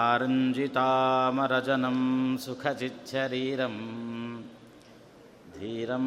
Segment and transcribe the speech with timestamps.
[0.00, 1.98] आरञ्जितामरजनं
[2.44, 3.80] सुखचिच्छरीरम्
[5.56, 6.06] धीरं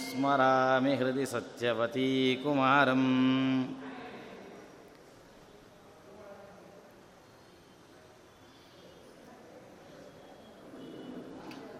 [0.00, 3.08] स्मरामि हृदि सत्यवतीकुमारम्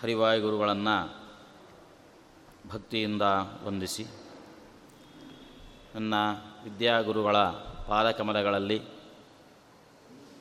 [0.00, 0.96] ಹರಿವಾಯು ಗುರುಗಳನ್ನು
[2.72, 3.24] ಭಕ್ತಿಯಿಂದ
[3.66, 4.04] ವಂದಿಸಿ
[5.97, 6.13] ನನ್ನ
[6.63, 7.37] ವಿದ್ಯಾಗುರುಗಳ
[7.87, 8.81] ಪಾದಕಮಲಗಳಲ್ಲಿ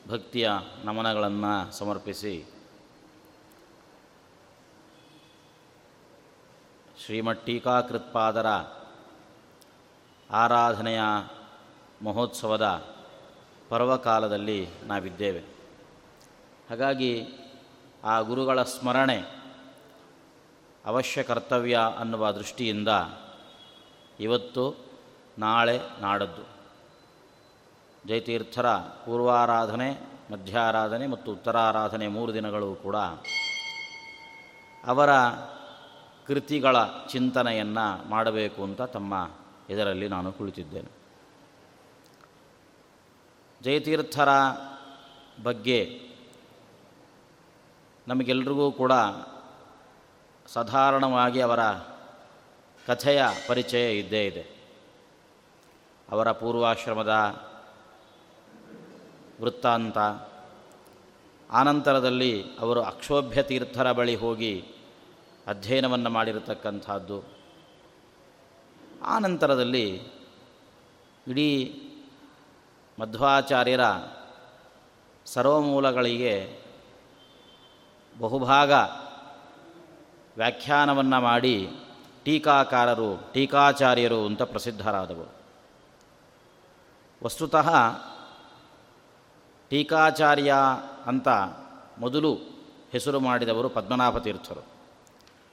[0.09, 0.51] ಭಕ್ತಿಯ
[0.85, 2.51] ನಮನಗಳನ್ನು ಸಮರ್ಪಿಸಿ
[7.05, 8.47] ಶ್ರೀಮಠ್ ಟೀಕಾಕೃತ್ಪಾದರ
[10.31, 11.01] ಆರಾಧನೆಯ
[12.05, 12.85] ಮಹೋತ್ಸವದ
[13.69, 15.41] ಪರ್ವಕಾಲದಲ್ಲಿ ನಾವಿದ್ದೇವೆ.
[16.71, 17.27] ಹಾಗಾಗಿ
[18.05, 19.25] ಆ ಗುರುಗಳ ಸ್ಮರಣೆ
[20.85, 22.89] ಅವಶ್ಯ ಕರ್ತವ್ಯ ಅನ್ನುವ ದೃಷ್ಟಿಯಿಂದ
[24.21, 24.86] ಇವತ್ತು
[25.39, 26.57] ನಾಳೆ ನಾಡದ್ದು.
[28.07, 30.01] ಜಯತೀರ್ಥರ ಪೂರ್ವಾರಾಧನೆ,
[30.33, 32.97] ಮಧ್ಯಾರಾಧನೆ ಮತ್ತು ಉತ್ತರಾರಾಧನೆ ಮೂರು ದಿನಗಳು ಕೂಡ
[34.87, 35.11] ಅವರ
[36.27, 36.77] ಕೃತಿಗಳ
[37.09, 39.31] ಚಿಂತನೆಯನ್ನು ಮಾಡಬೇಕು ಅಂತ ತಮ್ಮ
[39.71, 40.91] ಇದರಲ್ಲಿ ನಾನು ಕುಳಿತಿದ್ದೇನೆ.
[43.63, 44.29] ಜಯತೀರ್ಥರ
[45.43, 46.01] ಬಗ್ಗೆ
[48.09, 48.93] ನಮಗೆಲ್ರಿಗೂ ಕೂಡ
[50.47, 51.61] ಸಾಧಾರಣವಾಗಿ ಅವರ
[52.87, 54.56] ಕಥೆಯ ಪರಿಚಯ ಇದ್ದೇ ಇದೆ.
[56.11, 57.13] ಅವರ ಪೂರ್ವಾಶ್ರಮದ
[59.41, 59.99] ವೃತ್ತಾಂತ.
[61.51, 64.65] ಆನಂತರದಲ್ಲಿ ಅವರು ಅಕ್ಷೋಭ್ಯ ತೀರ್ಥರ ಬಳಿ ಹೋಗಿ
[65.47, 67.25] ಅಧ್ಯಯನವನ್ನು ಮಾಡಿರತಕ್ಕಂಥದ್ದು.
[69.05, 70.03] ಆನಂತರದಲ್ಲಿ
[71.29, 71.83] ಇಡೀ
[73.01, 73.81] ಮಧ್ವಾಚಾರ್ಯರ
[75.27, 76.61] ಸರ್ವಮೂಲಗಳಿಗೆ
[78.19, 78.73] ಬಹುಭಾಗ
[80.37, 81.71] ವ್ಯಾಖ್ಯಾನವನ್ನು ಮಾಡಿ
[82.25, 85.46] ಟೀಕಾಕಾರರು, ಟೀಕಾಚಾರ್ಯರು ಅಂತ ಪ್ರಸಿದ್ಧರಾದವರು.
[87.25, 87.75] ವಸ್ತುತಃ
[89.71, 90.55] ಟೀಕಾಚಾರ್ಯ
[91.07, 91.29] ಅಂತ
[91.99, 92.35] ಮೊದಲು
[92.93, 94.65] ಹೆಸರು ಮಾಡಿದವರು ಪದ್ಮನಾಭ ತೀರ್ಥರು.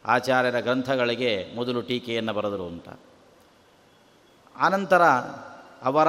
[0.06, 2.90] ಆಚಾರ್ಯರ ಗ್ರಂಥಗಳಿಗೆ ಮೊದಲು ಟೀಕೆಯನ್ನು ಬರೆದರು ಅಂತ.
[4.60, 5.02] ಆನಂತರ
[5.84, 6.08] ಅವರ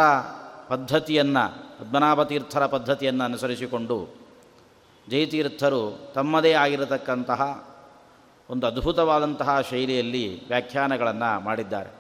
[0.69, 4.09] ಪದ್ಧತಿಯನ್ನು, ಪದ್ಮನಾಭ ತೀರ್ಥರ ಪದ್ಧತಿಯನ್ನು ಅನುಸರಿಸಿಕೊಂಡು
[5.09, 7.69] ಜಯತೀರ್ಥರು ತಮ್ಮದೇ ಆಗಿರತಕ್ಕಂತಹ
[8.51, 11.91] ಒಂದು ಅದ್ಭುತವಾದಂತಹ ಶೈಲಿಯಲ್ಲಿ ವ್ಯಾಖ್ಯಾನಗಳನ್ನು ಮಾಡಿದ್ದಾರೆ.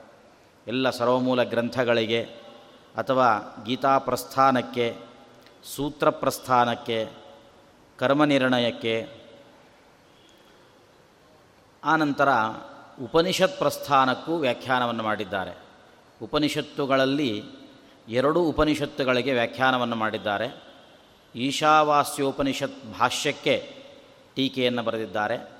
[0.66, 2.43] ಎಲ್ಲ ಸರ್ವಮೂಲ ಗ್ರಂಥಗಳಿಗೆ
[2.96, 4.96] ಅಥವಾ ಗೀತಾ ಪ್ರಸ್ಥಾನಕ್ಕೆ
[5.76, 7.10] ಸೂತ್ರ ಪ್ರಸ್ಥಾನಕ್ಕೆ
[7.98, 9.08] ಕರ್ಮನಿರ್ಣಯಕ್ಕೆ
[11.84, 12.28] ಆನಂತರ
[13.02, 15.58] ಉಪನಿಷತ್ ಪ್ರಸ್ಥಾನಕ್ಕೂ ವ್ಯಾಖ್ಯಾನವನ್ನು ಮಾಡಿದ್ದಾರೆ.
[16.22, 17.42] ಉಪನಿಷತ್ತುಗಳಲ್ಲಿ
[18.08, 20.62] ಎರಡು ಉಪನಿಷತ್ತುಗಳಿಗೆ ವ್ಯಾಖ್ಯಾನವನ್ನು ಮಾಡಿದ್ದಾರೆ.
[21.34, 23.76] ಈಶಾವಾಸ್ಯೋಪನಿಷತ್ ಭಾಷ್ಯಕ್ಕೆ
[24.34, 25.50] ಟೀಕೆಯನ್ನು ಬರೆದಿದ್ದಾರೆ.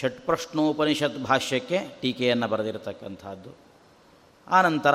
[0.00, 3.56] ಷಟ್ಪ್ರಶ್ನೋಪನಿಷತ್ ಭಾಷ್ಯಕ್ಕೆ ಟೀಕೆಯನ್ನು ಬರೆದಿರತಕ್ಕಂಥದ್ದು.
[4.48, 4.94] ಆನಂತರ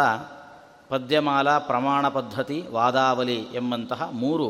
[0.94, 4.48] ಪದ್ಯಮಾಲಾ ಪ್ರಮಾಣ ಪದ್ಧತಿ ವಾದಾವಲಿ ಎಂಬಂತಹ ಮೂರು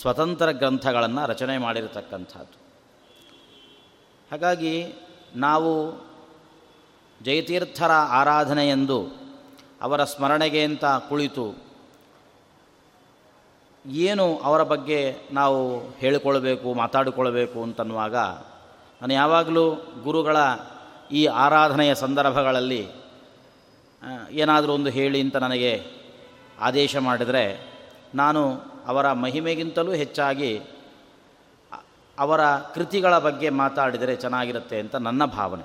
[0.00, 2.56] ಸ್ವತಂತ್ರ ಗ್ರಂಥಗಳನ್ನು ರಚನೆ ಮಾಡಿರತಕ್ಕಂಥದ್ದು.
[4.30, 4.92] ಹಾಗಾಗಿ
[5.36, 5.72] ನಾವು
[7.22, 8.98] ಜಯತೀರ್ಥರ ಆರಾಧನೆಯೆಂದು
[9.82, 11.46] ಅವರ ಸ್ಮರಣೆಗೆ ಅಂತ ಕುಳಿತು
[13.86, 18.16] ಏನು ಅವರ ಬಗ್ಗೆ ನಾವು ಹೇಳಿಕೊಳ್ಬೇಕು ಮಾತಾಡಿಕೊಳ್ಬೇಕು ಅಂತನ್ನುವಾಗ,
[19.00, 20.36] ನಾನು ಯಾವಾಗಲೂ ಗುರುಗಳ
[21.12, 23.05] ಈ ಆರಾಧನೆಯ ಸಂದರ್ಭಗಳಲ್ಲಿ
[24.30, 25.84] ಏನಾದರೂ ಒಂದು ಹೇಳಿ ಅಂತ ನನಗೆ
[26.58, 27.76] ಆದೇಶ ಮಾಡಿದರೆ
[28.14, 30.60] ನಾನು ಅವರ ಮಹಿಮೆಗಿಂತಲೂ ಹೆಚ್ಚಾಗಿ
[32.18, 35.62] ಅವರ ಕೃತಿಗಳ ಬಗ್ಗೆ ಮಾತಾಡಿದರೆ ಚೆನ್ನಾಗಿರುತ್ತೆ ಅಂತ ನನ್ನ ಭಾವನೆ.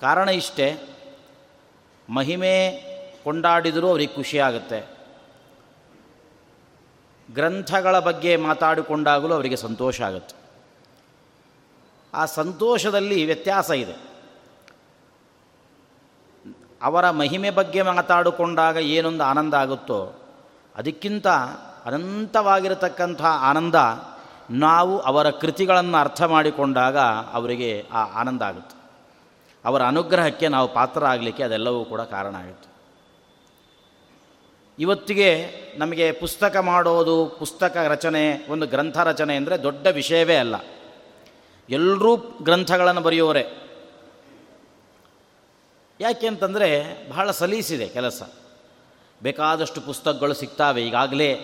[0.00, 0.80] ಕಾರಣ ಇಷ್ಟೇ,
[2.10, 2.82] ಮಹಿಮೆ
[3.24, 4.96] ಕೊಂಡಾಡಿದರೂ ಅವ್ರಿಗೆ ಖುಷಿಯಾಗುತ್ತೆ
[7.34, 10.36] ಗ್ರಂಥಗಳ ಬಗ್ಗೆ ಮಾತಾಡಿಕೊಂಡಾಗಲೂ ಅವರಿಗೆ ಸಂತೋಷ ಆಗುತ್ತೆ.
[12.14, 14.15] ಆ ಸಂತೋಷದಲ್ಲಿ ವ್ಯತ್ಯಾಸ ಇದೆ.
[16.82, 20.14] ಅವರ ಮಹಿಮೆ ಬಗ್ಗೆ ಮಾತಾಡಿಕೊಂಡಾಗ ಏನೊಂದು ಆನಂದ ಆಗುತ್ತೋ,
[20.76, 21.26] ಅದಕ್ಕಿಂತ
[21.84, 23.74] ಅನಂತವಾಗಿರತಕ್ಕಂಥ ಆನಂದ
[24.50, 26.96] ನಾವು ಅವರ ಕೃತಿಗಳನ್ನು ಅರ್ಥ ಮಾಡಿಕೊಂಡಾಗ
[27.32, 28.76] ಅವರಿಗೆ ಆ ಆನಂದ ಆಗುತ್ತೆ.
[29.64, 32.68] ಅವರ ಅನುಗ್ರಹಕ್ಕೆ ನಾವು ಪಾತ್ರ ಆಗಲಿಕ್ಕೆ ಅದೆಲ್ಲವೂ ಕೂಡ ಕಾರಣ ಆಗುತ್ತೆ.
[34.78, 35.30] ಇವತ್ತಿಗೆ
[35.78, 40.54] ನಮಗೆ ಪುಸ್ತಕ ಮಾಡೋದು, ಪುಸ್ತಕ ರಚನೆ, ಒಂದು ಗ್ರಂಥ ರಚನೆ ಅಂದರೆ ದೊಡ್ಡ ವಿಷಯವೇ ಅಲ್ಲ.
[41.70, 43.65] ಎಲ್ಲರೂ ಗ್ರಂಥಗಳನ್ನು ಬರೆಯೋರೆ
[46.00, 48.22] ಯಾಕೆ ಅಂತಂದರೆ ಬಹಳ ಸಲೀಸಿದೆ ಕೆಲಸ.
[49.22, 51.38] ಬೇಕಾದಷ್ಟು ಪುಸ್ತಕಗಳು ಸಿಗ್ತಾವೆ, ಈಗಾಗಲೇ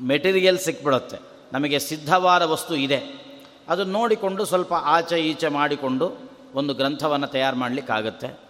[0.00, 1.18] ಮೆಟೀರಿಯಲ್ ಸಿಕ್ಬಿಡುತ್ತೆ.
[1.52, 3.24] ನಮಗೆ ಸಿದ್ಧವಾದ ವಸ್ತು ಇದೆ.
[3.68, 8.40] ಅದನ್ನು ನೋಡಿಕೊಂಡು ಸ್ವಲ್ಪ ಆಚೆ ಈಚೆ ಮಾಡಿಕೊಂಡು ಒಂದು ಗ್ರಂಥವನ್ನು ತಯಾರು ಮಾಡಲಿಕ್ಕಾಗತ್ತೆ.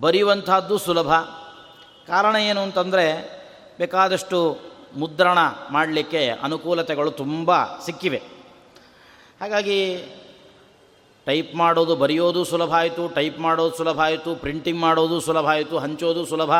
[0.00, 1.12] ಬರೆಯುವಂಥದ್ದು ಸುಲಭ.
[2.06, 3.06] ಕಾರಣ ಏನು ಅಂತಂದರೆ,
[3.78, 4.58] ಬೇಕಾದಷ್ಟು
[4.96, 5.38] ಮುದ್ರಣ
[5.70, 8.22] ಮಾಡಲಿಕ್ಕೆ ಅನುಕೂಲತೆಗಳು ತುಂಬ ಸಿಕ್ಕಿವೆ.
[9.40, 10.04] ಹಾಗಾಗಿ
[11.26, 16.52] ಟೈಪ್ ಮಾಡೋದು, ಬರೆಯೋದು ಸುಲಭ ಆಯಿತು, ಟೈಪ್ ಮಾಡೋದು ಸುಲಭ ಆಯಿತು, ಪ್ರಿಂಟಿಂಗ್ ಮಾಡೋದು ಸುಲಭ ಆಯಿತು, ಹಂಚೋದು ಸುಲಭ,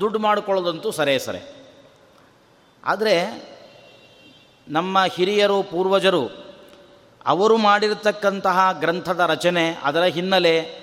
[0.00, 1.54] ದುಡ್ಡು ಮಾಡಿಕೊಳ್ಳೋದಂತೂ ಸರೇ ಸರೆ.
[2.84, 3.14] ಆದರೆ
[4.68, 6.52] ನಮ್ಮ ಹಿರಿಯರು, ಪೂರ್ವಜರು,
[7.26, 10.82] ಅವರು ಮಾಡಿರತಕ್ಕಂತಹ ಗ್ರಂಥದ ರಚನೆ ಅದರ ಹಿನ್ನೆಲೆ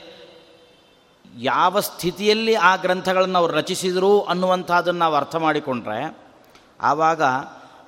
[1.37, 6.17] ಯಾವ ಸ್ಥಿತಿಯಲ್ಲಿ ಆ ಗ್ರಂಥಗಳನ್ನು ಅವರು ರಚಿಸಿದರು ಅನ್ನುವಂಥದ್ದನ್ನು ನಾವು ಅರ್ಥ ಮಾಡಿಕೊಂಡ್ರೆ
[6.81, 7.23] ಆವಾಗ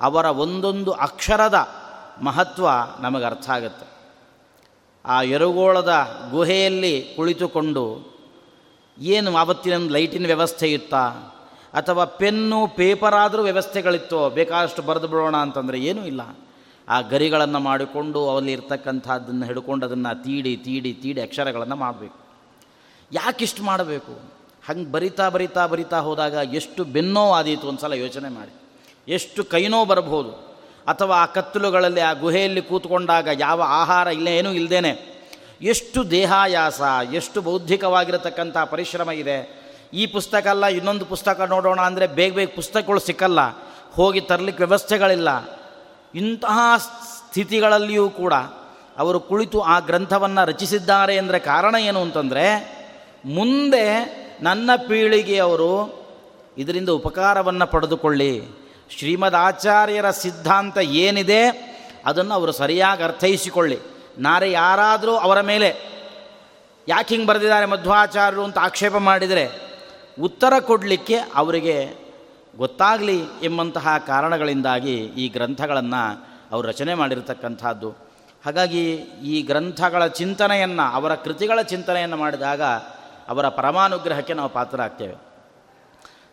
[0.00, 1.68] ಅವರ ಒಂದೊಂದು ಅಕ್ಷರದ
[2.22, 2.68] ಮಹತ್ವ
[3.00, 3.91] ನಮಗೆ ಅರ್ಥ ಆಗುತ್ತೆ.
[5.04, 5.92] ಆ ಎರುಗೋಳದ
[6.30, 8.12] ಗುಹೆಯಲ್ಲಿ ಕುಳಿತುಕೊಂಡು
[8.98, 11.06] ಏನು ಆವತ್ತಿನ ಲೈಟಿನ ವ್ಯವಸ್ಥೆ ಇತ್ತಾ?
[11.74, 14.30] ಅಥವಾ ಪೆನ್ನು, ಪೇಪರ್ ಆದರೂ ವ್ಯವಸ್ಥೆಗಳಿತ್ತೋ?
[14.30, 16.36] ಬೇಕಾದಷ್ಟು ಬರೆದು ಬಿಡೋಣ ಅಂತಂದರೆ ಏನೂ ಇಲ್ಲ.
[16.88, 22.16] ಆ ಗರಿಗಳನ್ನು ಮಾಡಿಕೊಂಡು ಅವಲ್ಲಿ ಇರ್ತಕ್ಕಂಥದ್ದನ್ನು ಹಿಡ್ಕೊಂಡು ಅದನ್ನು ತೀಡಿ ತೀಡಿ ತೀಡಿ ಅಕ್ಷರಗಳನ್ನು ಮಾಡಬೇಕು.
[23.12, 24.22] ಯಾಕಿಷ್ಟು ಮಾಡಬೇಕು?
[24.68, 28.54] ಹಂಗೆ ಬರಿತಾ ಬರಿತಾ ಬರಿತಾ ಹೋದಾಗ ಎಷ್ಟು ಬೆನ್ನೋ ಆದೀತು ಒಂದು ಸಲ ಯೋಚನೆ ಮಾಡಿ.
[29.12, 30.51] ಎಷ್ಟು ಕೈನೋ ಬರಬಹುದು?
[30.90, 34.92] ಅಥವಾ ಆ ಕತ್ತಲುಗಳಲ್ಲಿ ಆ ಗುಹೆಯಲ್ಲಿ ಕೂತ್ಕೊಂಡಾಗ ಯಾವ ಆಹಾರ ಇಲ್ಲ, ಏನೂ ಇಲ್ಲದೇನೆ
[35.72, 36.80] ಎಷ್ಟು ದೇಹಾಯಾಸ,
[37.18, 39.38] ಎಷ್ಟು ಬೌದ್ಧಿಕವಾಗಿರತಕ್ಕಂಥ ಪರಿಶ್ರಮ ಇದೆ.
[40.00, 43.40] ಈ ಪುಸ್ತಕ ಅಲ್ಲ, ಇನ್ನೊಂದು ಪುಸ್ತಕ ನೋಡೋಣ ಅಂದರೆ ಬೇಗ ಬೇಗ ಪುಸ್ತಕಗಳು ಸಿಕ್ಕಲ್ಲ,
[43.98, 45.30] ಹೋಗಿ ತರಲಿಕ್ಕೆ ವ್ಯವಸ್ಥೆಗಳಿಲ್ಲ.
[46.14, 48.34] ಇಂತಹ ಸ್ಥಿತಿಗಳಲ್ಲಿಯೂ ಕೂಡ
[49.02, 52.46] ಅವರು ಕುಳಿತು ಆ ಗ್ರಂಥವನ್ನು ರಚಿಸಿದ್ದಾರೆ ಅಂದರೆ ಕಾರಣ ಏನು ಅಂತಂದರೆ,
[53.36, 53.84] ಮುಂದೆ
[54.42, 55.72] ನನ್ನ ಪೀಳಿಗೆಯವರು
[56.62, 58.32] ಇದರಿಂದ ಉಪಕಾರವನ್ನು ಪಡೆದುಕೊಳ್ಳಿ.
[58.98, 61.72] ಶ್ರೀಮದ್ ಆಚಾರ್ಯರ ಸಿದ್ಧಾಂತ ಏನಿದೆ
[62.06, 63.78] ಅದನ್ನು ಅವರು ಸರಿಯಾಗಿ ಅರ್ಥೈಸಿಕೊಳ್ಳಿ.
[64.18, 65.76] ನಾರೆ ಯಾರಾದರೂ ಅವರ ಮೇಲೆ
[66.88, 69.50] ಯಾಕೆ ಹಿಂಗೆ ಬರೆದಿದ್ದಾರೆ ಮಧ್ವಾಚಾರ್ಯರು ಅಂತ ಆಕ್ಷೇಪ ಮಾಡಿದರೆ
[70.20, 71.94] ಉತ್ತರ ಕೊಡಲಿಕ್ಕೆ ಅವರಿಗೆ
[72.56, 77.90] ಗೊತ್ತಾಗಲಿ ಎಂಬಂತಹ ಕಾರಣಗಳಿಂದಾಗಿ ಈ ಗ್ರಂಥಗಳನ್ನು ಅವರು ರಚನೆ ಮಾಡಿರತಕ್ಕಂಥದ್ದು.
[78.44, 82.62] ಹಾಗಾಗಿ ಈ ಗ್ರಂಥಗಳ ಚಿಂತನೆಯನ್ನು, ಅವರ ಕೃತಿಗಳ ಚಿಂತನೆಯನ್ನು ಮಾಡಿದಾಗ
[83.28, 85.14] ಅವರ ಪರಮಾನುಗ್ರಹಕ್ಕೆ ನಾವು ಪಾತ್ರರಾಗ್ತೇವೆ.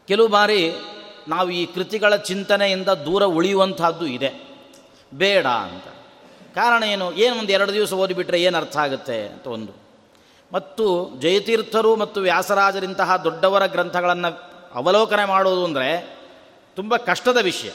[0.07, 0.73] ಕೆಲವು ಬಾರಿ
[1.29, 4.49] ನಾವು ಈ ಕೃತಿಗಳ ಚಿಂತನೆಯಿಂದ ದೂರ ಉಳಿಯುವಂತಹದ್ದು ಇದೆ.
[5.13, 5.87] ಬೇಡ ಅಂತ.
[6.55, 7.13] ಕಾರಣ ಏನು?
[7.13, 9.71] ಏನು ಒಂದು ಎರಡು ದಿವಸ ಓದಿಬಿಟ್ರೆ ಏನು ಅರ್ಥ ಆಗುತ್ತೆ ಅಂತ ಒಂದು.
[10.53, 16.19] ಮತ್ತು ಜಯತೀರ್ಥರು ಮತ್ತು ವ್ಯಾಸರಾಜರಿಂತಹ ದೊಡ್ಡವರ ಗ್ರಂಥಗಳನ್ನು ಅವಲೋಕನೆ ಮಾಡೋದು ಅಂದರೆ
[16.75, 17.69] ತುಂಬ ಕಷ್ಟದ ವಿಷಯ.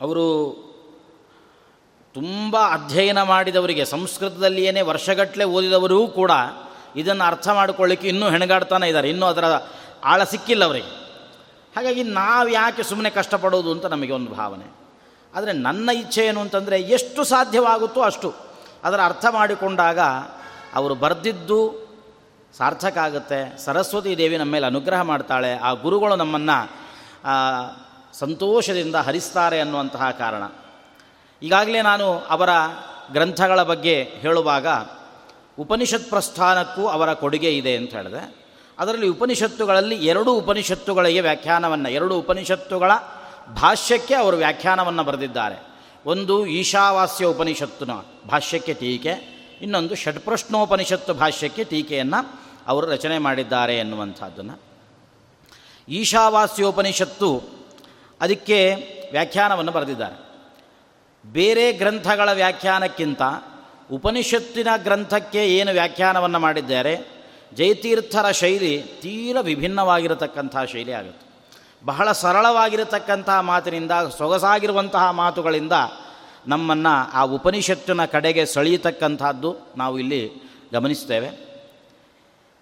[0.00, 0.56] ಅವರು
[2.14, 6.30] ತುಂಬ ಅಧ್ಯಯನ ಮಾಡಿದವರಿಗೆ ಸಂಸ್ಕೃತದಲ್ಲಿಯೇ ವರ್ಷಗಟ್ಟಲೆ ಓದಿದವರೂ ಕೂಡ
[6.96, 9.10] ಇದನ್ನು ಅರ್ಥ ಮಾಡಿಕೊಳ್ಳಿಕ್ಕೆ ಇನ್ನೂ ಹೆಣಗಾಡ್ತಾನೆ ಇದ್ದಾರೆ.
[9.10, 9.44] ಇನ್ನೂ ಅದರ
[10.04, 11.05] ಆಳ ಸಿಕ್ಕಿಲ್ಲ ಅವರಿಗೆ.
[11.76, 14.64] ಹಾಗಾಗಿ ನಾವು ಯಾಕೆ ಸುಮ್ಮನೆ ಕಷ್ಟಪಡೋದು ಅಂತ ನಮಗೆ ಒಂದು ಭಾವನೆ.
[15.34, 18.34] ಆದರೆ ನನ್ನ ಇಚ್ಛೆ ಏನು ಅಂತಂದರೆ ಎಷ್ಟು ಸಾಧ್ಯವಾಗುತ್ತೋ ಅಷ್ಟು.
[18.84, 19.98] ಅದರ ಅರ್ಥ ಮಾಡಿಕೊಂಡಾಗ
[20.74, 21.86] ಅವರು ಬರೆದಿದ್ದು
[22.58, 23.58] ಸಾರ್ಥಕ ಆಗುತ್ತೆ.
[23.58, 25.58] ಸರಸ್ವತಿ ದೇವಿ ನಮ್ಮ ಮೇಲೆ ಅನುಗ್ರಹ ಮಾಡ್ತಾಳೆ.
[25.58, 26.70] ಆ ಗುರುಗಳು ನಮ್ಮನ್ನು
[28.12, 30.42] ಸಂತೋಷದಿಂದ ಹರಿಸ್ತಾರೆ ಅನ್ನುವಂತಹ ಕಾರಣ.
[31.42, 32.50] ಈಗಾಗಲೇ ನಾನು ಅವರ
[33.12, 34.66] ಗ್ರಂಥಗಳ ಬಗ್ಗೆ ಹೇಳುವಾಗ
[35.58, 38.45] ಉಪನಿಷತ್ ಪ್ರಸ್ಥಾನಕ್ಕೂ ಅವರ ಕೊಡುಗೆ ಇದೆ ಅಂತ ಹೇಳಿದೆ.
[38.78, 42.92] ಅದರಲ್ಲಿ ಉಪನಿಷತ್ತುಗಳಲ್ಲಿ ಎರಡು ಉಪನಿಷತ್ತುಗಳಿಗೆ ವ್ಯಾಖ್ಯಾನವನ್ನು, ಎರಡು ಉಪನಿಷತ್ತುಗಳ
[43.54, 45.66] ಭಾಷ್ಯಕ್ಕೆ ಅವರು ವ್ಯಾಖ್ಯಾನವನ್ನು ಬರೆದಿದ್ದಾರೆ.
[46.06, 47.90] ಒಂದು ಈಶಾವಾಸ್ಯ ಉಪನಿಷತ್ತಿನ
[48.30, 54.60] ಭಾಷ್ಯಕ್ಕೆ ಟೀಕೆ, ಇನ್ನೊಂದು ಷಟ್ಪ್ರಶ್ನೋಪನಿಷತ್ತು ಭಾಷ್ಯಕ್ಕೆ ಟೀಕೆಯನ್ನು ಅವರು ರಚನೆ ಮಾಡಿದ್ದಾರೆ ಎನ್ನುವಂಥದ್ದನ್ನು.
[55.88, 57.42] ಈಶಾವಾಸ್ಯೋಪನಿಷತ್ತು
[58.20, 58.74] ಅದಕ್ಕೆ
[59.12, 60.26] ವ್ಯಾಖ್ಯಾನವನ್ನು ಬರೆದಿದ್ದಾರೆ.
[61.32, 63.22] ಬೇರೆ ಗ್ರಂಥಗಳ ವ್ಯಾಖ್ಯಾನಕ್ಕಿಂತ
[63.92, 67.15] ಉಪನಿಷತ್ತಿನ ಗ್ರಂಥಕ್ಕೆ ಏನು ವ್ಯಾಖ್ಯಾನವನ್ನು ಮಾಡಿದ್ದಾರೆ?
[67.54, 71.26] ಜಯತೀರ್ಥರ ಶೈಲಿ ತೀರ ವಿಭಿನ್ನವಾಗಿರತಕ್ಕಂತಹ ಶೈಲಿ ಆಗುತ್ತೆ.
[71.84, 75.72] ಬಹಳ ಸರಳವಾಗಿರತಕ್ಕಂತಹ ಮಾತಿನಿಂದ, ಸೊಗಸಾಗಿರುವಂತಹ ಮಾತುಗಳಿಂದ
[76.46, 80.30] ನಮ್ಮನ್ನು ಆ ಉಪನಿಷತ್ತಿನ ಕಡೆಗೆ ಸೆಳೆಯತಕ್ಕಂಥದ್ದು ನಾವು ಇಲ್ಲಿ
[80.72, 81.46] ಗಮನಿಸ್ತೇವೆ.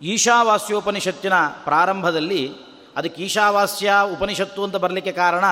[0.02, 1.32] ಈಶಾವಾಸ್ಯೋಪನಿಷತ್ತಿನ
[1.64, 2.52] ಪ್ರಾರಂಭದಲ್ಲಿ,
[2.96, 5.44] ಅದಕ್ಕೆ ಈಶಾವಾಸ್ಯ ಉಪನಿಷತ್ತು ಅಂತ ಬರಲಿಕ್ಕೆ ಕಾರಣ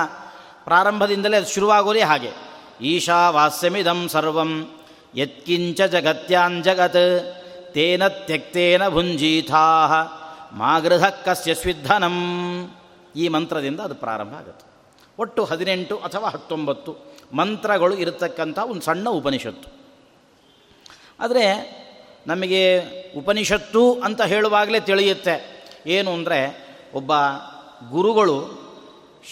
[0.63, 2.31] ಪ್ರಾರಂಭದಿಂದಲೇ ಅದು ಶುರುವಾಗೋದೇ ಹಾಗೆ.
[2.81, 4.69] ಈಶಾವಾಸ್ಯಮಿದಂ ಸರ್ವಂ,
[5.15, 7.42] ಯತ್ಕಿಂಚ ಜಗತ್ಯಾಂಜಗತ್
[7.73, 9.65] ತೇನ ತ್ಯಕ್ತೇನ ಭುಂಜೀಥಾ
[10.53, 12.17] ಮಾಗೃಹ ಕಸ್ಯ ಸ್ವಿಧನಂ
[13.15, 14.65] ಈ ಮಂತ್ರದಿಂದ ಅದು ಪ್ರಾರಂಭ ಆಗುತ್ತೆ.
[15.19, 19.69] ಒಟ್ಟು ಹದಿನೆಂಟು ಅಥವಾ ಹತ್ತೊಂಬತ್ತು ಮಂತ್ರಗಳು ಇರತಕ್ಕಂಥ ಒಂದು ಸಣ್ಣ ಉಪನಿಷತ್ತು.
[21.19, 21.45] ಆದರೆ
[22.27, 22.61] ನಮಗೆ
[23.17, 25.35] ಉಪನಿಷತ್ತು ಅಂತ ಹೇಳುವಾಗಲೇ ತಿಳಿಯುತ್ತೆ.
[25.87, 26.39] ಏನು ಅಂದರೆ
[26.93, 27.11] ಒಬ್ಬ
[27.89, 28.63] ಗುರುಗಳು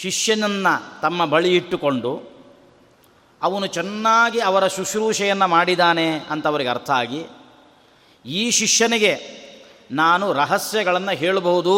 [0.02, 2.32] ಶಿಷ್ಯನನ್ನು ತಮ್ಮ ಬಳಿ ಇಟ್ಟುಕೊಂಡು
[3.42, 7.28] ಅವನು ಚೆನ್ನಾಗಿ ಅವರ ಶುಶ್ರೂಷೆಯನ್ನು ಮಾಡಿದ್ದಾನೆ ಅಂತ ಅವರಿಗೆ ಅರ್ಥ ಆಗಿ
[8.26, 9.42] ಈ ಶಿಷ್ಯನಿಗೆ
[9.92, 11.76] ನಾನು ರಹಸ್ಯಗಳನ್ನು ಹೇಳಬಹುದು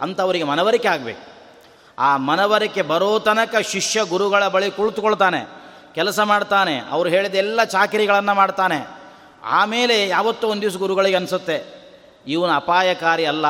[0.00, 1.36] ಅಂತ ಅವರಿಗೆ ಮನವರಿಕೆ ಆಗಬೇಕು.
[1.98, 5.46] ಆ ಮನವರಿಕೆ ಬರೋ ತನಕ ಶಿಷ್ಯ ಗುರುಗಳ ಬಳಿ ಕುಳಿತುಕೊಳ್ತಾನೆ,
[5.94, 8.88] ಕೆಲಸ ಮಾಡ್ತಾನೆ, ಅವರು ಹೇಳಿದ ಎಲ್ಲ ಚಾಕರಿಗಳನ್ನು ಮಾಡ್ತಾನೆ.
[9.44, 11.64] ಆಮೇಲೆ ಯಾವತ್ತೋ ಒಂದು ದಿವಸ ಗುರುಗಳಿಗೆ ಅನಿಸುತ್ತೆ,
[12.26, 13.46] ಇವನು ಅಪಾಯಕಾರಿ ಅಲ್ಲ,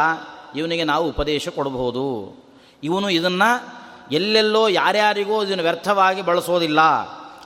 [0.56, 2.36] ಇವನಿಗೆ ನಾವು ಉಪದೇಶ ಕೊಡಬಹುದು.
[2.82, 3.50] ಇವನು ಇದನ್ನು
[4.12, 6.80] ಎಲ್ಲೆಲ್ಲೋ ಯಾರ್ಯಾರಿಗೂ ಇದನ್ನು ವ್ಯರ್ಥವಾಗಿ ಬಳಸೋದಿಲ್ಲ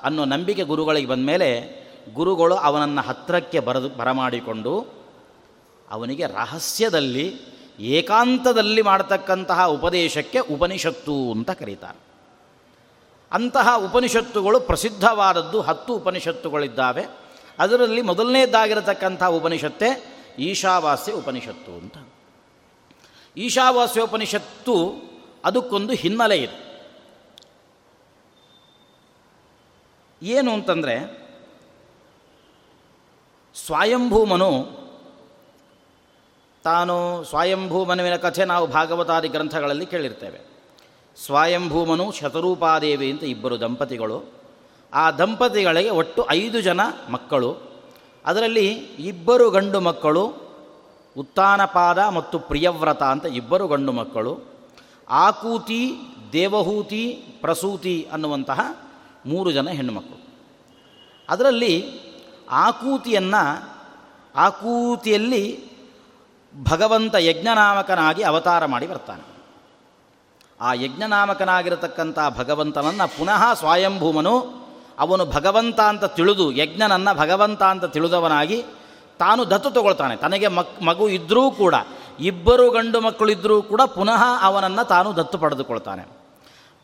[0.02, 1.79] ಅನ್ನೋ ನಂಬಿಕೆ ಗುರುಗಳಿಗೆ ಬಂದ ಮೇಲೆ
[2.14, 4.86] ಗುರುಗಳು ಅವನನ್ನು ಹತ್ತಿರಕ್ಕೆ ಬರದು ಬರಮಾಡಿಕೊಂಡು
[5.90, 7.40] ಅವನಿಗೆ ರಹಸ್ಯದಲ್ಲಿ,
[7.80, 11.98] ಏಕಾಂತದಲ್ಲಿ ಮಾಡತಕ್ಕಂತಹ ಉಪದೇಶಕ್ಕೆ ಉಪನಿಷತ್ತು ಅಂತ ಕರೀತಾರೆ.
[13.32, 17.06] ಅಂತಹ ಉಪನಿಷತ್ತುಗಳು ಪ್ರಸಿದ್ಧವಾದದ್ದು ಹತ್ತು ಉಪನಿಷತ್ತುಗಳಿದ್ದಾವೆ.
[17.58, 21.94] ಅದರಲ್ಲಿ ಮೊದಲನೇದಾಗಿರತಕ್ಕಂಥ ಉಪನಿಷತ್ತೇ ಈಶಾವಾಸ್ಯ ಉಪನಿಷತ್ತು ಅಂತ.
[23.36, 24.94] ಈಶಾವಾಸ್ಯ ಉಪನಿಷತ್ತು
[25.44, 26.70] ಅದಕ್ಕೊಂದು ಹಿನ್ನೆಲೆ ಇದೆ.
[30.22, 31.19] ಏನು ಅಂತಂದರೆ
[33.54, 34.80] ಸ್ವಯಂಭೂಮನು,
[36.64, 40.40] ತಾನು ಸ್ವಯಂಭೂಮನುವಿನ ಕಥೆ ನಾವು ಭಾಗವತಾದಿ ಗ್ರಂಥಗಳಲ್ಲಿ ಕೇಳಿರ್ತೇವೆ.
[41.24, 44.22] ಸ್ವಯಂಭೂಮನು ಶತರೂಪಾದೇವಿ ಅಂತ ಇಬ್ಬರು ದಂಪತಿಗಳು.
[44.94, 46.80] ಆ ದಂಪತಿಗಳಿಗೆ ಒಟ್ಟು ಐದು ಜನ
[47.10, 47.56] ಮಕ್ಕಳು.
[48.26, 50.32] ಅದರಲ್ಲಿ ಇಬ್ಬರು ಗಂಡು ಮಕ್ಕಳು,
[51.18, 54.38] ಉತ್ತಾನಪಾದ ಮತ್ತು ಪ್ರಿಯವ್ರತ ಅಂತ ಇಬ್ಬರು ಗಂಡು ಮಕ್ಕಳು.
[55.08, 55.92] ಆಕೂತಿ,
[56.32, 58.60] ದೇವಹೂತಿ, ಪ್ರಸೂತಿ ಅನ್ನುವಂತಹ
[59.26, 60.28] ಮೂರು ಜನ ಹೆಣ್ಣುಮಕ್ಕಳು.
[61.28, 62.00] ಅದರಲ್ಲಿ
[62.50, 63.70] ಆಕೂತಿಯನ್ನು
[64.36, 65.70] ಆಕೂತಿಯಲ್ಲಿ
[66.70, 69.30] ಭಗವಂತ ಯಜ್ಞನಾಮಕನಾಗಿ ಅವತಾರ ಮಾಡಿ ಬರ್ತಾನೆ.
[70.60, 74.66] ಆ ಯಜ್ಞನಾಮಕನಾಗಿರತಕ್ಕಂಥ ಭಗವಂತನನ್ನು ಪುನಃ ಸ್ವಯಂಭೂಮನು,
[74.98, 78.64] ಅವನು ಭಗವಂತ ಅಂತ ತಿಳಿದು, ಯಜ್ಞನನ್ನು ಭಗವಂತ ಅಂತ ತಿಳಿದವನಾಗಿ
[79.18, 80.16] ತಾನು ದತ್ತು ತಗೊಳ್ತಾನೆ.
[80.16, 81.74] ತನಗೆ ಮಕ್, ಮಗು ಇದ್ದರೂ ಕೂಡ,
[82.20, 86.08] ಇಬ್ಬರು ಗಂಡು ಮಕ್ಕಳಿದ್ದರೂ ಕೂಡ ಪುನಃ ಅವನನ್ನು ತಾನು ದತ್ತು ಪಡೆದುಕೊಳ್ತಾನೆ.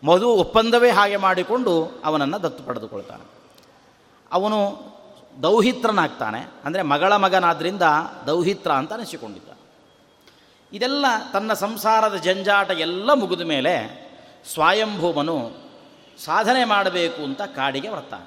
[0.06, 3.24] ಮಧು ಒಪ್ಪಂದವೇ ಹಾಗೆ ಮಾಡಿಕೊಂಡು ಅವನನ್ನು ದತ್ತು ಪಡೆದುಕೊಳ್ತಾನೆ.
[4.32, 4.95] ಅವನು
[5.42, 6.40] ದೌಹಿತ್ರನಾಗ್ತಾನೆ.
[6.64, 7.82] ಅಂದರೆ ಮಗಳ ಮಗನಾದ್ದರಿಂದ
[8.26, 9.48] ದೌಹಿತ್ರ ಅಂತ ಅನಿಸಿಕೊಂಡಿದ್ದ.
[10.72, 13.74] ಇದೆಲ್ಲ ತನ್ನ ಸಂಸಾರದ ಜಂಜಾಟ ಎಲ್ಲ ಮುಗಿದ ಮೇಲೆ
[14.52, 15.50] ಸ್ವಯಂಭೂಮನು
[16.24, 18.26] ಸಾಧನೆ ಮಾಡಬೇಕು ಅಂತ ಕಾಡಿಗೆ ಬರ್ತಾನೆ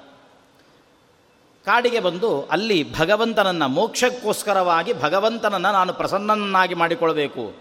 [1.64, 7.54] ಕಾಡಿಗೆ ಬಂದು ಅಲ್ಲಿ ಭಗವಂತನನ್ನು ಮೋಕ್ಷಕ್ಕೋಸ್ಕರವಾಗಿ ಭಗವಂತನನ್ನು ನಾನು ಪ್ರಸನ್ನನ್ನಾಗಿ ಮಾಡಿಕೊಳ್ಬೇಕು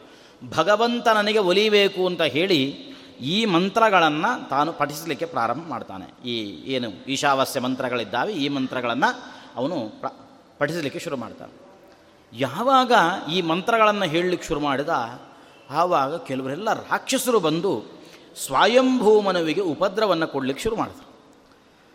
[0.55, 2.89] ಭಗವಂತ ನನಗೆ ಒಲಿಬೇಕು ಅಂತ ಹೇಳಿ
[3.21, 6.27] ಈ ಮಂತ್ರಗಳನ್ನು ತಾನು ಪಠಿಸಲಿಕ್ಕೆ ಪ್ರಾರಂಭ ಮಾಡ್ತಾನೆ.
[6.27, 6.35] ಈ
[6.73, 10.07] ಏನು ಈಶಾವಾಸ್ಯ ಮಂತ್ರಗಳಿದ್ದಾವೆ, ಈ ಮಂತ್ರಗಳನ್ನು ಅವನು ಪ್ರ,
[10.57, 11.69] ಪಠಿಸಲಿಕ್ಕೆ ಶುರು ಮಾಡ್ತಾನೆ.
[12.33, 12.91] ಯಾವಾಗ
[13.31, 14.89] ಈ ಮಂತ್ರಗಳನ್ನು ಹೇಳಲಿಕ್ಕೆ ಶುರು ಮಾಡಿದ,
[15.69, 17.83] ಆವಾಗ ಕೆಲವರೆಲ್ಲ ರಾಕ್ಷಸರು ಬಂದು
[18.45, 21.09] ಸ್ವಯಂಭೂಮನುವಿಗೆ ಉಪದ್ರವನ್ನು ಕೊಡಲಿಕ್ಕೆ ಶುರು ಮಾಡಿದರು.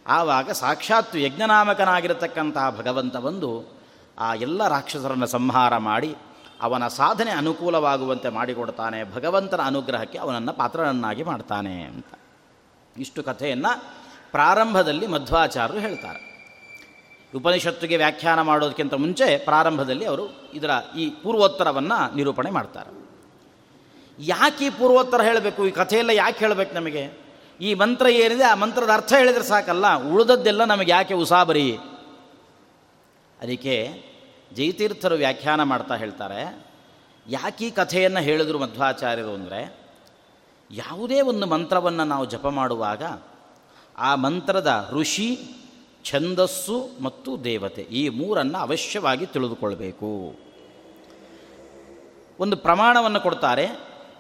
[0.07, 3.79] ಆವಾಗ ಸಾಕ್ಷಾತ್ ಯಜ್ಞನಾಮಕನಾಗಿರತಕ್ಕಂತಹ ಭಗವಂತ ಬಂದು
[4.19, 6.17] ಆ ಎಲ್ಲ ರಾಕ್ಷಸರನ್ನು ಸಂಹಾರ ಮಾಡಿ,
[6.61, 12.07] ಅವನ ಸಾಧನೆ ಅನುಕೂಲವಾಗುವಂತೆ ಮಾಡಿಕೊಡ್ತಾನೆ, ಭಗವಂತನ ಅನುಗ್ರಹಕ್ಕೆ ಅವನನ್ನು ಪಾತ್ರನನ್ನಾಗಿ ಮಾಡ್ತಾನೆ ಅಂತ.
[12.97, 13.83] ಇಷ್ಟು ಕಥೆಯನ್ನು
[14.31, 16.34] ಪ್ರಾರಂಭದಲ್ಲಿ ಮಧ್ವಾಚಾರ್ಯರು ಹೇಳ್ತಾರೆ.
[17.37, 22.91] ಉಪನಿಷತ್ತಿಗೆ ವ್ಯಾಖ್ಯಾನ ಮಾಡೋದಕ್ಕಿಂತ ಮುಂಚೆ ಪ್ರಾರಂಭದಲ್ಲಿ ಅವರು ಇದರ ಈ ಪೂರ್ವೋತ್ತರವನ್ನು ನಿರೂಪಣೆ ಮಾಡ್ತಾರೆ.
[24.19, 25.67] ಯಾಕೆ ಈ ಪೂರ್ವೋತ್ತರ ಹೇಳಬೇಕು?
[25.67, 27.25] ಈ ಕಥೆಯೆಲ್ಲ ಯಾಕೆ ಹೇಳಬೇಕು ನಮಗೆ?
[27.61, 29.95] ಈ ಮಂತ್ರ ಏನಿದೆ, ಆ ಮಂತ್ರದ ಅರ್ಥ ಹೇಳಿದರೆ ಸಾಕಲ್ಲ.
[30.05, 31.77] ಉಳಿದದ್ದೆಲ್ಲ ನಮಗೆ ಯಾಕೆ ಉಸಾಬರಿ?
[33.41, 33.93] ಅದಕ್ಕೆ
[34.53, 36.67] ಜಯತೀರ್ಥರು ವ್ಯಾಖ್ಯಾನ ಮಾಡ್ತಾ ಹೇಳ್ತಾರೆ,
[37.29, 39.79] ಯಾಕೆ ಈ ಕಥೆಯನ್ನು ಹೇಳಿದ್ರು ಮಧ್ವಾಚಾರ್ಯರು ಅಂದರೆ,
[40.71, 43.03] ಯಾವುದೇ ಒಂದು ಮಂತ್ರವನ್ನು ನಾವು ಜಪ ಮಾಡುವಾಗ
[43.99, 45.54] ಆ ಮಂತ್ರದ ಋಷಿ
[46.05, 50.35] ಛಂದಸ್ಸು ಮತ್ತು ದೇವತೆ ಈ ಮೂರನ್ನು ಅವಶ್ಯವಾಗಿ ತಿಳಿದುಕೊಳ್ಬೇಕು.
[52.41, 53.67] ಒಂದು ಪ್ರಮಾಣವನ್ನು ಕೊಡ್ತಾರೆ,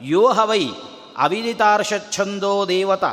[0.01, 0.69] ಯೋಹವೈ
[1.17, 3.05] ಅವಿದಿತಾರ್ಷಚ್ಛಂದೋ ದೇವತ,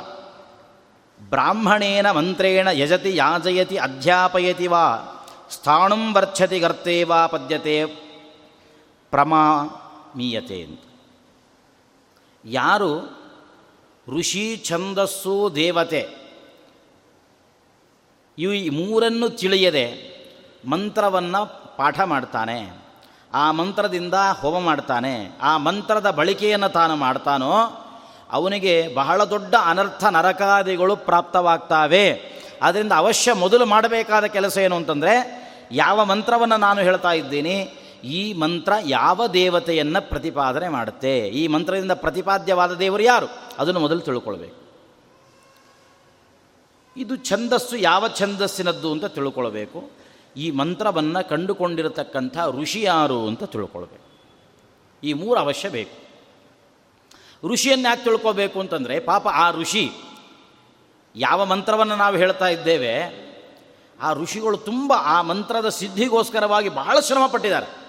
[1.30, 4.86] ಬ್ರಾಹ್ಮಣೇನ ಮಂತ್ರೇಣ ಯಜತಿ ಯಾಜಯತಿ ಅಧ್ಯಾಪಯತಿ ವಾ,
[5.50, 7.86] ಸ್ಥಾಣುಂ ವರ್ಚತಿ ಗರ್ತೇ ವಾ ಪದ್ಯತೆ
[9.12, 10.82] ಪ್ರಮಾಮೀಯತೆ ಅಂತ.
[12.46, 13.22] ಯಾರು
[14.18, 16.21] ಋಷಿ ಛಂದಸ್ಸು ದೇವತೆ
[18.38, 20.12] ಇವು ಈ ಮೂರನ್ನು ತಿಳಿಯದೆ
[20.70, 22.82] ಮಂತ್ರವನ್ನು ಪಾಠ ಮಾಡ್ತಾನೆ.
[23.34, 25.38] ಆ ಮಂತ್ರದಿಂದ ಹೋಮ ಮಾಡ್ತಾನೆ.
[25.42, 27.54] ಆ ಮಂತ್ರದ ಬಳಕೆಯನ್ನು ತಾನು ಮಾಡ್ತಾನೋ,
[28.32, 32.22] ಅವನಿಗೆ ಬಹಳ ದೊಡ್ಡ ಅನರ್ಥ ನರಕಾದಿಗಳು ಪ್ರಾಪ್ತವಾಗ್ತಾವೆ.
[32.62, 37.74] ಆದ್ದರಿಂದ ಅವಶ್ಯ ಮೊದಲು ಮಾಡಬೇಕಾದ ಕೆಲಸ ಏನು ಅಂತಂದರೆ, ಯಾವ ಮಂತ್ರವನ್ನು ನಾನು ಹೇಳ್ತಾ ಇದ್ದೀನಿ,
[38.04, 41.20] ಈ ಮಂತ್ರ ಯಾವ ದೇವತೆಯನ್ನು ಪ್ರತಿಪಾದನೆ ಮಾಡುತ್ತೆ.
[41.20, 43.28] ಈ ಮಂತ್ರದಿಂದ ಪ್ರತಿಪಾದ್ಯವಾದ ದೇವರು ಯಾರು?
[43.60, 44.61] ಅದನ್ನು ಮೊದಲು ತಿಳ್ಕೊಳ್ಬೇಕು.
[46.98, 49.92] ಇದು ಛಂದಸ್ಸು ಯಾವ ಛಂದಸ್ಸಿನದ್ದು ಅಂತ ತಿಳ್ಕೊಳ್ಬೇಕು.
[50.38, 54.12] ಈ ಮಂತ್ರವನ್ನು ಕಂಡುಕೊಂಡಿರತಕ್ಕಂಥ ಋಷಿ ಯಾರು ಅಂತ ತಿಳ್ಕೊಳ್ಬೇಕು.
[55.04, 56.02] ಈ ಮೂರು ಅವಶ್ಯ ಬೇಕು.
[57.48, 59.92] ಋಷಿಯನ್ನು ಯಾಕೆ ತಿಳ್ಕೋಬೇಕು ಅಂತಂದರೆ, ಪಾಪ ಆ ಋಷಿ,
[61.16, 63.22] ಯಾವ ಮಂತ್ರವನ್ನು ನಾವು ಹೇಳ್ತಾ ಇದ್ದೇವೆ,
[64.02, 67.82] ಆ ಋಷಿಗಳು ತುಂಬ ಆ ಮಂತ್ರದ ಸಿದ್ಧಿಗೋಸ್ಕರವಾಗಿ ಬಹಳ ಶ್ರಮ ಪಟ್ಟಿದ್ದಾರೆ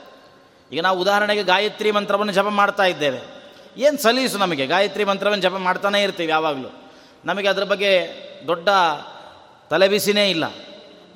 [0.72, 3.20] ಈಗ ನಾವು ಉದಾಹರಣೆಗೆ ಗಾಯತ್ರಿ ಮಂತ್ರವನ್ನು ಜಪ ಮಾಡ್ತಾ ಇದ್ದೇವೆ.
[3.76, 4.66] ಏನು ಸಲೀಸು ನಮಗೆ?
[4.66, 6.90] ಗಾಯತ್ರಿ ಮಂತ್ರವನ್ನು ಜಪ ಮಾಡ್ತಾನೇ ಇರ್ತೀವಿ ಯಾವಾಗಲೂ.
[7.24, 8.68] ನಮಗೆ ಅದರ ಬಗ್ಗೆ ದೊಡ್ಡ
[9.70, 10.44] ತಲೆಬಿಸಿನೇ ಇಲ್ಲ.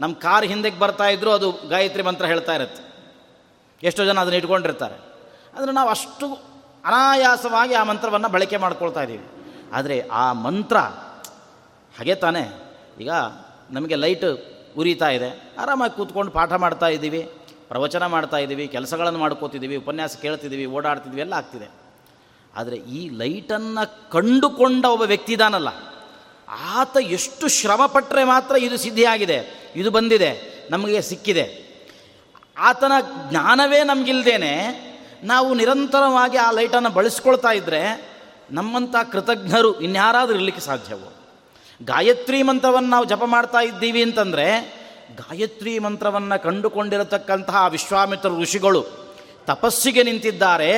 [0.01, 2.87] ನಮ್ಮ ಕಾರ್ ಹಿಂದಕ್ಕೆ ಬರ್ತಾ ಇದ್ದರೂ ಅದು ಗಾಯತ್ರಿ ಮಂತ್ರ ಹೇಳ್ತಾ ಇರುತ್ತೆ.
[3.83, 4.95] ಎಷ್ಟೋ ಜನ ಅದನ್ನು ಇಟ್ಕೊಂಡಿರ್ತಾರೆ.
[5.57, 6.35] ಅಂದರೆ ನಾವು ಅಷ್ಟು
[6.85, 9.27] ಅನಾಯಾಸವಾಗಿ ಆ ಮಂತ್ರವನ್ನು ಬಳಕೆ ಮಾಡ್ಕೊಳ್ತಾ ಇದ್ದೀವಿ.
[9.73, 10.77] ಆದರೆ ಆ ಮಂತ್ರ
[11.99, 12.75] ಹಾಗೆ ತಾನೇ.
[13.01, 13.11] ಈಗ
[13.71, 14.25] ನಮಗೆ ಲೈಟ್
[14.79, 15.55] ಉರಿತಾ ಇದೆ.
[15.59, 17.31] ಆರಾಮಾಗಿ ಕೂತ್ಕೊಂಡು ಪಾಠ ಮಾಡ್ತಾ ಇದ್ದೀವಿ,
[17.69, 21.71] ಪ್ರವಚನ ಮಾಡ್ತಾ ಇದ್ದೀವಿ, ಕೆಲಸಗಳನ್ನು ಮಾಡ್ಕೋತಿದ್ದೀವಿ, ಉಪನ್ಯಾಸ ಕೇಳ್ತಿದ್ದೀವಿ, ಓಡಾಡ್ತಿದ್ದೀವಿ, ಎಲ್ಲ ಆಗ್ತಿದೆ.
[22.57, 25.69] ಆದರೆ ಈ ಲೈಟನ್ನು ಕಂಡುಕೊಂಡ ಒಬ್ಬ ವ್ಯಕ್ತಿ ಇದಾನಲ್ಲ.
[26.49, 31.67] ಆತ ಎಷ್ಟು ಶ್ರಮಪಟ್ಟರೆ ಮಾತ್ರ ಇದು ಸಿದ್ಧಿಯಾಗಿದೆ, ಇದು ಬಂದಿದೆ, ನಮಗೆ ಸಿಕ್ಕಿದೆ.
[32.59, 32.93] ಆತನ
[33.31, 34.53] ಜ್ಞಾನವೇ ನಮಗಿಲ್ದೇನೆ,
[35.23, 38.17] ನಾವು ನಿರಂತರವಾಗಿ ಆ ಲೈಟನ್ನು ಬಳಸ್ಕೊಳ್ತಾ ಇದ್ದರೆ
[38.51, 41.17] ನಮ್ಮಂಥ ಕೃತಜ್ಞರು ಇನ್ಯಾರಾದರೂ ಇರಲಿಕ್ಕೆ ಸಾಧ್ಯವು?
[41.85, 44.47] ಗಾಯತ್ರಿ ಮಂತ್ರವನ್ನು ನಾವು ಜಪ ಮಾಡ್ತಾ ಇದ್ದೀವಿ ಅಂತಂದರೆ,
[45.17, 48.87] ಗಾಯತ್ರಿ ಮಂತ್ರವನ್ನು ಕಂಡುಕೊಂಡಿರತಕ್ಕಂತಹ ವಿಶ್ವಾಮಿತ್ರ ಋಷಿಗಳು
[49.47, 50.73] ತಪಸ್ಸಿಗೆ ನಿಂತಿದ್ದಾರೆ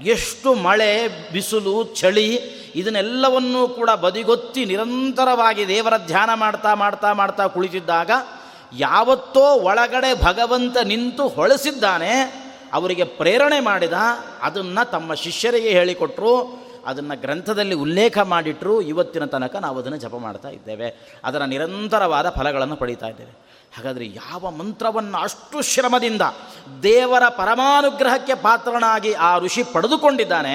[0.00, 2.40] ಎಷ್ಟು ಮಳೆ, ಬಿಸಿಲು, ಚಳಿ,
[2.74, 8.10] ಇದನ್ನೆಲ್ಲವನ್ನೂ ಕೂಡ ಬದಿಗೊತ್ತಿ ನಿರಂತರವಾಗಿ ದೇವರ ಧ್ಯಾನ ಮಾಡ್ತಾ ಮಾಡ್ತಾ ಮಾಡ್ತಾ ಕುಳಿತಿದ್ದಾಗ
[8.78, 12.10] ಯಾವತ್ತೋ ಒಳಗಡೆ ಭಗವಂತ ನಿಂತು ಹೊಳೆಸಿದ್ದಾನೆ,
[12.72, 13.92] ಅವರಿಗೆ ಪ್ರೇರಣೆ ಮಾಡಿದ,
[14.42, 21.16] ಅದನ್ನು ತಮ್ಮ ಶಿಷ್ಯರಿಗೆ ಹೇಳಿಕೊಟ್ಟರು ಅದನ್ನು ಗ್ರಂಥದಲ್ಲಿ ಉಲ್ಲೇಖ ಮಾಡಿಟ್ಟರು ಇವತ್ತಿನ ತನಕ ನಾವು ಅದನ್ನು ಜಪ ಮಾಡ್ತಾ ಇದ್ದೇವೆ.
[21.24, 23.53] ಅದರ ನಿರಂತರವಾದ ಫಲಗಳನ್ನು ಪಡೀತಾ ಇದ್ದೇವೆ.
[23.76, 26.22] ಹಾಗಾದರೆ ಯಾವ ಮಂತ್ರವನ್ನು ಅಷ್ಟು ಶ್ರಮದಿಂದ
[26.82, 30.54] ದೇವರ ಪರಮಾನುಗ್ರಹಕ್ಕೆ ಪಾತ್ರನಾಗಿ ಆ ಋಷಿ ಪಡೆದುಕೊಂಡಿದ್ದಾನೆ,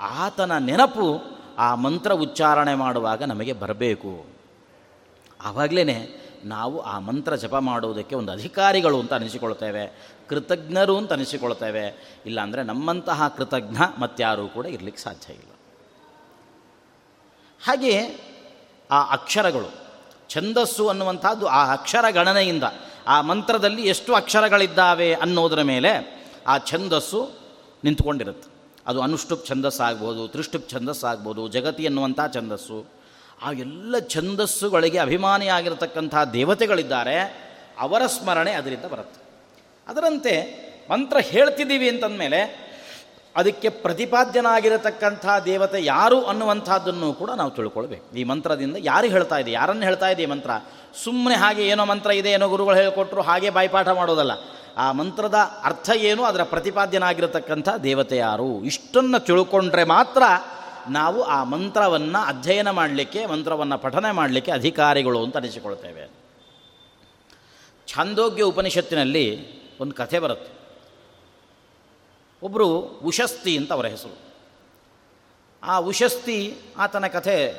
[0.00, 1.22] ಆತನ ನೆನಪು
[1.58, 4.26] ಆ ಮಂತ್ರ ಉಚ್ಚಾರಣೆ ಮಾಡುವಾಗ ನಮಗೆ ಬರಬೇಕು.
[5.44, 13.28] ಆವಾಗಲೇ ನಾವು ಆ ಮಂತ್ರ ಜಪ ಮಾಡುವುದಕ್ಕೆ ಒಂದು ಅಧಿಕಾರಿಗಳು ಅಂತ ಅನಿಸಿಕೊಳ್ತೇವೆ ಕೃತಜ್ಞರು ಅಂತ ಅನಿಸಿಕೊಳ್ತೇವೆ ಇಲ್ಲಾಂದರೆ ನಮ್ಮಂತಹ
[13.28, 15.52] ಕೃತಜ್ಞ ಮತ್ತಾರೂ ಕೂಡ ಇರಲಿಕ್ಕೆ ಸಾಧ್ಯ ಇಲ್ಲ.
[17.66, 18.20] ಹಾಗೆಯೇ
[18.90, 19.85] ಆ ಅಕ್ಷರಗಳು
[20.28, 22.64] ಛಂದಸ್ಸು ಅನ್ನುವಂಥದ್ದು ಆ ಅಕ್ಷರ ಗಣನೆಯಿಂದ.
[23.06, 27.30] ಆ ಮಂತ್ರದಲ್ಲಿ ಎಷ್ಟು ಅಕ್ಷರಗಳಿದ್ದಾವೆ ಅನ್ನೋದರ ಮೇಲೆ ಆ ಛಂದಸ್ಸು
[27.84, 28.56] ನಿಂತ್ಕೊಂಡಿರುತ್ತೆ.
[28.86, 32.86] ಅದು ಅನುಷ್ಠುಪ್ ಛಂದಸ್ಸು ಆಗ್ಬೋದು ತ್ರಿಷ್ಟುಪ್ ಛಂದಸ್ಸು ಆಗ್ಬೋದು, ಜಗತಿ ಅನ್ನುವಂಥ ಛಂದಸ್ಸು.
[33.42, 37.46] ಆ ಎಲ್ಲ ಛಂದಸ್ಸುಗಳಿಗೆ ಅಭಿಮಾನಿಯಾಗಿರತಕ್ಕಂಥ ದೇವತೆಗಳಿದ್ದಾರೆ,
[37.78, 39.20] ಅವರ ಸ್ಮರಣೆ ಅದರಿಂದ ಬರುತ್ತೆ.
[39.88, 42.65] ಅದರಂತೆ ಮಂತ್ರ ಹೇಳ್ತಿದ್ದೀವಿ ಅಂತಂದಮೇಲೆ
[43.36, 48.16] ಅದಕ್ಕೆ ಪ್ರತಿಪಾದ್ಯನಾಗಿರತಕ್ಕಂಥ ದೇವತೆ ಯಾರು ಅನ್ನುವಂಥದ್ದನ್ನು ಕೂಡ ನಾವು ತಿಳ್ಕೊಳ್ಬೇಕು.
[48.16, 50.50] ಈ ಮಂತ್ರದಿಂದ ಯಾರು ಹೇಳ್ತಾ ಇದೆ, ಯಾರನ್ನು ಹೇಳ್ತಾ ಇದೆ ಈ ಮಂತ್ರ?
[51.04, 54.30] ಸುಮ್ಮನೆ ಹಾಗೆ ಏನೋ ಮಂತ್ರ ಇದೆ, ಏನೋ ಗುರುಗಳು ಹೇಳಿಕೊಟ್ರು, ಹಾಗೆ ಬಾಯ್ಪಾಠ ಮಾಡೋದಲ್ಲ.
[54.76, 56.24] ಆ ಮಂತ್ರದ ಅರ್ಥ ಏನು?
[56.24, 58.64] ಅದರ ಪ್ರತಿಪಾದ್ಯನಾಗಿರತಕ್ಕಂಥ ದೇವತೆ ಯಾರು?
[58.64, 60.22] ಇಷ್ಟನ್ನು ತಿಳ್ಕೊಂಡ್ರೆ ಮಾತ್ರ
[60.88, 66.10] ನಾವು ಆ ಮಂತ್ರವನ್ನು ಅಧ್ಯಯನ ಮಾಡಲಿಕ್ಕೆ, ಮಂತ್ರವನ್ನು ಪಠನೆ ಮಾಡಲಿಕ್ಕೆ ಅಧಿಕಾರಿಗಳು ಅಂತ ಅನಿಸಿಕೊಳ್ತೇವೆ.
[67.88, 70.55] ಛಾಂದೋಗ್ಯ ಉಪನಿಷತ್ತಿನಲ್ಲಿ ಒಂದು ಕಥೆ ಬರುತ್ತೆ.
[72.42, 74.16] ಒಬ್ಬರು ಉಶಸ್ತಿ ಅಂತ ಅವರ ಹೆಸರು.
[75.62, 77.54] ಆ ಉಶಸ್ತಿ ಆತನ ಕಥೆ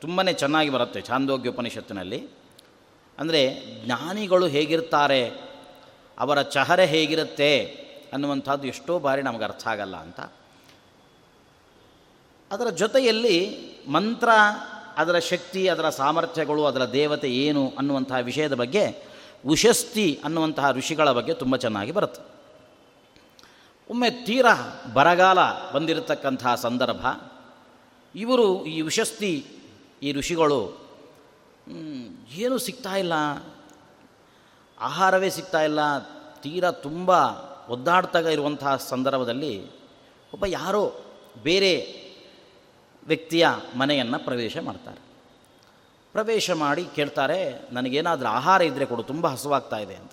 [0.00, 2.28] ತುಂಬಾ ಚೆನ್ನಾಗಿ ಬರುತ್ತೆ ಛಾಂದೋಗ್ಯ ಉಪನಿಷತ್ತಿನಲ್ಲಿ
[3.18, 5.30] ಅಂದರೆ ಜ್ಞಾನಿಗಳು ಹೇಗಿರ್ತಾರೆ,
[6.18, 7.64] ಅವರ ಚಹರೆ ಹೇಗಿರುತ್ತೆ
[8.12, 10.20] ಅನ್ನುವಂಥದ್ದು ಎಷ್ಟೋ ಬಾರಿ ನಮಗೆ ಅರ್ಥ ಆಗಲ್ಲ ಅಂತ.
[12.52, 14.28] ಅದರ ಜೊತೆಯಲ್ಲಿ ಮಂತ್ರ,
[14.96, 18.94] ಅದರ ಶಕ್ತಿ, ಅದರ ಸಾಮರ್ಥ್ಯಗಳು, ಅದರ ದೇವತೆ ಏನು ಅನ್ನುವಂತಹ ವಿಷಯದ ಬಗ್ಗೆ
[19.46, 22.37] ಉಶಸ್ತಿ ಅನ್ನುವಂತಹ ಋಷಿಗಳ ಬಗ್ಗೆ ತುಂಬ ಚೆನ್ನಾಗಿ ಬರುತ್ತೆ.
[23.90, 24.46] ಒಮ್ಮೆ ತೀರ
[24.92, 25.38] ಬರಗಾಲ
[25.74, 27.06] ಬಂದಿರತಕ್ಕಂತಹ ಸಂದರ್ಭ,
[28.14, 29.46] ಇವರು ಈ ವಿಶಸ್ತಿ
[30.02, 30.60] ಈ ಋಷಿಗಳು
[32.32, 33.12] ಏನೂ ಸಿಗ್ತಾ ಇಲ್ಲ.
[34.80, 35.98] ಆಹಾರವೇ ಸಿಗ್ತಾ ಇಲ್ಲ.
[36.40, 37.10] ತೀರ ತುಂಬ
[37.68, 39.54] ಒದ್ದಾಡ್ತಾಗ ಇರುವಂತಹ ಸಂದರ್ಭದಲ್ಲಿ
[40.32, 40.82] ಒಬ್ಬ ಯಾರೋ
[41.42, 41.72] ಬೇರೆ
[43.06, 45.00] ವ್ಯಕ್ತಿಯ ಮನೆಯನ್ನು ಪ್ರವೇಶ ಮಾಡ್ತಾರೆ.
[46.12, 47.40] ಪ್ರವೇಶ ಮಾಡಿ ಕೇಳ್ತಾರೆ,
[47.72, 50.12] ನನಗೇನಾದರೂ ಆಹಾರ ಇದ್ದರೆ ಕೊಡು, ತುಂಬ ಹಸುವಾಗ್ತಾ ಇದೆ ಅಂತ.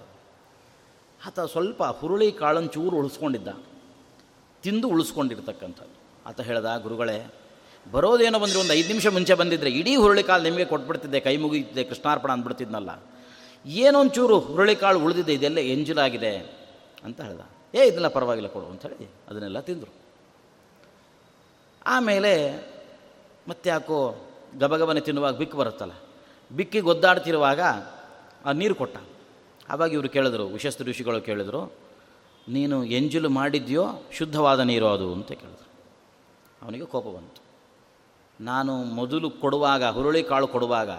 [1.27, 3.47] ಆತ ಸ್ವಲ್ಪ ಹುರುಳಿ ಕಾಳನ್ನು ಚೂರು ಉಳಿಸ್ಕೊಂಡಿದ್ದ,
[4.63, 5.95] ತಿಂದು ಉಳಿಸ್ಕೊಂಡಿರ್ತಕ್ಕಂಥದ್ದು.
[6.25, 7.33] ಆತ ಹೇಳ್ದ, ಗುರುಗಳೇ,
[7.91, 13.03] ಬರೋದೇನೋ ಬಂದರೆ ಒಂದು ಐದು ನಿಮಿಷ ಮುಂಚೆ ಬಂದಿದ್ದರೆ ಇಡೀ ಹುರುಳಿಕಾಳು ನಿಮಗೆ ಕೊಟ್ಬಿಡ್ತಿದ್ದೆ, ಕೈ ಮುಗಿತಿದ್ದೆ ಕೃಷ್ಣಾರ್ಪಣ ಅಂದ್ಬಿಡ್ತಿದ್ನಲ್ಲ.
[13.65, 16.37] ಏನೊಂಚೂರು ಹುರುಳಿಕಾಳು ಉಳಿದಿದೆ, ಇದೆಲ್ಲ ಎಂಜಲಾಗಿದೆ
[17.03, 17.41] ಅಂತ ಹೇಳ್ದ.
[17.75, 19.93] ಏ, ಇದೆಲ್ಲ ಪರವಾಗಿಲ್ಲ ಕೊಡು ಅಂಥೇಳಿ ಅದನ್ನೆಲ್ಲ ತಿಂದರು.
[21.85, 22.33] ಆಮೇಲೆ
[23.47, 24.27] ಮತ್ತೆ ಯಾಕೋ
[24.59, 25.91] ಗಬಗಬನೆ ತಿನ್ನುವಾಗ ಬಿಕ್ಕು ಬರುತ್ತಲ್ಲ.
[26.51, 27.61] ಬಿಕ್ಕಿಗೆ ಒದ್ದಾಡ್ತಿರುವಾಗ
[28.45, 28.97] ಆ ನೀರು ಕೊಟ್ಟ.
[29.69, 31.73] ಆವಾಗ ಇವರು ಕೇಳಿದ್ರು ವಿಶಸ್ತ ಋಷಿಗಳು ಕೇಳಿದ್ರು,
[32.49, 35.69] ನೀನು ಎಂಜಲು ಮಾಡಿದ್ಯೋ, ಶುದ್ಧವಾದ ನೀರು ಅದು ಅಂತ ಕೇಳಿದ್ರು.
[36.61, 37.41] ಅವನಿಗೆ ಕೋಪ ಬಂತು.
[38.41, 40.89] ನಾನು ಮೊದಲು ಕೊಡುವಾಗ, ಹುರುಳಿ ಕಾಳು ಕೊಡುವಾಗ,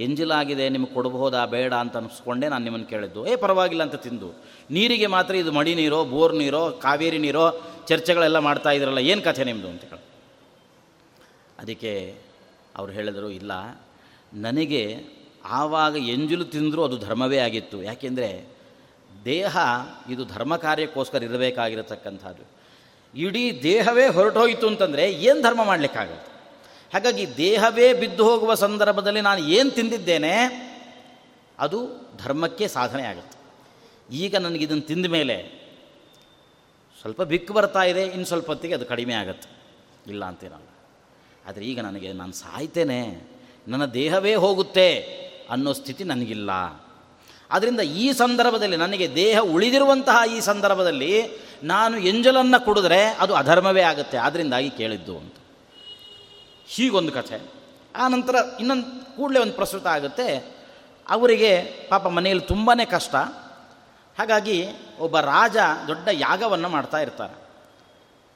[0.00, 3.26] ಎಂಜಲಾಗಿದೆ, ನಿಮಗೆ ಕೊಡಬಹುದಾ, ಬೇಡ ಅಂತ ಅನಿಸ್ಕೊಂಡೆ ನಾನು ನಿಮ್ಮನ್ನು ಕೇಳಿದ್ದು.
[3.26, 4.32] ಏ, ಪರವಾಗಿಲ್ಲ ಅಂತ ತಿಂದು.
[4.70, 9.68] ನೀರಿಗೆ ಮಾತ್ರ ಇದು ಮಡಿ ನೀರೋ, ಬೋರ್ ನೀರೋ, ಕಾವೇರಿ ನೀರೋ, ಚರ್ಚೆಗಳೆಲ್ಲ ಮಾಡ್ತಾ ಇದ್ರಲ್ಲ, ಏನು ಕಥೆ ನಿಮ್ಮದು
[9.68, 10.06] ಅಂತ ಹೇಳಿ
[11.58, 12.18] ಅದಕ್ಕೆ
[12.76, 13.52] ಅವ್ರು ಹೇಳಿದರು, ಇಲ್ಲ,
[14.34, 15.04] ನನಗೆ
[15.44, 17.82] ಆವಾಗ ಎಂಜಲು ತಿಂದರೂ ಅದು ಧರ್ಮವೇ ಆಗಿತ್ತು.
[17.82, 18.46] ಯಾಕೆಂದರೆ
[19.24, 19.56] ದೇಹ
[20.10, 22.44] ಇದು ಧರ್ಮ ಕಾರ್ಯಕ್ಕೋಸ್ಕರ ಇರಬೇಕಾಗಿರತಕ್ಕಂಥದ್ದು.
[23.14, 26.30] ಇಡೀ ದೇಹವೇ ಹೊರಟೋಯಿತು ಅಂತಂದರೆ ಏನು ಧರ್ಮ ಮಾಡಲಿಕ್ಕಾಗತ್ತೆ
[26.92, 30.34] ಹಾಗಾಗಿ ದೇಹವೇ ಬಿದ್ದು ಹೋಗುವ ಸಂದರ್ಭದಲ್ಲಿ ನಾನು ಏನು ತಿಂದಿದ್ದೇನೆ,
[31.58, 31.78] ಅದು
[32.16, 33.38] ಧರ್ಮಕ್ಕೆ ಸಾಧನೆ ಆಗುತ್ತೆ.
[34.10, 35.60] ಈಗ ನನಗೆ ಇದನ್ನು ತಿಂದ ಮೇಲೆ
[37.00, 39.48] ಸ್ವಲ್ಪ ಬಿಕ್ಕು ಬರ್ತಾ ಇದೆ, ಇನ್ನು ಸ್ವಲ್ಪ ಹೊತ್ತಿಗೆ ಅದು ಕಡಿಮೆ ಆಗುತ್ತೆ.
[40.10, 40.68] ಇಲ್ಲ ಅಂತೇನಲ್ಲ.
[41.46, 43.28] ಆದರೆ ಈಗ ನನಗೆ ನಾನು ಸಾಯ್ತೇನೆ,
[43.68, 45.20] ನನ್ನ ದೇಹವೇ ಹೋಗುತ್ತೆ
[45.50, 46.50] ಅನ್ನೋ ಸ್ಥಿತಿ ನನಗಿಲ್ಲ.
[47.50, 51.22] ಆದ್ದರಿಂದ ಈ ಸಂದರ್ಭದಲ್ಲಿ ನನಗೆ ದೇಹ ಉಳಿದಿರುವಂತಹ ಈ ಸಂದರ್ಭದಲ್ಲಿ
[51.62, 54.16] ನಾನು ಎಂಜಲನ್ನು ಕುಡಿದ್ರೆ ಅದು ಅಧರ್ಮವೇ ಆಗುತ್ತೆ.
[54.16, 55.34] ಆದ್ದರಿಂದಾಗಿ ಕೇಳಿದ್ದು ಅಂತ.
[56.66, 57.50] ಹೀಗೊಂದು ಕಥೆ.
[57.96, 60.56] ಆ ನಂತರ ಇನ್ನೊಂದು ಕೂಡಲೇ ಒಂದು ಪ್ರಸ್ತುತ ಆಗುತ್ತೆ.
[61.08, 63.14] ಅವರಿಗೆ ಪಾಪ ಮನೆಯಲ್ಲಿ ತುಂಬಾ ಕಷ್ಟ.
[64.18, 64.66] ಹಾಗಾಗಿ
[64.98, 67.34] ಒಬ್ಬ ರಾಜ ದೊಡ್ಡ ಯಾಗವನ್ನು ಮಾಡ್ತಾ ಇರ್ತಾರೆ.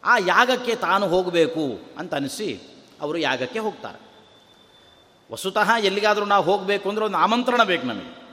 [0.05, 2.61] ಆ ಯಾಗಕ್ಕೆ ತಾನು ಹೋಗಬೇಕು ಅಂತ ಅನಿಸಿ
[3.01, 4.14] ಅವರು ಯಾಗಕ್ಕೆ ಹೋಗ್ತಾರೆ.
[5.33, 8.25] ವಸುತಃ ಎಲ್ಲಿಗಾದರೂ ನಾವು ಹೋಗಬೇಕು ಅಂದರೆ ಒಂದು ಆಮಂತ್ರಣ ಬೇಕು ನಮಗೆ.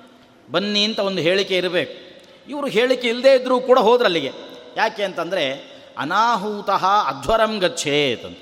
[0.51, 2.11] ಬನ್ನಿ ಅಂತ ಒಂದು ಹೇಳಿಕೆ ಇರಬೇಕು.
[2.49, 4.31] ಇವರು ಹೇಳಿಕೆ ಇಲ್ಲದೇ ಇದ್ದರೂ ಕೂಡ ಹೋದ್ರಲ್ಲಿಗೆ
[4.77, 8.39] ಯಾಕೆ ಅಂತಂದರೆ, ಅನಾಹೂತಃ ಅಧ್ವರಂ ಗಚ್ಚೇತ್ ಅಂತ.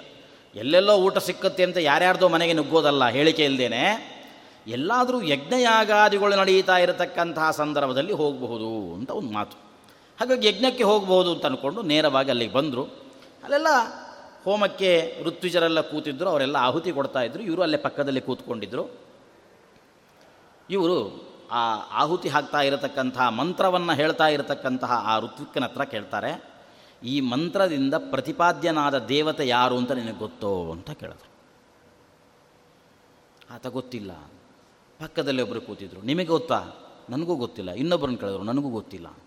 [0.55, 4.09] ಎಲ್ಲೆಲ್ಲೋ ಊಟ ಸಿಕ್ಕತ್ತೆ ಅಂತ ಯಾರ್ಯಾರ್ದೋ ಮನೆಗೆ ನುಗ್ಗೋದಲ್ಲ ಹೇಳಿಕೆ ಇಲ್ಲದೇನೆ
[4.67, 9.57] ಎಲ್ಲಾದರೂ ಯಜ್ಞಯಾಗಾದಿಗಳು ನಡೀತಾ ಇರತಕ್ಕಂತಹ ಸಂದರ್ಭದಲ್ಲಿ ಹೋಗಬಹುದು ಅಂತ ಒಂದು ಮಾತು.
[10.19, 12.83] ಹಾಗಾಗಿ ಯಜ್ಞಕ್ಕೆ ಹೋಗಬಹುದು ಅಂತ ಅಂದ್ಕೊಂಡು ನೇರವಾಗಿ ಅಲ್ಲಿಗೆ ಬಂದರು.
[13.43, 13.67] ಅಲ್ಲೆಲ್ಲ
[14.49, 19.09] ಹೋಮಕ್ಕೆ ಋತ್ವಿಜರೆಲ್ಲ ಕೂತಿದ್ದರು ಅವರೆಲ್ಲ ಆಹುತಿ ಕೊಡ್ತಾ ಇದ್ದರು ಇವರು ಅಲ್ಲೇ ಪಕ್ಕದಲ್ಲಿ ಕೂತ್ಕೊಂಡಿದ್ದರು
[20.69, 26.43] ಇವರು ಆ ಆಹುತಿ ಹಾಕ್ತಾ ಇರತಕ್ಕಂತಹ, ಮಂತ್ರವನ್ನು ಹೇಳ್ತಾ ಇರತಕ್ಕಂತಹ ಆ ಋತ್ವಿಕ್ಕನ ಹತ್ರ ಕೇಳ್ತಾರೆ,
[27.03, 31.29] ಈ ಮಂತ್ರದಿಂದ ಪ್ರತಿಪಾದ್ಯನಾದ ದೇವತೆ ಯಾರು ಅಂತ ನಿನಗೆ ಗೊತ್ತೋ ಅಂತ ಕೇಳಿದ್ರು.
[33.53, 34.11] ಆತ ಗೊತ್ತಿಲ್ಲ.
[34.99, 36.01] ಪಕ್ಕದಲ್ಲಿ ಒಬ್ಬರು ಕೂತಿದ್ರು.
[36.01, 36.67] ನಿಮಗೆ ಗೊತ್ತಾ?
[37.09, 37.71] ನನಗೂ ಗೊತ್ತಿಲ್ಲ.
[37.71, 38.43] ಇನ್ನೊಬ್ಬರನ್ನು ಕೇಳಿದ್ರು.
[38.43, 39.17] ನನಗೂ ಗೊತ್ತಿಲ್ಲ.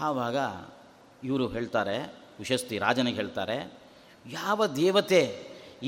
[0.00, 0.36] ಆವಾಗ
[1.24, 3.56] ಇವರು ಹೇಳ್ತಾರೆ ವಿಶಸ್ತಿ ರಾಜನಿಗೆ ಹೇಳ್ತಾರೆ,
[4.24, 5.22] ಯಾವ ದೇವತೆ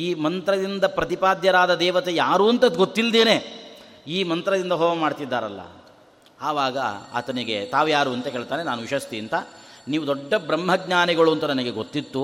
[0.04, 3.36] ಈ ಮಂತ್ರದಿಂದ ಪ್ರತಿಪಾದ್ಯರಾದ ದೇವತೆ ಯಾರು ಅಂತ ಗೊತ್ತಿಲ್ಲದೇನೆ
[4.06, 5.62] ಈ ಮಂತ್ರದಿಂದ ಹೋಮ ಮಾಡ್ತಿದ್ದಾರಲ್ಲ.
[6.40, 6.78] ಆವಾಗ
[7.18, 9.34] ಆತನಿಗೆ ತಾವ್ಯಾರು ಅಂತ ಕೇಳ್ತಾನೆ, ನಾನು ವಿಶಸ್ತಿ ಅಂತ.
[9.88, 12.22] ನೀವು ದೊಡ್ಡ ಬ್ರಹ್ಮಜ್ಞಾನಿಗಳು ಅಂತ ನನಗೆ ಗೊತ್ತಿತ್ತು.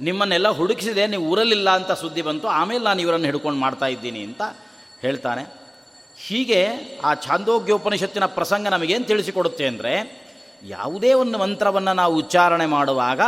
[0.00, 4.42] ನಿಮ್ಮನ್ನೆಲ್ಲ ಹುಡುಕಿಸಿದೆ, ನೀವು ಊರಲ್ಲಿಲ್ಲ ಅಂತ ಸುದ್ದಿ ಬಂತು, ಆಮೇಲೆ ನಾನು ಇವರನ್ನು ಹಿಡ್ಕೊಂಡು ಮಾಡ್ತಾ ಇದ್ದೀನಿ ಅಂತ
[5.00, 5.44] ಹೇಳ್ತಾನೆ.
[6.16, 6.60] ಹೀಗೆ
[7.04, 9.92] ಆ ಛಾಂದೋಗ್ಯೋಪನಿಷತ್ತಿನ ಪ್ರಸಂಗ ನಮಗೇನು ತಿಳಿಸಿಕೊಡುತ್ತೆ ಅಂದರೆ
[10.62, 13.20] ಯಾವುದೇ ಒಂದು ಮಂತ್ರವನ್ನು ನಾವು ಉಚ್ಚಾರಣೆ ಮಾಡುವಾಗ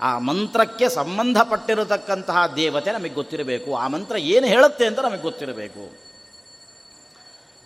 [0.00, 3.76] ಆ ಮಂತ್ರಕ್ಕೆ ಸಂಬಂಧಪಟ್ಟಿರತಕ್ಕಂತಹ ದೇವತೆ ನಮಗೆ ಗೊತ್ತಿರಬೇಕು.
[3.76, 5.96] ಆ ಮಂತ್ರ ಏನು ಹೇಳುತ್ತೆ ಅಂತ ನಮಗೆ ಗೊತ್ತಿರಬೇಕು.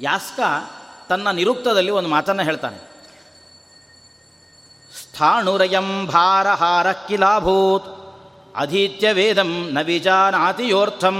[0.00, 0.40] ಯಾಸ್ಕ
[1.08, 2.96] ತನ್ನ ನಿರುಕ್ತದಲ್ಲಿ ಒಂದು ಮಾತನ್ನು ಹೇಳ್ತಾನೆ.
[5.02, 8.06] ಸ್ಥಾಣುರಯಂ ಭಾರಹಾರ ಕಿಲಾಭೂತ್
[8.56, 11.18] ಅಧೀತ್ಯ ವೇದಂ ನ ವಿಜಾನಾತಿ ಯೋರ್ಥಂ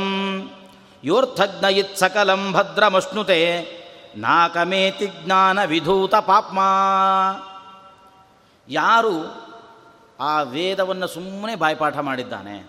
[1.05, 3.66] ಯೋರ್ಥಜ್ಞಯಿತ್ ಸಕಲಂ ಭದ್ರಮಶ್ನುತೆ
[4.16, 6.73] ನಾಕಮೇತಿ ಜ್ಞಾನ ವಿಧೂತ ಪಾಪ್ಮಾ
[8.68, 9.46] ಯಾರು
[10.20, 12.66] ಆ ವೇದವನ್ನು ಸುಮ್ಮನೆ ಬಾಯ್ಪಾಠ ಮಾಡಿದ್ದಾನೆ?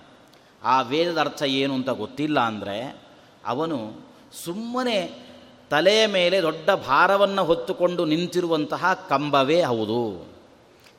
[0.64, 3.02] ಆ ವೇದದ ಅರ್ಥ ಏನು ಅಂತ ಗೊತ್ತಿಲ್ಲ ಅಂದರೆ
[3.46, 3.92] ಅವನು
[4.44, 5.28] ಸುಮ್ಮನೆ
[5.70, 10.28] ತಲೆಯ ಮೇಲೆ ದೊಡ್ಡ ಭಾರವನ್ನು ಹೊತ್ತುಕೊಂಡು ನಿಂತಿರುವಂತಹ ಕಂಬವೇ ಹೌದು.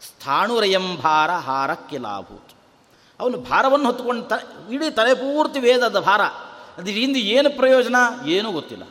[0.02, 2.56] ಸ್ಥಾಣುರಯಂ ಭಾರ ಹಾರಕ್ಕೆ ಲಾಭೂತು.
[3.20, 4.32] ಅವನು ಭಾರವನ್ನು ಹೊತ್ತುಕೊಂಡು ತ,
[4.70, 6.20] ಇಡೀ ತಲೆ ಪೂರ್ತಿ ವೇದದ ಭಾರ.
[6.78, 7.96] ಅದರಿಂದ ಏನು ಪ್ರಯೋಜನ?
[8.26, 8.84] ಏನೂ ಗೊತ್ತಿಲ್ಲ.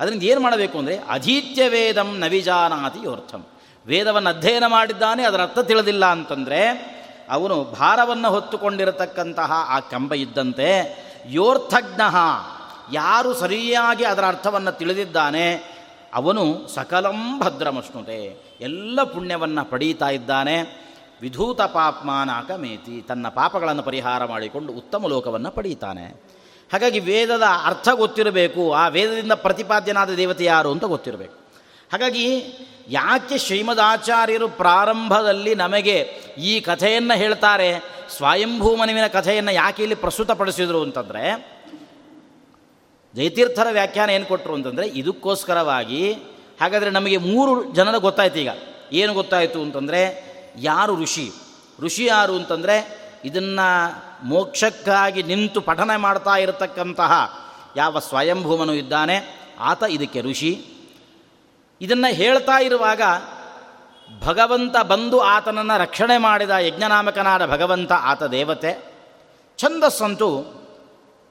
[0.00, 3.44] ಅದರಿಂದ ಏನು ಮಾಡಬೇಕು ಅಂದರೆ, ಅಧೀತ್ಯ ವೇದಂ ನವಿಜಾನಾತಿ ಯೋರ್ಥಂ.
[3.86, 6.68] ವೇದವನ್ನು ಅಧ್ಯಯನ ಮಾಡಿದ್ದಾನೆ, ಅದರ ಅರ್ಥ ತಿಳಿದಿಲ್ಲ ಅಂತಂದರೆ,
[7.30, 12.00] ಅವನು ಭಾರವನ್ನು ಹೊತ್ತುಕೊಂಡಿರತಕ್ಕಂತಹ ಆ ಕಂಬ ಇದ್ದಂತೆ ಯೋರ್ಥಜ್ಞ,
[12.92, 15.78] ಯಾರು ಸರಿಯಾಗಿ ಅದರ ಅರ್ಥವನ್ನು ತಿಳಿದಿದ್ದಾನೆ,
[16.14, 20.88] ಅವನು ಸಕಲಂ ಭದ್ರಮಷ್ಣುತೆ ಎಲ್ಲ ಪುಣ್ಯವನ್ನು ಪಡೀತಾ ಇದ್ದಾನೆ.
[21.20, 26.04] ವಿಧೂತ ಪಾಪ್ಮಾನಾಕ ಮೇತಿ, ತನ್ನ ಪಾಪಗಳನ್ನು ಪರಿಹಾರ ಮಾಡಿಕೊಂಡು ಉತ್ತಮ ಲೋಕವನ್ನು ಪಡೀತಾನೆ.
[26.72, 31.47] ಹಾಗಾಗಿ ವೇದದ ಅರ್ಥ ಗೊತ್ತಿರಬೇಕು, ಆ ವೇದದಿಂದ ಪ್ರತಿಪಾದ್ಯನಾದ ದೇವತೆ ಯಾರು ಅಂತ ಗೊತ್ತಿರಬೇಕು.
[31.92, 32.42] ಹಾಗಾಗಿ
[32.88, 36.00] ಯಾಕೆ ಶ್ರೀಮದಾಚಾರ್ಯರು ಪ್ರಾರಂಭದಲ್ಲಿ ನಮಗೆ
[36.38, 41.58] ಈ ಕಥೆಯನ್ನು ಹೇಳ್ತಾರೆ, ಸ್ವಯಂಭೂಮನುವಿನ ಕಥೆಯನ್ನು ಯಾಕೆ ಇಲ್ಲಿ ಪ್ರಸ್ತುತಪಡಿಸಿದರು ಅಂತಂದರೆ,
[43.14, 46.12] ಜಯತೀರ್ಥರ ವ್ಯಾಖ್ಯಾನ ಏನು ಕೊಟ್ಟರು ಅಂತಂದರೆ, ಇದಕ್ಕೋಸ್ಕರವಾಗಿ
[46.60, 48.48] ಹಾಗಾದರೆ ನಮಗೆ ಮೂರು ಜನರ ಗೊತ್ತಾಯ್ತು ಈಗ.
[48.92, 50.24] ಏನು ಗೊತ್ತಾಯಿತು ಅಂತಂದರೆ,
[50.58, 51.30] ಯಾರು ಋಷಿ?
[51.80, 57.40] ಋಷಿ ಯಾರು ಅಂತಂದರೆ, ಇದನ್ನು ಮೋಕ್ಷಕ್ಕಾಗಿ ನಿಂತು ಪಠನೆ ಮಾಡ್ತಾ ಇರತಕ್ಕಂತಹ
[57.76, 60.66] ಯಾವ ಸ್ವಯಂಭೂಮನು ಇದ್ದಾನೆ, ಆತ ಇದಕ್ಕೆ ಋಷಿ.
[61.80, 63.00] ಇದನ್ನು ಹೇಳ್ತಾ ಇರುವಾಗ
[64.24, 68.94] ಭಗವಂತ ಬಂದು ಆತನನ್ನು ರಕ್ಷಣೆ ಮಾಡಿದ ಯಜ್ಞನಾಮಕನಾದ ಭಗವಂತ ಆತ ದೇವತೆ.
[69.58, 70.54] ಛಂದಸ್ಸಂತೂ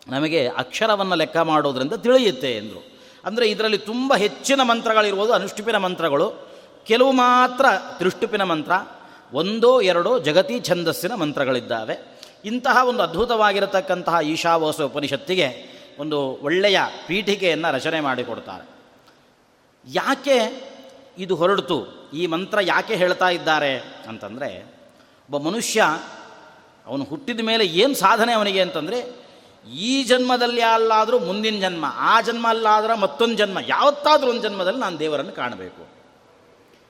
[0.08, 2.98] ನಮಗೆ ಅಕ್ಷರವನ್ನು ಲೆಕ್ಕ ಮಾಡೋದ್ರಿಂದ ತಿಳಿಯುತ್ತೆ ಎಂದರು.
[3.26, 6.50] ಅಂದರೆ ಇದರಲ್ಲಿ ತುಂಬ ಹೆಚ್ಚಿನ ಮಂತ್ರಗಳಿರ್ಬೋದು, ಅನುಷ್ಠುಪಿನ ಮಂತ್ರಗಳು.
[6.88, 7.66] ಕೆಲವು ಮಾತ್ರ
[7.98, 8.72] ತ್ರಿಷ್ಟುಪಿನ ಮಂತ್ರ,
[9.34, 12.22] ಒಂದೋ ಎರಡೋ ಜಗತಿ ಛಂದಸ್ಸಿನ ಮಂತ್ರಗಳಿದ್ದಾವೆ.
[12.46, 18.77] ಇಂತಹ ಒಂದು ಅದ್ಭುತವಾಗಿರತಕ್ಕಂತಹ ಈಶಾವಾಸ ಉಪನಿಷತ್ತಿಗೆ ಒಂದು ಒಳ್ಳೆಯ ಪೀಠಿಕೆಯನ್ನು ರಚನೆ ಮಾಡಿಕೊಡ್ತಾರೆ.
[19.88, 20.68] ಯಾಕೆ
[21.18, 22.10] ಇದು ಹೊರಡ್ತು?
[22.14, 24.78] ಈ ಮಂತ್ರ ಯಾಕೆ ಹೇಳ್ತಾ ಇದ್ದಾರೆ ಅಂತಂದರೆ,
[25.32, 25.84] ಒಬ್ಬ ಮನುಷ್ಯ
[26.88, 29.28] ಅವನು ಹುಟ್ಟಿದ ಮೇಲೆ ಏನು ಸಾಧನೆ ಅವನಿಗೆ ಅಂತಂದರೆ,
[29.72, 35.32] ಈ ಜನ್ಮದಲ್ಲಿ ಅಲ್ಲಾದರೂ ಮುಂದಿನ ಜನ್ಮ, ಆ ಜನ್ಮ ಅಲ್ಲಾದ್ರೆ ಮತ್ತೊಂದು ಜನ್ಮ, ಯಾವತ್ತಾದರೂ ಒಂದು ಜನ್ಮದಲ್ಲಿ ನಾನು ದೇವರನ್ನು
[35.32, 35.88] ಕಾಣಬೇಕು.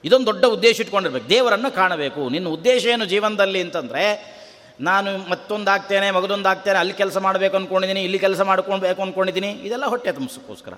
[0.04, 1.30] ಇದೊಂದು ದೊಡ್ಡ ಉದ್ದೇಶ ಇಟ್ಕೊಂಡಿರ್ಬೇಕು.
[1.30, 2.30] ದೇವರನ್ನು ಕಾಣಬೇಕು.
[2.30, 4.38] ನಿನ್ನ ಉದ್ದೇಶ ಏನು ಜೀವನದಲ್ಲಿ ಅಂತಂದರೆ,
[4.82, 10.74] ನಾನು ಮತ್ತೊಂದಾಗ್ತೇನೆ, ಮಗದೊಂದಾಗ್ತೇನೆ, ಅಲ್ಲಿ ಕೆಲಸ ಮಾಡಬೇಕು ಅಂದ್ಕೊಂಡಿದ್ದೀನಿ ಇಲ್ಲಿ ಕೆಲಸ ಮಾಡ್ಕೊಳ್ಬೇಕು ಅಂದ್ಕೊಂಡಿದ್ದೀನಿ ಇದೆಲ್ಲ ಹೊಟ್ಟೆ ತುಂಬಿಸೋಕ್ಕೋಸ್ಕರ.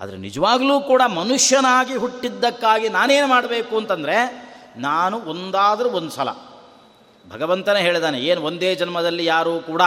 [0.00, 4.16] ಆದರೆ ನಿಜವಾಗಲೂ ಕೂಡ ಮನುಷ್ಯನಾಗಿ ಹುಟ್ಟಿದ್ದಕ್ಕಾಗಿ ನಾನೇನು ಮಾಡಬೇಕು ಅಂತಂದರೆ
[4.76, 6.30] ನಾನು ಒಂದಾದರೂ ಒಂದು ಸಲ.
[7.30, 9.82] ಭಗವಂತನೇ ಹೇಳಿದಾನೆ, ಏನು ಒಂದೇ ಜನ್ಮದಲ್ಲಿ ಯಾರೂ ಕೂಡ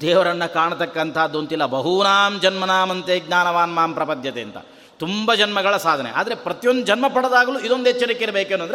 [0.00, 1.66] ದೇವರನ್ನು ಕಾಣತಕ್ಕಂಥದ್ದು ಅಂತಿಲ್ಲ.
[1.66, 4.56] ಬಹೂನಾಂ ಜನ್ಮನಾಮಂತೆ ಜ್ಞಾನವಾನ್ ಮಾಂ ಪ್ರಪದ್ಯತೆ ಅಂತ.
[4.98, 6.10] ತುಂಬ ಜನ್ಮಗಳ ಸಾಧನೆ.
[6.10, 8.66] ಆದರೆ ಪ್ರತಿಯೊಂದು ಜನ್ಮ ಪಡೆದಾಗಲೂ ಇದೊಂದು ಎಚ್ಚರಿಕೆ ಇರಬೇಕೇನು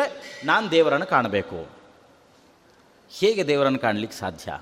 [0.45, 1.59] ನಾನು ದೇವರನ್ನು ಕಾಣಬೇಕು.
[3.11, 4.59] ಹೇಗೆ ದೇವರನ್ನು ಕಾಣಲಿಕ್ಕೆ ಸಾಧ್ಯ?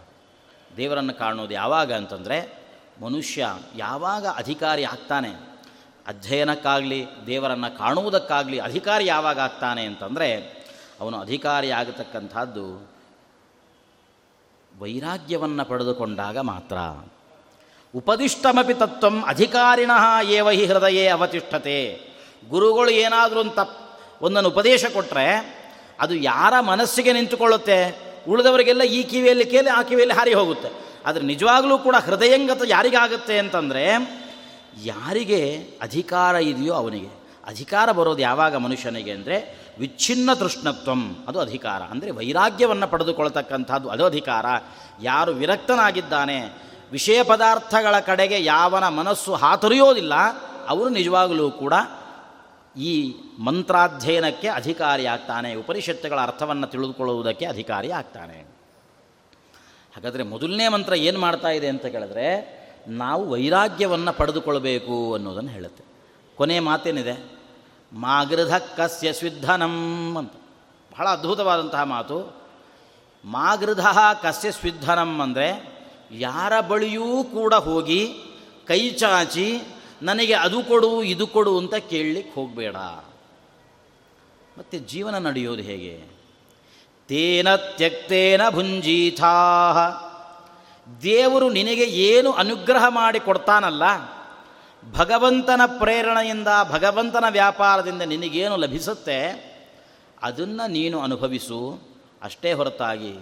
[0.77, 2.60] ದೇವರನ್ನು ಕಾಣೋದು ಯಾವಾಗ ಅಂತಂದರೆ
[3.01, 5.31] ಮನುಷ್ಯ ಯಾವಾಗ ಅಧಿಕಾರಿ ಆಗ್ತಾನೆ,
[6.07, 10.61] ಅಧ್ಯಯನಕ್ಕಾಗಲಿ, ದೇವರನ್ನು ಕಾಣುವುದಕ್ಕಾಗಲಿ ಅಧಿಕಾರಿ ಯಾವಾಗ ಆಗ್ತಾನೆ ಅಂತಂದರೆ,
[10.99, 12.91] ಅವನು ಅಧಿಕಾರಿ ಆಗತಕ್ಕಂಥದ್ದು
[14.79, 16.77] ವೈರಾಗ್ಯವನ್ನು ಪಡೆದುಕೊಂಡಾಗ ಮಾತ್ರ.
[17.95, 19.91] ಉಪದಿಷ್ಟಮಪಿ ತತ್ವಂ ಅಧಿಕಾರಿಣ
[20.29, 21.77] ಏವ ಹಿ ಹೃದಯೇ ಅವತಿಷ್ಠತೆ.
[22.49, 25.25] ಗುರುಗಳು ಏನಾದರೂ ಒಂದು ತಪ್ಪು ಒಂದನ್ನು ಉಪದೇಶ ಕೊಟ್ಟರೆ
[25.99, 27.77] ಅದು ಯಾರ ಮನಸ್ಸಿಗೆ ನಿಂತುಕೊಳ್ಳುತ್ತೆ,
[28.27, 30.90] ಉಳಿದವರಿಗೆಲ್ಲ ಈ ಕಿವಿಯಲ್ಲಿ ಕೇಳಿ ಆ ಕಿವಿಯಲ್ಲಿ ಹಾರಿ ಹೋಗುತ್ತೆ.
[31.05, 33.95] ಆದರೆ ನಿಜವಾಗಲೂ ಕೂಡ ಹೃದಯಂಗತ ಯಾರಿಗಾಗುತ್ತೆ ಅಂತಂದರೆ,
[34.83, 37.21] ಯಾರಿಗೆ ಅಧಿಕಾರ ಇದೆಯೋ ಅವನಿಗೆ.
[37.45, 41.81] ಅಧಿಕಾರ ಬರೋದು ಯಾವಾಗ ಮನುಷ್ಯನಿಗೆ ಅಂದರೆ, ವಿಚ್ಛಿನ್ನ ತೃಷ್ಣತ್ವಂ, ಅದು ಅಧಿಕಾರ.
[41.81, 44.45] ಅಂದರೆ ವೈರಾಗ್ಯವನ್ನು ಪಡೆದುಕೊಳ್ತಕ್ಕಂಥದ್ದು ಅದು ಅಧಿಕಾರ.
[45.01, 46.51] ಯಾರು ವಿರಕ್ತನಾಗಿದ್ದಾನೆ,
[46.91, 50.13] ವಿಷಯ ಪದಾರ್ಥಗಳ ಕಡೆಗೆ ಯಾವನ ಮನಸ್ಸು ಹಾತೊರೆಯೋದಿಲ್ಲ,
[50.67, 51.73] ಅವರು ನಿಜವಾಗಲೂ ಕೂಡ
[52.77, 58.50] ಈ ಮಂತ್ರಾಧ್ಯಯನಕ್ಕೆ ಅಧಿಕಾರಿ ಆಗ್ತಾನೆ ಉಪನಿಷತ್ತುಗಳ ಅರ್ಥವನ್ನು ತಿಳಿದುಕೊಳ್ಳುವುದಕ್ಕೆ ಅಧಿಕಾರಿ ಆಗ್ತಾನೆ
[59.95, 65.83] ಹಾಗಾದರೆ ಮೊದಲನೇ ಮಂತ್ರ ಏನು ಮಾಡ್ತಾ ಇದೆ ಅಂತ ಕೇಳಿದ್ರೆ, ನಾವು ವೈರಾಗ್ಯವನ್ನು ಪಡೆದುಕೊಳ್ಬೇಕು ಅನ್ನೋದನ್ನು ಹೇಳುತ್ತೆ.
[66.35, 67.31] ಕೊನೆಯ ಮಾತೇನಿದೆ?
[67.93, 70.33] ಮಾಗೃಧ ಕಸ್ಯ ಸ್ವಿಧನಂ ಅಂತ.
[70.93, 72.41] ಬಹಳ ಅದ್ಭುತವಾದಂತಹ ಮಾತು.
[73.25, 73.85] ಮಾಗೃಧ
[74.23, 75.77] ಕಸ್ಯ ಸ್ವಿಧನಂ ಅಂದರೆ,
[76.11, 78.13] ಯಾರ ಬಳಿಯೂ ಕೂಡ ಹೋಗಿ
[78.67, 79.61] ಕೈ ಚಾಚಿ,
[80.01, 82.75] ನನಗೆ ಅದು ಕೊಡು, ಇದು ಕೊಡು ಅಂತ ಕೇಳಲಿಕ್ಕೆ ಹೋಗಬೇಡ.
[84.57, 86.20] ಮತ್ತು ಜೀವನ ನಡೆಯೋದು ಹೇಗೆ?
[87.11, 89.77] ತೇನ ತ್ಯಕ್ತೇನ ಭುಂಜೀಥಾಹ
[91.03, 93.83] ದೇವರು ನಿನಗೆ ಏನು ಅನುಗ್ರಹ ಮಾಡಿ ಕೊಡ್ತಾನಲ್ಲ,
[94.97, 99.17] ಭಗವಂತನ ಪ್ರೇರಣೆಯಿಂದ, ಭಗವಂತನ ವ್ಯಾಪಾರದಿಂದ ನಿನಗೇನು ಲಭಿಸುತ್ತೆ,
[100.23, 101.59] ಅದನ್ನು ನೀನು ಅನುಭವಿಸು.
[102.23, 103.13] ಅಷ್ಟೇ ಹೊರತಾಗಿ,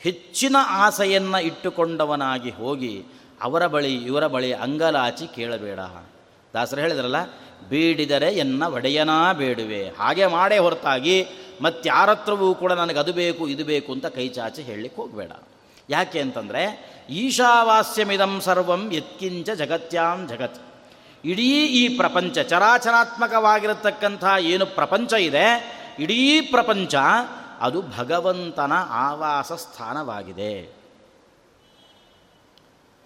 [0.00, 2.94] ಹೆಚ್ಚಿನ ಆಸೆಯನ್ನು ಇಟ್ಟುಕೊಂಡವನಾಗಿ ಹೋಗಿ
[3.42, 5.80] ಅವರ ಬಳಿ, ಇವರ ಬಳಿ ಅಂಗಲಾಚಿ ಕೇಳಬೇಡ.
[6.54, 7.22] ದಾಸರು ಹೇಳಿದ್ರಲ್ಲ,
[7.68, 9.82] ಬೀಡಿದರೆ ಎನ್ನ ಒಡೆಯನಾ ಬೇಡುವೆ.
[9.88, 11.16] ಹಾಗೆ ಮಾಡೇ ಹೊರತಾಗಿ
[11.62, 15.32] ಮತ್ತಾರತ್ರವೂ ಕೂಡ ನನಗೆ ಅದು ಬೇಕು, ಇದು ಬೇಕು ಅಂತ ಕೈ ಚಾಚಿ ಹೇಳಲಿಕ್ಕೆ ಹೋಗಬೇಡ.
[15.90, 20.62] ಯಾಕೆ ಅಂತಂದರೆ, ಈಶಾವಾಸ್ಯಮಿದಂ ಸರ್ವಂ ಯತ್ಕಿಂಚ ಜಗತ್ಯಾಂ ಜಗತ್.
[21.24, 26.94] ಇಡೀ ಈ ಪ್ರಪಂಚ ಚರಾಚರಾತ್ಮಕವಾಗಿರತಕ್ಕಂಥ ಏನು ಪ್ರಪಂಚ ಇದೆ, ಇಡೀ ಪ್ರಪಂಚ
[27.60, 30.62] ಅದು ಭಗವಂತನ ಆವಾಸ ಸ್ಥಾನವಾಗಿದೆ.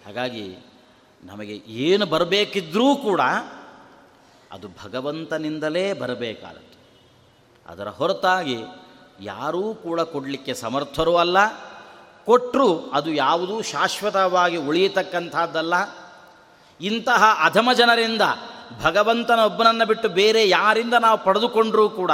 [0.05, 0.57] ಹಾಗಾಗಿ
[1.23, 3.21] ನಮಗೆ ಏನು ಬರಬೇಕಿದ್ರೂ ಕೂಡ
[4.51, 6.72] ಅದು ಭಗವಂತನಿಂದಲೇ ಬರಬೇಕಾದದ್ದು.
[7.67, 8.63] ಅದರ ಹೊರತಾಗಿ
[9.19, 11.37] ಯಾರೂ ಕೂಡ ಕೊಡಲಿಕ್ಕೆ ಸಮರ್ಥರೂ ಅಲ್ಲ.
[12.25, 15.73] ಕೊಟ್ಟರೂ ಅದು ಯಾವುದೂ ಶಾಶ್ವತವಾಗಿ ಉಳಿಯತಕ್ಕಂಥದ್ದಲ್ಲ.
[16.81, 18.21] ಇಂತಹ ಅಧಮ ಜನರಿಂದ
[18.83, 22.11] ಭಗವಂತನ ಒಬ್ಬನನ್ನು ಬಿಟ್ಟು ಬೇರೆ ಯಾರಿಂದ ನಾವು ಪಡೆದುಕೊಂಡರೂ ಕೂಡ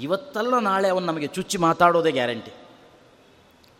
[0.00, 2.52] ಇವತ್ತಲ್ಲ ನಾಳೆ ಅವನು ನಮಗೆ ಚುಚ್ಚಿ ಮಾತಾಡೋದೇ ಗ್ಯಾರಂಟಿ.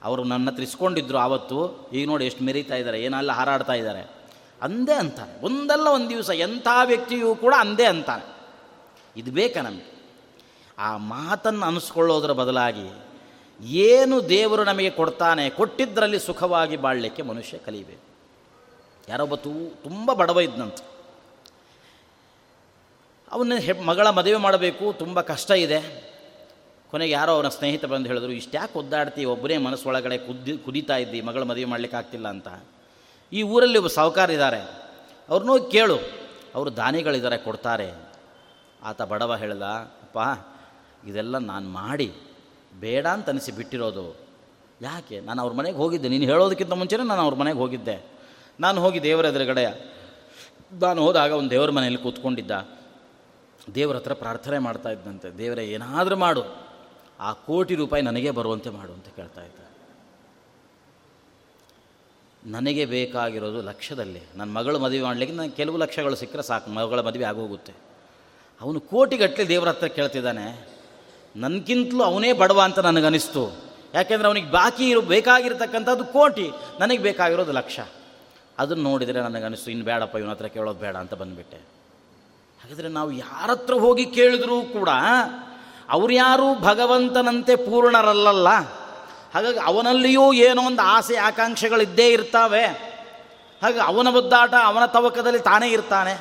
[0.05, 4.15] ಅವರು ನನ್ನ ಹತ್ರ ಆವತ್ತು, ಈಗ ನೋಡಿ ಎಷ್ಟು ಮೆರೀತಾ ಇದ್ದಾರೆ, ಏನಲ್ಲ ಹಾರಾಡ್ತಾ ಇದ್ದಾರೆ.
[4.63, 5.45] ಅಂದೇ ಅಂತಾನೆ.
[5.45, 8.35] ಒಂದಲ್ಲ ಒಂದು ದಿವಸ ಎಂಥ ವ್ಯಕ್ತಿಯೂ ಕೂಡ ಅಂದೇ ಅಂತಾನೆ.
[9.17, 9.94] ಇದು ಬೇಕಾ ನಮಗೆ?
[10.79, 12.89] ಆ ಮಾತನ್ನು ಅನಿಸ್ಕೊಳ್ಳೋದ್ರ ಬದಲಾಗಿ
[13.61, 18.03] ಏನು ದೇವರು ನಮಗೆ ಕೊಡ್ತಾನೆ ಕೊಟ್ಟಿದ್ದರಲ್ಲಿ ಸುಖವಾಗಿ ಬಾಳಲಿಕ್ಕೆ ಮನುಷ್ಯ ಕಲಿಬೇಕು.
[19.09, 20.79] ಯಾರೊಬ್ಬ ತೂ, ತುಂಬ ಬಡವ ಇದ್ದಂತ
[23.33, 23.53] ಅವನ
[23.85, 26.15] ಮಗಳ ಮದುವೆ ಮಾಡಬೇಕು, ತುಂಬ ಕಷ್ಟ ಇದೆ.
[26.91, 31.65] ಕೊನೆಗೆ ಯಾರೋ ಅವನ ಸ್ನೇಹಿತ ಬಂದು ಹೇಳಿದ್ರು, ಇಷ್ಟ್ಯಾಕೆ ಒದ್ದಾಡ್ತಿ, ಒಬ್ಬನೇ ಮನಸ್ಸೊಳಗಡೆ ಕುದ್ದಿ, ಕುದೀತಾ ಇದ್ದಿ, ಮಗಳ ಮದುವೆ
[31.65, 32.49] ಮಾಡಲಿಕ್ಕೆ ಆಗ್ತಿಲ್ಲ ಅಂತ.
[33.33, 34.61] ಈ ಊರಲ್ಲಿ ಒಬ್ಬ ಸಾಹುಕಾರ ಇದ್ದಾರೆ
[35.29, 35.97] ಅವ್ರನ್ನೂ ಕೇಳು,
[36.55, 37.95] ಅವರು ದಾನಿಗಳಿದ್ದಾರೆ ಕೊಡ್ತಾರೆ.
[38.83, 40.19] ಆತ ಬಡವ ಹೇಳ್ದ, ಅಪ್ಪ
[41.07, 42.13] ಇದೆಲ್ಲ ನಾನು ಮಾಡಿ
[42.81, 44.17] ಬೇಡ ಅಂತ ಅನಿಸಿ ಬಿಟ್ಟಿರೋದು.
[44.83, 45.21] ಯಾಕೆ?
[45.21, 46.09] ನಾನು ಅವ್ರ ಮನೆಗೆ ಹೋಗಿದ್ದೆ.
[46.09, 48.07] ನೀನು ಹೇಳೋದಕ್ಕಿಂತ ಮುಂಚೆನೇ ನಾನು ಅವ್ರ ಮನೆಗೆ ಹೋಗಿದ್ದೆ.
[48.61, 49.65] ನಾನು ಹೋಗಿ ದೇವರ ಎದುರುಗಡೆ,
[50.73, 52.69] ನಾನು ಹೋದಾಗ ಒಂದು ದೇವರ ಮನೆಯಲ್ಲಿ ಕೂತ್ಕೊಂಡಿದ್ದ.
[53.75, 55.39] ದೇವ್ರ ಹತ್ರ ಪ್ರಾರ್ಥನೆ ಮಾಡ್ತಾ ಇದ್ದಂತೆ.
[55.39, 56.43] ದೇವರೇ, ಏನಾದರೂ ಮಾಡು.
[57.21, 59.61] ಆ ಕೋಟಿ ರೂಪಾಯಿ ನನಗೆ ಬರುವಂತೆ ಮಾಡು ಅಂತ ಕೇಳ್ತಾ ಇದ್ದ.
[62.47, 64.23] ನನಗೆ ಬೇಕಾಗಿರೋದು ಲಕ್ಷದಲ್ಲಿ.
[64.37, 66.71] ನನ್ನ ಮಗಳು ಮದುವೆ ಮಾಡಲಿಕ್ಕೆ ನಾನು ಕೆಲವು ಲಕ್ಷಗಳು ಸಿಕ್ಕರೆ ಸಾಕು.
[66.71, 67.73] ಮಗಳ ಮದುವೆ ಆಗೋಗುತ್ತೆ.
[68.61, 70.74] ಅವನು ಕೋಟಿಗಟ್ಟಲೆ ದೇವರ ಹತ್ರ ಕೇಳ್ತಿದ್ದಾನೆ.
[71.37, 73.65] ನನಗಿಂತಲೂ ಅವನೇ ಬಡವ ಅಂತ ನನಗನಿಸ್ತು.
[73.95, 76.51] ಯಾಕೆಂದರೆ ಅವನಿಗೆ ಬಾಕಿ ಇರೋ, ಬೇಕಾಗಿರ್ತಕ್ಕಂಥದ್ದು ಕೋಟಿ.
[76.81, 77.81] ನನಗೆ ಬೇಕಾಗಿರೋದು ಲಕ್ಷ.
[78.59, 81.57] ಅದನ್ನು ನೋಡಿದರೆ ನನಗನಿಸ್ತು, ಇನ್ನು ಬೇಡಪ್ಪ ಇವನ ಹತ್ರ ಕೇಳೋದು ಬೇಡ ಅಂತ ಬಂದುಬಿಟ್ಟೆ.
[82.63, 84.89] ಹಾಗಾದರೆ ನಾವು ಯಾರ ಹತ್ರ ಹೋಗಿ ಕೇಳಿದ್ರೂ ಕೂಡ
[85.89, 88.49] ಅವ್ರು ಯಾರು ಭಗವಂತನಂತೆ ಪೂರ್ಣರಲ್ಲಲ್ಲ.
[89.35, 92.65] ಹಾಗಾಗಿ ಅವನಲ್ಲಿಯೂ ಏನೋ ಒಂದು ಆಸೆ ಆಕಾಂಕ್ಷೆಗಳಿದ್ದೇ ಇರ್ತಾವೆ.
[93.63, 96.13] ಹಾಗೆ ಅವನ ಒದ್ದಾಟ ಅವನ ತವಕದಲ್ಲಿ ತಾನೇ ಇರ್ತಾನೆ.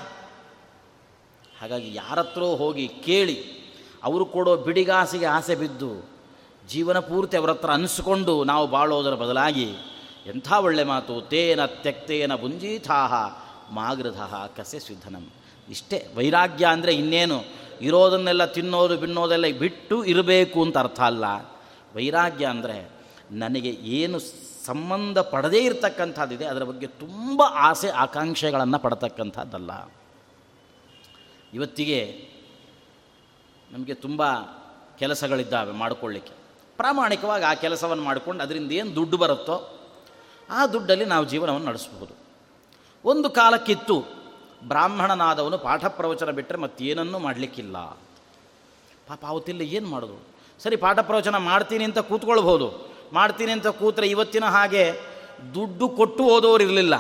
[1.62, 3.63] ಹಾಗಾಗಿ ಯಾರತ್ರೋ ಹೋಗಿ ಕೇಳಿ
[4.08, 5.92] ಅವರು ಕೊಡೋ ಬಿಡಿಗಾಸಿಗೆ ಆಸೆ ಬಿದ್ದು
[6.72, 9.68] ಜೀವನ ಪೂರ್ತಿ ಅವರ ಹತ್ರ ಅನಿಸ್ಕೊಂಡು ನಾವು ಬಾಳೋದರ ಬದಲಾಗಿ
[10.32, 13.14] ಎಂಥ ಒಳ್ಳೆ ಮಾತು, ತೇನ ತ್ಯಕ್ತೇನ ಬುಂಜೀಥಾಹ
[13.74, 15.26] ಮಾಗೃಧಃ ಕಸೆ ಸಿದ್ಧನಂ.
[15.70, 17.38] ಇಷ್ಟೇ, ವೈರಾಗ್ಯ ಅಂದರೆ ಇನ್ನೇನು?
[17.82, 21.26] ಇರೋದನ್ನೆಲ್ಲ ತಿನ್ನೋದು ಬಿನ್ನೋದೆಲ್ಲ ಬಿಟ್ಟು ಇರಬೇಕು ಅಂತ ಅರ್ಥ ಅಲ್ಲ.
[21.96, 22.78] ವೈರಾಗ್ಯ ಅಂದರೆ
[23.44, 24.18] ನನಗೆ ಏನು
[24.66, 29.72] ಸಂಬಂಧ ಪಡದೇ ಇರತಕ್ಕಂಥದ್ದಿದೆ, ಅದರ ಬಗ್ಗೆ ತುಂಬ ಆಸೆ, ಆಕಾಂಕ್ಷೆಗಳನ್ನು ಪಡತಕ್ಕಂಥದ್ದಲ್ಲ.
[31.54, 32.00] ಇವತ್ತಿಗೆ
[33.74, 34.24] ನಮಗೆ ತುಂಬ
[35.00, 36.34] ಕೆಲಸಗಳಿದ್ದಾವೆ ಮಾಡಿಕೊಳ್ಳಿಕ್ಕೆ.
[36.78, 39.80] ಪ್ರಾಮಾಣಿಕವಾಗಿ ಆ ಕೆಲಸವನ್ನು ಮಾಡಿಕೊಂಡು ಅದರಿಂದ ಏನು ದುಡ್ಡು ಬರುತ್ತೋ
[40.50, 42.14] ಆ ದುಡ್ಡಲ್ಲಿ ನಾವು ಜೀವನವನ್ನು ನಡೆಸಬಹುದು.
[43.06, 44.04] ಒಂದು ಕಾಲಕ್ಕಿತ್ತು
[44.68, 47.78] ಬ್ರಾಹ್ಮಣನಾದವನು ಪಾಠ ಪ್ರವಚನ ಬಿಟ್ಟರೆ ಮತ್ತೇನನ್ನೂ ಮಾಡಲಿಕ್ಕಿಲ್ಲ.
[49.08, 50.22] ಪಾಪ ಅವತ್ತಿಲ್ಲ ಏನು ಮಾಡೋದು?
[50.64, 54.94] ಸರಿ, ಪಾಠ ಪ್ರವಚನ ಮಾಡ್ತೀನಿ ಅಂತ ಕೂತ್ಕೊಳ್ಬೋದು ಮಾಡ್ತೀನಿ ಅಂತ ಕೂತ್ರೆ ಇವತ್ತಿನ ಹಾಗೆ
[55.54, 56.94] ದುಡ್ಡು ಕೊಟ್ಟು ಓದೋರು ಇರಲಿಲ್ಲ.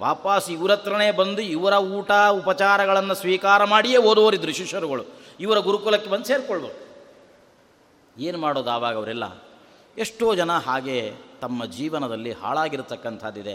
[0.00, 5.23] ವಾಪಸ್ ಇವರತ್ರನೇ ಬಂದು ಇವರ ಊಟ, ಉಪಚಾರಗಳನ್ನು ಸ್ವೀಕಾರ ಮಾಡಿಯೇ ಓದುವರಿದ್ರು ಶಿಷ್ಯರುಗಳು.
[5.40, 6.84] ಇವರ ಗುರುಕುಲಕ್ಕೆ ಬಂದು ಸೇರಿಕೊಳ್ಬೋದು.
[8.20, 9.42] ಏನು ಮಾಡೋದು ಆವಾಗ ಅವರೆಲ್ಲ?
[9.98, 13.54] ಎಷ್ಟೋ ಜನ ಹಾಗೆ ತಮ್ಮ ಜೀವನದಲ್ಲಿ ಹಾಳಾಗಿರತಕ್ಕಂಥದ್ದಿದೆ.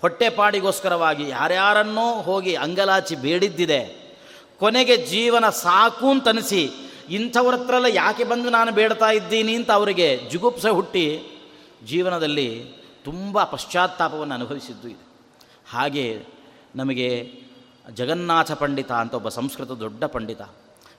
[0.00, 4.12] ಹೊಟ್ಟೆಪಾಡಿಗೋಸ್ಕರವಾಗಿ ಯಾರ್ಯಾರನ್ನೋ ಹೋಗಿ ಅಂಗಲಾಚಿ ಬೇಡಿದ್ದಿದೆ.
[4.58, 6.70] ಕೊನೆಗೆ ಜೀವನ ಸಾಕು ಅಂತನಿಸಿ,
[7.10, 11.22] ಇಂಥವ್ರ ಹತ್ರ ಯಾಕೆ ಬಂದು ನಾನು ಬೇಡ್ತಾ ಇದ್ದೀನಿ ಅಂತ ಅವರಿಗೆ ಜುಗುಪ್ಸೆ ಹುಟ್ಟಿ
[11.86, 12.72] ಜೀವನದಲ್ಲಿ
[13.04, 15.06] ತುಂಬ ಪಶ್ಚಾತ್ತಾಪವನ್ನು ಅನುಭವಿಸಿದ್ದು ಇದೆ.
[15.70, 16.24] ಹಾಗೆ
[16.76, 17.32] ನಮಗೆ
[17.94, 20.42] ಜಗನ್ನಾಥ ಪಂಡಿತ ಅಂತ ಒಬ್ಬ ಸಂಸ್ಕೃತ ದೊಡ್ಡ ಪಂಡಿತ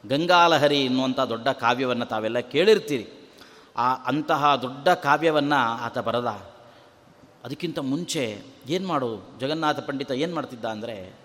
[0.10, 3.32] ಗಂಗಾಲಹರಿ ಎನ್ನುವಂಥ ದೊಡ್ಡ ಕಾವ್ಯವನ್ನು ತಾವೆಲ್ಲ ಕೇಳಿರ್ತೀರಿ.
[3.78, 6.26] ಆ ಅಂತಹ ದೊಡ್ಡ ಕಾವ್ಯವನ್ನು ಆತ ಬರೆದ.
[7.44, 11.20] ಅದಕ್ಕಿಂತ ಮುಂಚೆ ಏನು ಮಾಡು, ಜಗನ್ನಾಥ ಪಂಡಿತ ಏನು ಮಾಡ್ತಿದ್ದ ಅಂದರೆ,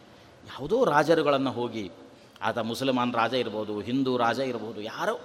[0.46, 1.90] ಯಾವುದೋ ರಾಜರುಗಳನ್ನು ಹೋಗಿ,
[2.42, 5.20] ಆತ ಮುಸಲ್ಮಾನ್ ರಾಜ ಇರ್ಬೋದು, ಹಿಂದೂ ರಾಜ ಇರ್ಬೋದು, ಯಾರೋ,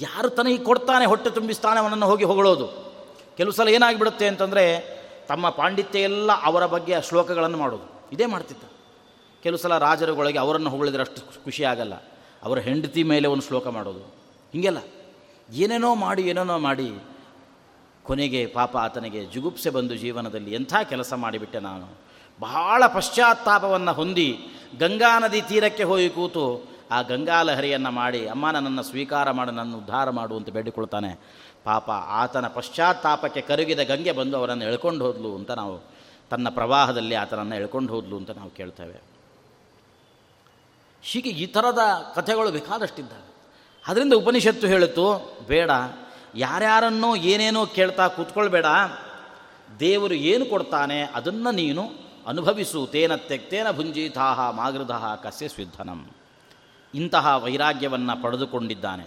[0.00, 2.94] ಯಾರು ತನಗೆ ಕೊಡ್ತಾನೆ ಹೊಟ್ಟೆ ತುಂಬಿಸ್ತಾನೆ ಅವನನ್ನು ಹೋಗಿ ಹೊಗಳೋದು.
[3.36, 4.98] ಕೆಲವು ಸಲ ಏನಾಗಿಬಿಡುತ್ತೆ ಅಂತಂದರೆ,
[5.28, 8.08] ತಮ್ಮ ಪಾಂಡಿತ್ಯ ಎಲ್ಲ ಅವರ ಬಗ್ಗೆ ಶ್ಲೋಕಗಳನ್ನು ಮಾಡೋದು.
[8.12, 8.62] ಇದೇ ಮಾಡ್ತಿದ್ದ.
[9.42, 11.92] ಕೆಲವು ಸಲ ರಾಜರುಗಳಿಗೆ ಅವರನ್ನು ಹೊಗಳಿದ್ರೆ ಅಷ್ಟು ಖುಷಿ ಆಗಲ್ಲ.
[12.42, 14.02] ಅವರ ಹೆಂಡತಿ ಮೇಲೆ ಒಂದು ಶ್ಲೋಕ ಮಾಡೋದು.
[14.52, 14.78] ಹೀಗೆಲ್ಲ.
[15.52, 16.88] ಏನೇನೋ ಮಾಡಿ ಏನೇನೋ ಮಾಡಿ,
[18.02, 21.86] ಕೊನೆಗೆ ಪಾಪ ಆತನಿಗೆ ಜುಗುಪ್ಸೆ ಬಂದು ಜೀವನದಲ್ಲಿ ಎಂಥ ಕೆಲಸ ಮಾಡಿಬಿಟ್ಟೆ ನಾನು.
[22.40, 24.38] ಬಹಳ ಪಶ್ಚಾತ್ತಾಪವನ್ನು ಹೊಂದಿ
[24.78, 26.44] ಗಂಗಾ ನದಿ ತೀರಕ್ಕೆ ಹೋಗಿ ಕೂತು
[26.90, 31.10] ಆ ಗಂಗಾ ಲಹರಿಯನ್ನು ಮಾಡಿ, ಅಮ್ಮ ನನ್ನನ್ನು ಸ್ವೀಕಾರ ಮಾಡಿ, ನನ್ನ ಉದ್ಧಾರ ಮಾಡು ಅಂತ ಬೇಡಿಕೊಳ್ತಾನೆ.
[31.64, 35.76] ಪಾಪ ಆತನ ಪಶ್ಚಾತ್ತಾಪಕ್ಕೆ ಕರಗಿದ ಗಂಗೆ ಬಂದು ಅವರನ್ನು ಎಳ್ಕೊಂಡು ಹೋದ್ಲು ಅಂತ ನಾವು,
[36.30, 39.17] ತನ್ನ ಪ್ರವಾಹದಲ್ಲಿ ಆತನನ್ನು ಎಳ್ಕೊಂಡು ಹೋದ್ಲು ಅಂತ ನಾವು ಕೇಳ್ತೇವೆ.
[41.02, 41.78] ಹೀಗೆ ಈ ಥರದ
[42.14, 43.28] ಕಥೆಗಳು ಬೇಕಾದಷ್ಟಿದ್ದಾವೆ.
[43.86, 45.70] ಅದರಿಂದ ಉಪನಿಷತ್ತು ಹೇಳಿತು ಬೇಡ,
[46.34, 48.66] ಯಾರ್ಯಾರನ್ನೋ ಏನೇನೋ ಕೇಳ್ತಾ ಕೂತ್ಕೊಳ್ಬೇಡ,
[49.80, 51.90] ದೇವರು ಏನು ಕೊಡ್ತಾನೆ ಅದನ್ನು ನೀನು
[52.26, 56.06] ಅನುಭವಿಸು, ತೇನ ತೆಕ್ತೇನ ಭುಂಜಿತಾಹ ಮಾಗೃದಹ ಕಸ್ಯ ಸ್ವಿಧನಂ
[56.94, 59.06] ಇಂತಹ ವೈರಾಗ್ಯವನ್ನು ಪಡೆದುಕೊಂಡಿದ್ದಾನೆ.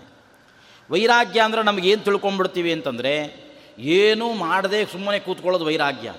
[0.91, 3.13] ವೈರಾಗ್ಯ ಅಂದರೆ ನಮಗೇನು ತಿಳ್ಕೊಂಡ್ಬಿಡ್ತೀವಿ ಅಂತಂದರೆ,
[3.79, 6.13] ಏನೂ ಮಾಡದೆ ಸುಮ್ಮನೆ ಕೂತ್ಕೊಳ್ಳೋದು ವೈರಾಗ್ಯ.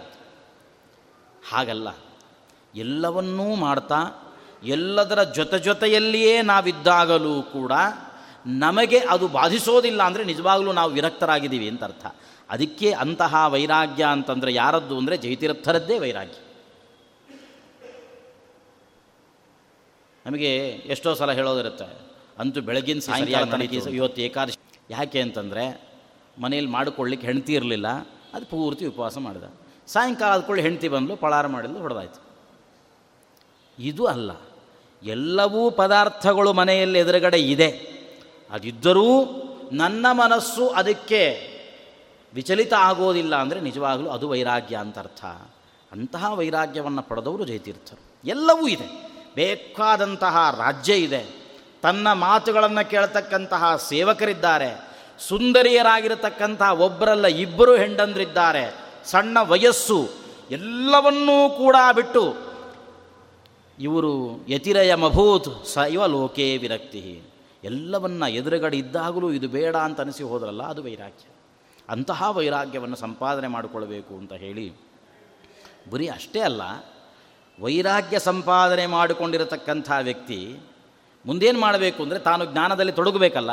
[1.51, 1.89] ಹಾಗಲ್ಲ.
[2.75, 4.22] ಎಲ್ಲವನ್ನೂ ಮಾಡ್ತಾ
[4.63, 7.73] ಎಲ್ಲದರ ಜೊತೆ ಜೊತೆಯಲ್ಲಿಯೇ ನಾವಿದ್ದಾಗಲೂ ಕೂಡ
[8.47, 12.07] ನಮಗೆ ಅದು ಬಾಧಿಸೋದಿಲ್ಲ ಅಂದರೆ ನಿಜವಾಗಲೂ ನಾವು ವಿರಕ್ತರಾಗಿದ್ದೀವಿ ಅಂತ ಅರ್ಥ.
[12.51, 16.39] ಅದಕ್ಕೆ ಅಂತಹ ವೈರಾಗ್ಯ ಅಂತಂದರೆ ಯಾರದ್ದು ಅಂದರೆ ಜಯತೀರ್ಥರದ್ದೇ ವೈರಾಗ್ಯ.
[20.27, 21.87] ನಮಗೆ ಎಷ್ಟೋ ಸಲ ಹೇಳೋದಿರುತ್ತೆ
[22.39, 24.59] ಅಂತೂ ಬೆಳಗಿನ ಸಾಯಂಕಾಲ ತನಕ ಇವತ್ತು ಏಕಾದಶಿ.
[24.91, 25.93] ಯಾಕೆ ಅಂತಂದರೆ
[26.39, 27.87] ಮನೇಲಿ ಮಾಡಿಕೊಳ್ಳಿಕ್ಕೆ ಹೆಂಡ್ತಿ ಇರಲಿಲ್ಲ
[28.35, 29.45] ಅದು ಪೂರ್ತಿ ಉಪವಾಸ ಮಾಡಿದ.
[29.87, 32.21] ಸಾಯಂಕಾಲ ಆದ್ಕೊಳ್ಳಿ ಹೆಂಡ್ತಿ ಬಂದಲು ಪಳಾರ ಮಾಡಿದ್ಲು ಹೊಡೆದಾಯ್ತು.
[33.79, 34.31] ಇದು ಅಲ್ಲ.
[35.05, 37.93] ಎಲ್ಲವೂ ಪದಾರ್ಥಗಳು ಮನೆಯಲ್ಲಿ ಎದುರುಗಡೆ ಇದೆ.
[38.51, 39.25] ಅದಿದ್ದರೂ
[39.73, 41.53] ನನ್ನ ಮನಸ್ಸು ಅದಕ್ಕೆ
[42.35, 45.25] ವಿಚಲಿತ ಆಗೋದಿಲ್ಲ ಅಂದರೆ ನಿಜವಾಗಲೂ ಅದು ವೈರಾಗ್ಯ ಅಂತ ಅರ್ಥ.
[45.93, 48.29] ಅಂತಹ ವೈರಾಗ್ಯವನ್ನು ಪಡೆದವರು ಜಯತೀರ್ಥರು.
[48.29, 49.13] ಎಲ್ಲವೂ ಇದೆ.
[49.35, 51.43] ಬೇಕಾದಂತಹ ರಾಜ್ಯ ಇದೆ.
[51.83, 54.89] ತನ್ನ ಮಾತುಗಳನ್ನು ಕೇಳ್ತಕ್ಕಂತಹ ಸೇವಕರಿದ್ದಾರೆ.
[55.29, 58.75] ಸುಂದರಿಯರಾಗಿರತಕ್ಕಂತಹ ಒಬ್ಬರಲ್ಲ ಇಬ್ಬರು ಹೆಂಡಂದ್ರಿದ್ದಾರೆ.
[59.05, 60.11] ಸಣ್ಣ ವಯಸ್ಸು
[60.51, 62.52] ಎಲ್ಲವನ್ನೂ ಕೂಡ ಬಿಟ್ಟು
[63.79, 64.13] ಇವರು
[64.49, 65.85] ಯತಿರಯ ಮಭೂತ್ ಸ
[66.15, 67.03] ಲೋಕೇ ವಿರಕ್ತಿ.
[67.65, 71.27] ಎಲ್ಲವನ್ನ ಎದುರುಗಡೆ ಇದ್ದಾಗಲೂ ಇದು ಬೇಡ ಅಂತ ಅನಿಸಿ ಹೋದ್ರಲ್ಲ, ಅದು ವೈರಾಗ್ಯ.
[71.89, 74.67] ಅಂತಹ ವೈರಾಗ್ಯವನ್ನು ಸಂಪಾದನೆ ಮಾಡಿಕೊಳ್ಬೇಕು ಅಂತ ಹೇಳಿ,
[75.91, 76.63] ಬರೀ ಅಷ್ಟೇ ಅಲ್ಲ,
[77.59, 80.41] ವೈರಾಗ್ಯ ಸಂಪಾದನೆ ಮಾಡಿಕೊಂಡಿರತಕ್ಕಂಥ ವ್ಯಕ್ತಿ
[81.25, 83.53] ಮುಂದೇನು ಮಾಡಬೇಕು ಅಂದರೆ ತಾನು ಜ್ಞಾನದಲ್ಲಿ ತೊಡಗಬೇಕಲ್ಲ,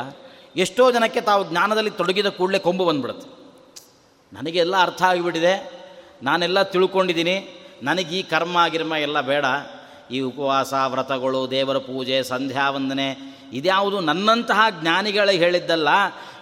[0.56, 3.28] ಎಷ್ಟೋ ಜನಕ್ಕೆ ತಾವು ಜ್ಞಾನದಲ್ಲಿ ತೊಡಗಿದ ಕೂಡಲೇ ಕೊಂಬು ಬಂದ್ಬಿಡುತ್ತೆ.
[4.32, 5.54] ನನಗೆಲ್ಲ ಅರ್ಥ ಆಗಿಬಿಟ್ಟಿದೆ,
[6.22, 7.36] ನಾನೆಲ್ಲ ತಿಳ್ಕೊಂಡಿದ್ದೀನಿ,
[7.82, 9.44] ನನಗೆ ಈ ಕರ್ಮ, ಗಿರ್ಮ ಎಲ್ಲ ಬೇಡ
[10.10, 13.16] ಈ ಉಪವಾಸ, ವ್ರತಗಳು, ದೇವರ ಪೂಜೆ ಸಂಧ್ಯಾ ವಂದನೆ
[13.52, 15.88] ಇದ್ಯಾವುದು ನನ್ನಂತಹ ಜ್ಞಾನಿಗಳಿಗೆ ಹೇಳಿದ್ದಲ್ಲ,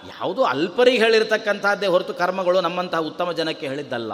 [0.09, 4.13] ಯಾವುದು ಅಲ್ಪರಿಗೆ ಹೇಳಿರ್ತಕ್ಕಂಥದ್ದೇ ಹೊರತು ಕರ್ಮಗಳು ನಮ್ಮಂತಹ ಉತ್ತಮ ಜನಕ್ಕೆ ಹೇಳಿದ್ದಲ್ಲ.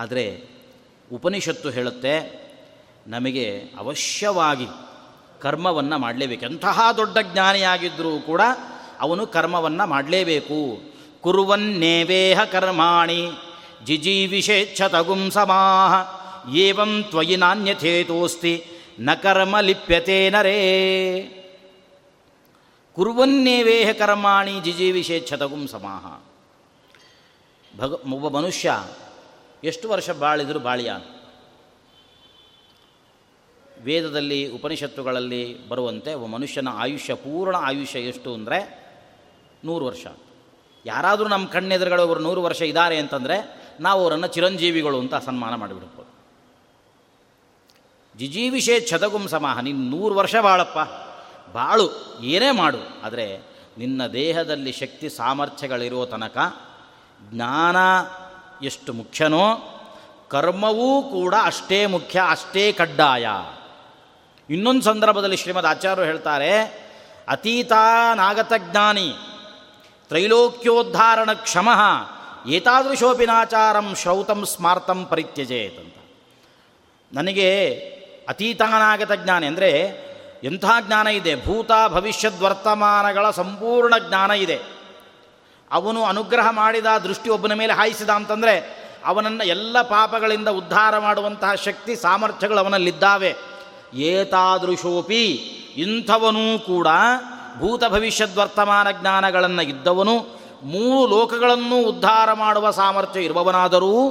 [0.00, 0.44] ಆದರೆ
[1.12, 2.40] ಉಪನಿಷತ್ತು ಹೇಳುತ್ತೆ,
[3.06, 4.66] ನಮಗೆ ಅವಶ್ಯವಾಗಿ
[5.40, 6.44] ಕರ್ಮವನ್ನು ಮಾಡಲೇಬೇಕು.
[6.44, 8.40] ಎಂತಹ ದೊಡ್ಡ ಜ್ಞಾನಿಯಾಗಿದ್ದರೂ ಕೂಡ
[9.00, 10.80] ಅವನು ಕರ್ಮವನ್ನು ಮಾಡಲೇಬೇಕು.
[11.20, 13.30] ಕುರುವನ್ನೇವೇಹ ಕರ್ಮಾಣಿ
[13.84, 16.19] ಜಿಜೀವಿಷೇಚ್ಛತಗುಂ ಸಮಾಹ.
[16.48, 18.64] ಏವಂ ತ್ವಯಿ ನಾಣ್ಯಥೇತೋಸ್ತಿ
[19.00, 21.36] ನ ಕರ್ಮ ಲಿಪ್ಯತೆ ನರೇ.
[22.92, 26.20] ಕುರುವನ್ನೇವೇಹ ಕರ್ಮಾಣಿ ಜಿಜೀವಿಷೇಚ್ಛತಗುಂ ಸಮಾಹ.
[27.76, 28.84] ಭಗ, ಒಬ್ಬ ಮನುಷ್ಯ
[29.64, 30.92] ಎಷ್ಟು ವರ್ಷ ಬಾಳಿದರೂ ಬಾಳಿಯ.
[33.80, 38.80] ವೇದದಲ್ಲಿ, ಉಪನಿಷತ್ತುಗಳಲ್ಲಿ ಬರುವಂತೆ ಒಬ್ಬ ಮನುಷ್ಯನ ಆಯುಷ್ಯ, ಪೂರ್ಣ ಆಯುಷ್ಯ ಎಷ್ಟು ಅಂದರೆ
[39.64, 40.06] ನೂರು ವರ್ಷ.
[40.86, 46.09] ಯಾರಾದರೂ ನಮ್ಮ ಕಣ್ಣೆದುರುಗಡೆ ಒಬ್ಬರು ನೂರು ವರ್ಷ ಇದ್ದಾರೆ ಅಂತಂದರೆ ನಾವು ಅವರನ್ನು ಚಿರಂಜೀವಿಗಳು ಅಂತ ಸನ್ಮಾನ ಮಾಡಿಬಿಡ್ಬೋದು.
[48.20, 49.60] ಜಿಜೀವಿಷೇ ಛದಗುಂ ಸಮಾಹ.
[49.60, 50.78] ನೀನು ನೂರು ವರ್ಷ ಬಾಳಪ್ಪ.
[51.52, 52.78] ಬಾಳು, ಏನೇ ಮಾಡು.
[53.04, 53.38] ಆದರೆ
[53.78, 56.38] ನಿನ್ನ ದೇಹದಲ್ಲಿ ಶಕ್ತಿ ಸಾಮರ್ಥ್ಯಗಳಿರೋ ತನಕ
[57.30, 57.76] ಜ್ಞಾನ
[58.64, 59.58] ಎಷ್ಟು ಮುಖ್ಯನೋ,
[60.28, 63.26] ಕರ್ಮವೂ ಕೂಡ ಅಷ್ಟೇ ಮುಖ್ಯ, ಅಷ್ಟೇ ಕಡ್ಡಾಯ.
[64.50, 66.62] ಇನ್ನೊಂದು ಸಂದರ್ಭದಲ್ಲಿ ಶ್ರೀಮದ್ ಆಚಾರ್ಯರು ಹೇಳ್ತಾರೆ
[67.28, 69.14] ಅತೀತಾನಾಗತ ಜ್ಞಾನಿ
[70.08, 71.68] ತ್ರೈಲೋಕ್ಯೋದ್ಧಾರಣ ಕ್ಷಮ,
[72.48, 75.94] ಏತಾದೃಶೋಪಿನಾಚಾರಂ ಶ್ರೌತಂ ಸ್ಮಾರ್ತಂ ಪರಿತ್ಯಜೇತ್ ಅಂತ.
[77.12, 77.99] ನನಗೆ
[78.30, 79.70] ಅತೀತಾನಾಗತ ಜ್ಞಾನ ಅಂದರೆ
[80.44, 81.44] ಎಂಥ ಜ್ಞಾನ ಇದೆ?
[81.46, 84.60] ಭೂತ ಭವಿಷ್ಯದ್ ವರ್ತಮಾನಗಳ ಸಂಪೂರ್ಣ ಜ್ಞಾನ ಇದೆ.
[85.70, 92.58] ಅವನು ಅನುಗ್ರಹ ಮಾಡಿದ, ದೃಷ್ಟಿ ಒಬ್ಬನ ಮೇಲೆ ಹಾಯಿಸಿದ ಅಂತಂದರೆ ಅವನನ್ನು ಎಲ್ಲ ಪಾಪಗಳಿಂದ ಉದ್ಧಾರ ಮಾಡುವಂತಹ ಶಕ್ತಿ, ಸಾಮರ್ಥ್ಯಗಳು
[92.58, 93.36] ಅವನಲ್ಲಿದ್ದಾವೆ.
[93.94, 95.26] ಏತಾದೃಶೋಪಿ,
[95.76, 96.86] ಇಂಥವನೂ ಕೂಡ
[97.58, 104.10] ಭೂತ ಭವಿಷ್ಯದ್ ವರ್ತಮಾನ ಜ್ಞಾನಗಳನ್ನು ಇದ್ದವನು, ಮೂರು ಲೋಕಗಳನ್ನು ಉದ್ಧಾರ ಮಾಡುವ ಸಾಮರ್ಥ್ಯ ಇರುವವನಾದರೂ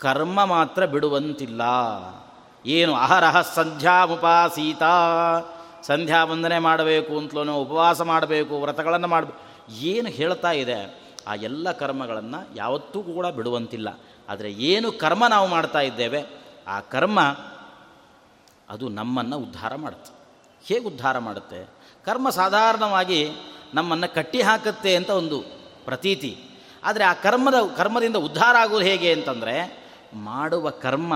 [0.00, 1.62] ಕರ್ಮ ಮಾತ್ರ ಬಿಡುವಂತಿಲ್ಲ.
[2.66, 4.82] ಏನು ಅಹರಹ ಸಂಧ್ಯಾ ಉಪಾಸೀತ
[5.82, 9.38] ಸಂಧ್ಯಾ ವಂದನೆ ಮಾಡಬೇಕು ಅಂತಲೂ, ಉಪವಾಸ ಮಾಡಬೇಕು, ವ್ರತಗಳನ್ನು ಮಾಡಬೇಕು
[9.74, 13.88] ಏನು ಹೇಳ್ತಾ ಇದೆ, ಆ ಎಲ್ಲ ಕರ್ಮಗಳನ್ನು ಯಾವತ್ತೂ ಕೂಡ ಬಿಡುವಂತಿಲ್ಲ.
[14.28, 16.24] ಆದರೆ ಏನು ಕರ್ಮ ನಾವು ಮಾಡ್ತಾ ಇದ್ದೇವೆ,
[16.68, 17.20] ಆ ಕರ್ಮ
[18.70, 20.12] ಅದು ನಮ್ಮನ್ನು ಉದ್ಧಾರ ಮಾಡುತ್ತೆ.
[20.66, 21.68] ಹೇಗೆ ಉದ್ಧಾರ ಮಾಡುತ್ತೆ?
[22.04, 23.30] ಕರ್ಮ ಸಾಧಾರಣವಾಗಿ
[23.74, 25.40] ನಮ್ಮನ್ನು ಕಟ್ಟಿ ಹಾಕುತ್ತೆ ಅಂತ ಒಂದು
[25.84, 26.44] ಪ್ರತೀತಿ.
[26.84, 31.14] ಆದರೆ ಆ ಕರ್ಮದ, ಕರ್ಮದಿಂದ ಉದ್ಧಾರ ಆಗೋದು ಹೇಗೆ ಅಂತಂದರೆ, ಮಾಡುವ ಕರ್ಮ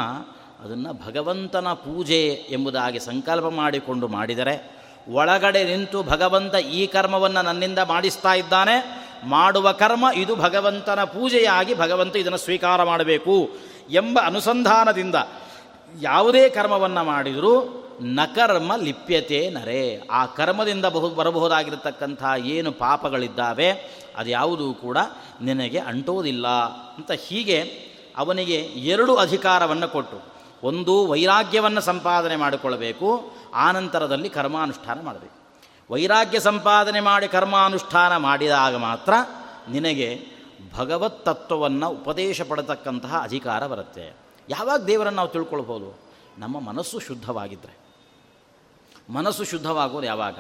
[0.65, 4.77] ಅದನ್ನು ಭಗವಂತನ ಪೂಜೆ ಎಂಬುದಾಗಿ ಸಂಕಲ್ಪ ಮಾಡಿಕೊಂಡು ಮಾಡಿದರೆ
[5.09, 9.07] ಒಳಗಡೆ ನಿಂತು ಭಗವಂತ ಈ ಕರ್ಮವನ್ನು ನನ್ನಿಂದ ಮಾಡಿಸ್ತಾ ಇದ್ದಾನೆ.
[9.29, 13.51] ಮಾಡುವ ಕರ್ಮ ಇದು ಭಗವಂತನ ಪೂಜೆಯಾಗಿ ಭಗವಂತ ಇದನ್ನು ಸ್ವೀಕಾರ ಮಾಡಬೇಕು
[13.91, 15.15] ಎಂಬ ಅನುಸಂಧಾನದಿಂದ
[16.01, 20.09] ಯಾವುದೇ ಕರ್ಮವನ್ನು ಮಾಡಿದರೂ ನಕರ್ಮ ಲಿಪ್ಯತೆ ನರೆ.
[20.11, 23.71] ಆ ಕರ್ಮದಿಂದ ಬಹು ಬರಬಹುದಾಗಿರತಕ್ಕಂಥ ಏನು ಪಾಪಗಳಿದ್ದಾವೆ
[24.17, 24.99] ಅದು ಯಾವುದೂ ಕೂಡ
[25.43, 26.49] ನಿನಗೆ ಅಂಟೋದಿಲ್ಲ
[26.97, 27.59] ಅಂತ ಹೀಗೆ
[28.17, 28.55] ಅವನಿಗೆ
[28.93, 30.34] ಎರಡು ಅಧಿಕಾರವನ್ನು ಕೊಟ್ಟು
[30.65, 35.37] ಒಂದು ವೈರಾಗ್ಯವನ್ನು ಸಂಪಾದನೆ ಮಾಡಿಕೊಳ್ಳಬೇಕು, ಆನಂತರದಲ್ಲಿ ಕರ್ಮಾನುಷ್ಠಾನ ಮಾಡಬೇಕು.
[35.91, 39.13] ವೈರಾಗ್ಯ ಸಂಪಾದನೆ ಮಾಡಿ ಕರ್ಮಾನುಷ್ಠಾನ ಮಾಡಿದಾಗ ಮಾತ್ರ
[39.71, 40.27] ನಿನಗೆ
[40.75, 44.17] ಭಗವತ್ ತತ್ವವನ್ನು ಉಪದೇಶ ಪಡತಕ್ಕಂತಹ ಅಧಿಕಾರ ಬರುತ್ತೆ.
[44.49, 45.99] ಯಾವಾಗ ದೇವರನ್ನು ನಾವು ತಿಳ್ಕೊಳ್ಬೋದು?
[46.39, 47.75] ನಮ್ಮ ಮನಸ್ಸು ಶುದ್ಧವಾಗಿದ್ದರೆ
[49.13, 50.39] ಮನಸ್ಸು ಶುದ್ಧವಾಗೋದು ಯಾವಾಗ?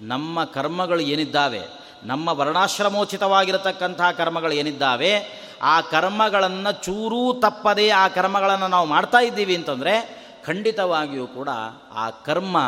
[0.00, 1.83] ನಮ್ಮ ಕರ್ಮಗಳು ಏನಿದ್ದಾವೆ?
[2.04, 11.26] ನಮ್ಮ ವರ್ಣಾಶ್ರಮೋಚಿತವಾಗಿರತಕ್ಕಂಥ ಕರ್ಮಗಳು ಏನಿದ್ದಾವೆ, ಆ ಕರ್ಮಗಳನ್ನು ಚೂರೂ ತಪ್ಪದೆ ಆ ಕರ್ಮಗಳನ್ನು ನಾವು ಮಾಡ್ತಾ ಇದ್ದೀವಿ ಅಂತಂದರೆ, ಖಂಡಿತವಾಗಿಯೂ
[11.26, 11.48] ಕೂಡ
[11.92, 12.58] ಆ ಕರ್ಮ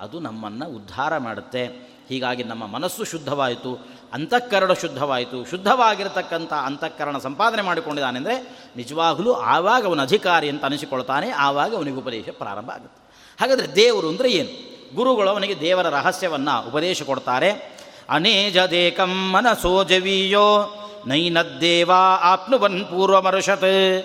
[0.00, 1.66] ಅದು ನಮ್ಮನ್ನು ಉದ್ಧಾರ ಮಾಡುತ್ತೆ.
[2.08, 10.64] ಹೀಗಾಗಿ ನಮ್ಮ ಮನಸ್ಸು ಶುದ್ಧವಾಯಿತು, ಅಂತಃಕರಣ ಶುದ್ಧವಾಯಿತು, ಶುದ್ಧವಾಗಿರತಕ್ಕಂಥ ಅಂತಃಕರಣ ಸಂಪಾದನೆ ಮಾಡಿಕೊಂಡಿದ್ದಾನೆಂದರೆ, ನಿಜವಾಗಲೂ ಆವಾಗ ಅವನ ಅಧಿಕಾರಿ ಅಂತ
[10.64, 13.00] ಅನಿಸಿಕೊಳ್ತಾನೆ, ಆವಾಗ ಅವನಿಗೆ ಉಪದೇಶ ಪ್ರಾರಂಭ ಆಗುತ್ತೆ.
[13.40, 14.76] ಹಾಗಾದರೆ ದೇವರು ಅಂದರೆ ಏನು?
[14.96, 17.75] ಗುರುಗಳು ಅವನಿಗೆ ದೇವರ ರಹಸ್ಯವನ್ನು ಉಪದೇಶ ಕೊಡ್ತಾರೆ
[18.08, 20.72] ಅನೇಜದೇಕಂ ಮನಸೋ ಜವೀಯೋ
[21.06, 21.90] ನೈನದ್ದೇವ
[22.20, 24.02] ಆಪ್ನುವನ್ ಪೂರ್ವಮರುಷತ್.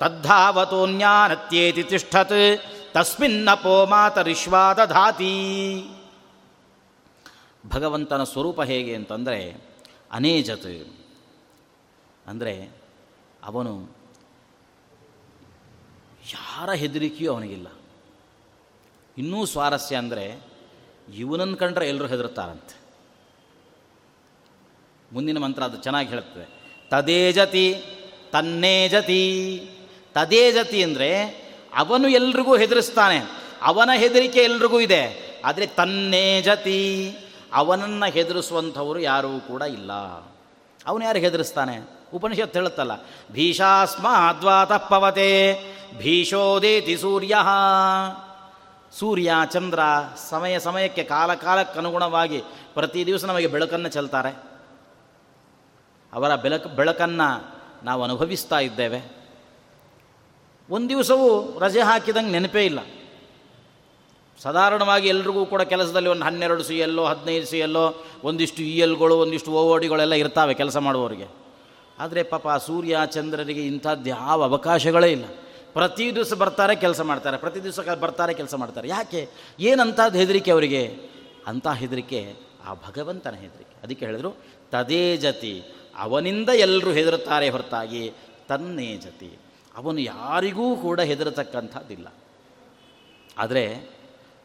[0.00, 2.60] ತದ್ಧಾವತೋನ್ಯಾನತ್ಯೇತಿ ತಿಷ್ಠತ್.
[2.94, 5.32] ತಸ್ಮಿನ್ನಪೋ ಮಾತರಿಶ್ವಾದಧಾತಿ
[7.68, 9.64] ಭಗವಂತನ ಸ್ವರೂಪ ಹೇಗೆ ಅಂತಂದರೆ,
[10.12, 10.96] ಅನೇಜತ್.
[12.26, 12.70] ಅಂದರೆ
[13.44, 13.96] ಅವನು
[16.32, 17.66] ಯಾರ ಹೆದರಿಕೆಯೂ ಅವನಿಗಿಲ್ಲ.
[19.18, 20.40] ಇನ್ನೂ ಸ್ವಾರಸ್ಯ ಅಂದರೆ
[21.14, 22.83] ಇವನನ್ನು ಕಂಡ್ರೆ ಎಲ್ಲರೂ ಹೆದರುತ್ತಾರಂತೆ
[25.14, 27.84] ಮುಂದಿನ ಮಂತ್ರ ಅದು ಚೆನ್ನಾಗಿ ಹೇಳುತ್ತದೆ ತದೇಜತಿ,
[28.32, 29.60] ತನ್ನೇಜತಿ.
[30.14, 31.22] ತದೇಜತಿ ಅಂದರೆ
[31.74, 33.18] ಅವನು ಎಲ್ರಿಗೂ ಹೆದರಿಸ್ತಾನೆ.
[33.62, 35.34] ಅವನ ಹೆದರಿಕೆ ಎಲ್ರಿಗೂ ಇದೆ.
[35.44, 37.10] ಆದರೆ ತನ್ನೇಜತಿ,
[37.52, 39.92] ಅವನನ್ನು ಹೆದರಿಸುವಂಥವರು ಯಾರೂ ಕೂಡ ಇಲ್ಲ.
[40.86, 41.90] ಅವನು ಯಾರು ಹೆದರಿಸ್ತಾನೆ?
[42.14, 42.90] ಉಪನಿಷತ್ತು ಹೇಳುತ್ತಲ್ಲ
[43.32, 44.06] ಭೀಷಾಸ್ಮ
[44.88, 45.60] ಪವತೆ
[45.98, 47.34] ಭೀಷೋದೇತಿ ಸೂರ್ಯ.
[48.98, 49.80] ಸೂರ್ಯ, ಚಂದ್ರ,
[50.30, 52.42] ಸಮಯ, ಸಮಯಕ್ಕೆ ಕಾಲ, ಕಾಲಕ್ಕನುಗುಣವಾಗಿ
[52.74, 54.53] ಪ್ರತಿ ದಿವಸ ನಮಗೆ ಬೆಳಕನ್ನು ಚೆಲ್ತಾರೆ.
[56.14, 57.54] ಅವರ ಬೆಳಕು, ಬೆಳಕನ್ನು
[57.84, 59.24] ನಾವು ಅನುಭವಿಸ್ತಾ ಇದ್ದೇವೆ.
[60.70, 62.78] ಒಂದು ದಿವಸವೂ ರಜೆ ಹಾಕಿದಂಗೆ ನೆನಪೇ ಇಲ್ಲ.
[64.42, 69.50] ಸಾಧಾರಣವಾಗಿ ಎಲ್ರಿಗೂ ಕೂಡ ಕೆಲಸದಲ್ಲಿ ಒಂದು ಹನ್ನೆರಡು ಸಿ ಎಲ್ಲೋ, ಹದಿನೈದು ಸಿ ಎಲ್ಲೋ, ಒಂದಿಷ್ಟು ಇ ಎಲ್ಗಳು, ಒಂದಿಷ್ಟು
[69.50, 71.26] ಓ ಓಡಿಗಳೆಲ್ಲ ಇರ್ತಾವೆ ಕೆಲಸ ಮಾಡುವವರಿಗೆ.
[71.98, 75.24] ಆದರೆ ಪಾಪ ಸೂರ್ಯ, ಚಂದ್ರರಿಗೆ ಇಂಥದ್ದು ಯಾವ ಅವಕಾಶಗಳೇ ಇಲ್ಲ.
[75.72, 77.36] ಪ್ರತಿ ದಿವಸ ಬರ್ತಾರೆ, ಕೆಲಸ ಮಾಡ್ತಾರೆ.
[77.36, 78.88] ಪ್ರತಿ ದಿವಸ ಬರ್ತಾರೆ, ಕೆಲಸ ಮಾಡ್ತಾರೆ.
[78.88, 79.28] ಯಾಕೆ?
[79.60, 80.98] ಏನಂಥದ್ದು ಹೆದರಿಕೆ ಅವರಿಗೆ?
[81.46, 82.34] ಅಂಥ ಹೆದರಿಕೆ
[82.64, 83.76] ಆ ಭಗವಂತನ ಹೆದರಿಕೆ.
[83.82, 84.34] ಅದಕ್ಕೆ ಹೇಳಿದ್ರು,
[84.70, 85.62] ತದೇ ಜತಿ
[85.98, 88.12] ಅವನಿಂದ ಎಲ್ಲರೂ ಹೆದರುತ್ತಾರೆ ಹೊರತಾಗಿ
[88.48, 89.38] ತನ್ನೇ ಜತಿ.
[89.76, 92.14] ಅವನು ಯಾರಿಗೂ ಕೂಡ ಹೆದರತಕ್ಕಂಥದ್ದಿಲ್ಲ.
[93.38, 93.90] ಆದರೆ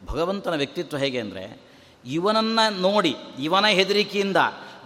[0.06, 1.60] ಭಗವಂತನ ವ್ಯಕ್ತಿತ್ವ ಹೇಗೆ ಅಂದರೆ,
[2.06, 4.36] ಇವನನ್ನು ನೋಡಿ, ಇವನ ಹೆದರಿಕೆಯಿಂದ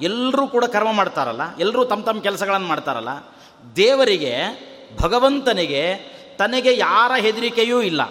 [0.01, 3.09] ಎಲ್ಲರೂ ಕೂಡ ಕರ್ಮ ಮಾಡ್ತಾರಲ್ಲ ಎಲ್ಲರೂ ತಮ್ಮ ತಮ್ಮ ಕೆಲಸಗಳನ್ನು ಮಾಡ್ತಾರಲ್ಲ,
[3.77, 4.35] ದೇವರಿಗೆ,
[5.01, 8.03] ಭಗವಂತನಿಗೆ ತನಗೆ ಯಾರ ಹೆದರಿಕೆಯೂ ಇಲ್ಲ.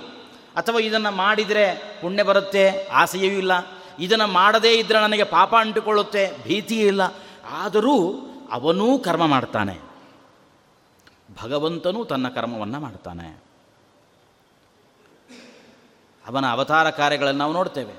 [0.55, 3.51] ಅಥವಾ ಇದನ್ನು ಮಾಡಿದರೆ ಪುಣ್ಯ ಬರುತ್ತೆ, ಆಸೆಯೂ ಇಲ್ಲ.
[3.99, 7.01] ಇದನ್ನು ಮಾಡದೇ ಇದ್ದರೆ ನನಗೆ ಪಾಪ ಅಂಟಿಕೊಳ್ಳುತ್ತೆ, ಭೀತಿಯೂ ಇಲ್ಲ.
[7.49, 9.79] ಆದರೂ ಅವನೂ ಕರ್ಮ ಮಾಡ್ತಾನೆ.
[11.43, 13.43] ಭಗವಂತನೂ ತನ್ನ ಕರ್ಮವನ್ನು ಮಾಡ್ತಾನೆ.
[16.27, 17.93] ಅವನ ಅವತಾರ ಕಾರ್ಯಗಳನ್ನು ನಾವು ನೋಡ್ತೇವೆ.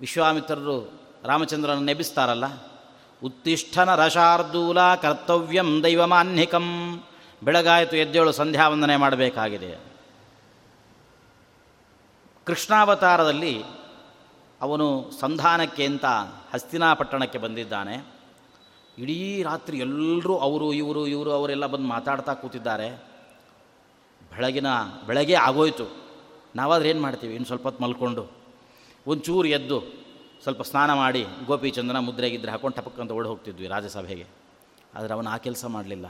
[0.00, 2.44] ವಿಶ್ವಾಮಿತ್ರರು ರಾಮಚಂದ್ರನ ನೆಬಿಸ್ತಾರಲ್ಲ,
[3.24, 7.00] ಉತ್ತಿಷ್ಠನ ರಸಾರ್ದೂಲ ಕರ್ತವ್ಯಂ ದೈವಮಾನ್ಹಿಕಂ,
[7.42, 9.94] ಬೆಳಗಾಯಿತು ಎದ್ದೇಳು ಸಂಧ್ಯಾ ವಂದನೆ ಮಾಡಬೇಕಾಗಿದೆ.
[12.44, 13.64] ಕೃಷ್ಣಾವತಾರದಲ್ಲಿ
[14.60, 16.04] ಅವನು ಸಂಧಾನಕ್ಕೆ ಅಂತ
[16.54, 18.13] ಹಸ್ತಿನಾಪಟ್ಟಣಕ್ಕೆ ಬಂದಿದ್ದಾನೆ.
[18.98, 22.90] ಇಡೀ ರಾತ್ರಿ ಎಲ್ಲರೂ ಅವರು, ಇವರು ಇವರು, ಅವರೆಲ್ಲ ಬಂದು ಮಾತಾಡ್ತಾ ಕೂತಿದ್ದಾರೆ.
[24.36, 24.66] ಬೆಳಗಿನ,
[25.06, 26.04] ಬೆಳಗ್ಗೆ ಆಗೋಯ್ತು.
[26.56, 27.34] ನಾವಾದ್ರೆ ಏನು ಮಾಡ್ತೀವಿ?
[27.34, 28.30] ಇನ್ನು ಸ್ವಲ್ಪ ಹೊತ್ತು ಮಲ್ಕೊಂಡು.
[29.06, 30.04] ಒಂಚೂರು ಎದ್ದು
[30.42, 34.26] ಸ್ವಲ್ಪ ಸ್ನಾನ ಮಾಡಿ ಗೋಪಿಚಂದನ ಮುದ್ರೆಗಿದ್ರೆ ಹಾಕೊಂಡು ಟಪಕ್ಕಂತ ಓಡಿ ಹೋಗ್ತಿದ್ವಿ ರಾಜ್ಯಸಭೆಗೆ.
[34.94, 36.06] ಆದರೆ ಅವನು ಆ ಕೆಲಸ ಮಾಡಲಿಲ್ಲ.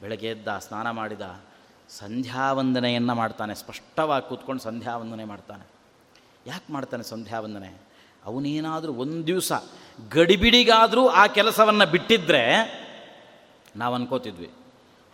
[0.00, 1.40] ಬೆಳಗ್ಗೆ ಎದ್ದ, ಸ್ನಾನ ಮಾಡಿದ,
[1.88, 3.54] ಸಂಧ್ಯಾವಂದನೆಯನ್ನು ಮಾಡ್ತಾನೆ.
[3.54, 5.66] ಸ್ಪಷ್ಟವಾಗಿ ಕೂತ್ಕೊಂಡು ಸಂಧ್ಯಾವಂದನೆ ಮಾಡ್ತಾನೆ.
[6.46, 7.89] ಯಾಕೆ ಮಾಡ್ತಾನೆ ಸಂಧ್ಯಾವಂದನೆ?
[8.28, 9.52] ಅವನೇನಾದರೂ ಒಂದು ದಿವಸ
[10.14, 12.42] ಗಡಿಬಿಡಿಗಾದರೂ ಆ ಕೆಲಸವನ್ನು ಬಿಟ್ಟಿದ್ದರೆ
[13.80, 14.50] ನಾವು ಅನ್ಕೋತಿದ್ವಿ.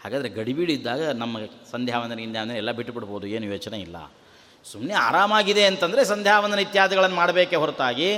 [0.03, 1.37] ಹಾಗಾದರೆ ಗಡಿಬಿಡಿ ಇದ್ದಾಗ ನಮ್ಮ
[1.73, 3.97] ಸಂಧ್ಯಾವಂದನೆ ಅಂದರೆ ಎಲ್ಲ ಬಿಟ್ಟುಬಿಡ್ಬೋದು, ಏನು ಯೋಚನೆ ಇಲ್ಲ.
[4.65, 8.11] ಸುಮ್ಮನೆ ಆರಾಮಾಗಿದೆ ಅಂತಂದರೆ ಸಂಧ್ಯಾವಂದನ ಇತ್ಯಾದಿಗಳನ್ನು ಮಾಡಬೇಕೇ ಹೊರತಾಗಿ,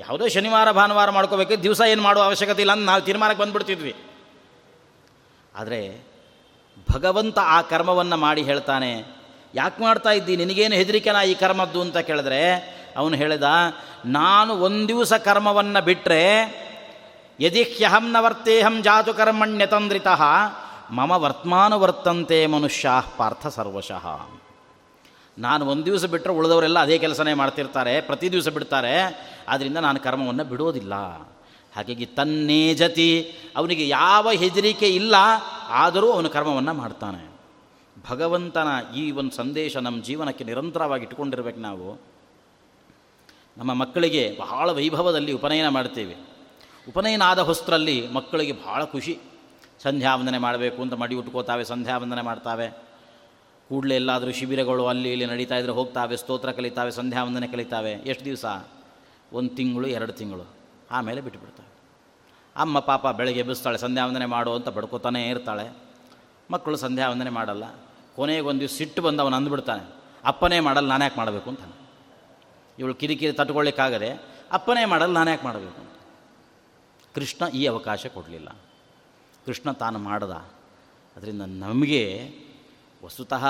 [0.00, 3.94] ಯಾವುದೋ ಶನಿವಾರ, ಭಾನುವಾರ ಮಾಡ್ಕೋಬೇಕು, ದಿವಸ ಏನು ಮಾಡೋ ಅವಶ್ಯಕತೆ ಇಲ್ಲ ಅಂತ ನಾವು ತೀರ್ಮಾನಕ್ಕೆ ಬಂದುಬಿಡ್ತಿದ್ವಿ.
[5.54, 5.80] ಆದರೆ
[6.92, 8.92] ಭಗವಂತ ಆ ಕರ್ಮವನ್ನು ಮಾಡಿ ಹೇಳ್ತಾನೆ,
[9.54, 10.34] ಯಾಕೆ ಮಾಡ್ತಾ ಇದ್ದಿ?
[10.42, 12.40] ನಿನಗೇನು ಹೆದರಿಕೆನ ಈ ಕರ್ಮದ್ದು ಅಂತ ಕೇಳಿದ್ರೆ
[12.96, 13.46] ಅವನು ಹೇಳಿದ,
[14.04, 16.22] ನಾನು ಒಂದು ದಿವಸ ಕರ್ಮವನ್ನು ಬಿಟ್ಟರೆ
[17.40, 20.22] ಯದಿಹ್ಯಹಂ ನ ವರ್ತೇಹಂ ಜಾತು ಕರ್ಮಣ್ಯತಂದ್ರಿತಃ
[20.90, 24.06] ಮಮ ವರ್ತಮಾನು ವರ್ತಂತೆ ಮನುಷ್ಯ ಪಾರ್ಥ ಸರ್ವಶಃ.
[25.38, 28.96] ನಾನು ಒಂದು ದಿವಸ ಬಿಟ್ಟರೆ ಉಳಿದವರೆಲ್ಲ ಅದೇ ಕೆಲಸನೇ ಮಾಡ್ತಿರ್ತಾರೆ, ಪ್ರತಿ ದಿವಸ ಬಿಡ್ತಾರೆ
[29.48, 30.94] ಆದ್ದರಿಂದ ನಾನು ಕರ್ಮವನ್ನು ಬಿಡೋದಿಲ್ಲ.
[31.76, 35.14] ಹಾಗಾಗಿ ತನ್ನೇ ಜತಿ, ಅವನಿಗೆ ಯಾವ ಹೆದರಿಕೆ ಇಲ್ಲ,
[35.68, 37.22] ಆದರೂ ಅವನು ಕರ್ಮವನ್ನು ಮಾಡ್ತಾನೆ.
[38.10, 42.13] ಭಗವಂತನ ಈ ಒಂದು ಸಂದೇಶ ನಮ್ಮ ಜೀವನಕ್ಕೆ ನಿರಂತರವಾಗಿ ಇಟ್ಕೊಂಡಿರ್ಬೇಕು ನಾವು.
[43.56, 46.16] ನಮ್ಮ ಮಕ್ಕಳಿಗೆ ಬಹಳ ವೈಭವದಲ್ಲಿ ಉಪನಯನ ಮಾಡ್ತೇವೆ.
[46.88, 49.18] ಉಪನಯನ ಆದ ಹೊಸ್ತರಲ್ಲಿ ಮಕ್ಕಳಿಗೆ ಬಹಳ ಖುಷಿ.
[49.82, 52.68] ಸಂಧ್ಯಾವಂದನೆ ಮಾಡಬೇಕು ಅಂತ ಮಡಿ ಉಟ್ಕೋತಾವೆ, ಸಂಧ್ಯಾವಂದನೆ ಮಾಡ್ತಾವೆ.
[53.68, 57.92] ಕೂಡಲೇ ಎಲ್ಲಾದರೂ ಶಿಬಿರಗಳು ಅಲ್ಲಿ ಇಲ್ಲಿ ನಡೀತಾ ಇದ್ರೆ ಹೋಗ್ತಾವೆ, ಸ್ತೋತ್ರ ಕಲಿತಾವೆ, ಸಂಧ್ಯಾವಂದನೆ ಕಲಿತಾವೆ.
[57.92, 58.44] ಎಷ್ಟು ದಿವಸ?
[59.32, 60.46] ಒಂದು ತಿಂಗಳು, ಎರಡು ತಿಂಗಳು.
[60.90, 61.68] ಆಮೇಲೆ ಬಿಟ್ಟುಬಿಡ್ತಾವೆ
[62.56, 65.76] ಅಮ್ಮ, ಪಾಪ ಬೆಳಗ್ಗೆ ಎಬ್ಬಿಸ್ತಾಳೆ, ಸಂಧ್ಯಾವಂದನೆ ಮಾಡು ಅಂತ ಬಡ್ಕೋತಾನೇ ಇರ್ತಾಳೆ.
[66.50, 67.64] ಮಕ್ಕಳು ಸಂಧ್ಯಾವಂದನೆ ಮಾಡಲ್ಲ.
[68.16, 69.94] ಕೊನೆಗೆ ಒಂದು ದಿವಸ ಸಿಟ್ಟು ಬಂದು ಅವನು ಅಂದ್ಬಿಡ್ತಾನೆ
[70.24, 71.83] ಅಪ್ಪನೇ ಮಾಡಲ್ಲ ನಾನು ಯಾಕೆ ಮಾಡಬೇಕು ಅಂತಾನೆ
[72.78, 74.22] ಇವಳು ಕಿರಿಕಿರಿ ತಟ್ಕೊಳ್ಳಿಕ್ಕಾಗದೆ
[74.52, 75.94] ಅಪ್ಪನೇ ಮಾಡಲು ನಾನು ಯಾಕೆ ಮಾಡಬೇಕು
[77.14, 78.48] ಕೃಷ್ಣ ಈ ಅವಕಾಶ ಕೊಡಲಿಲ್ಲ.
[79.46, 80.30] ಕೃಷ್ಣ ತಾನು ಮಾಡ್ದ.
[81.16, 82.30] ಅದರಿಂದ ನಮಗೆ
[83.04, 83.46] ವಸ್ತುತಃ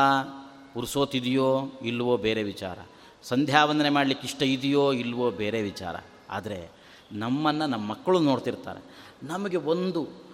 [0.77, 2.79] ಉರ್ಸೋತಿದೆಯೋ ಇಲ್ವೋ ಬೇರೆ ವಿಚಾರ.
[3.23, 5.97] ಸಂಧ್ಯಾವಂದನೆ ಮಾಡಲಿಕ್ಕೆ ಇಷ್ಟ ಇದೆಯೋ ಇಲ್ವೋ ಬೇರೆ ವಿಚಾರ.
[6.31, 6.71] ಆದರೆ
[7.13, 8.81] ನಮ್ಮನ್ನು ನಮ್ಮ ಮಕ್ಕಳು ನೋಡ್ತಿರ್ತಾರೆ.
[9.23, 10.25] ನಮಗೆ ಒಂದು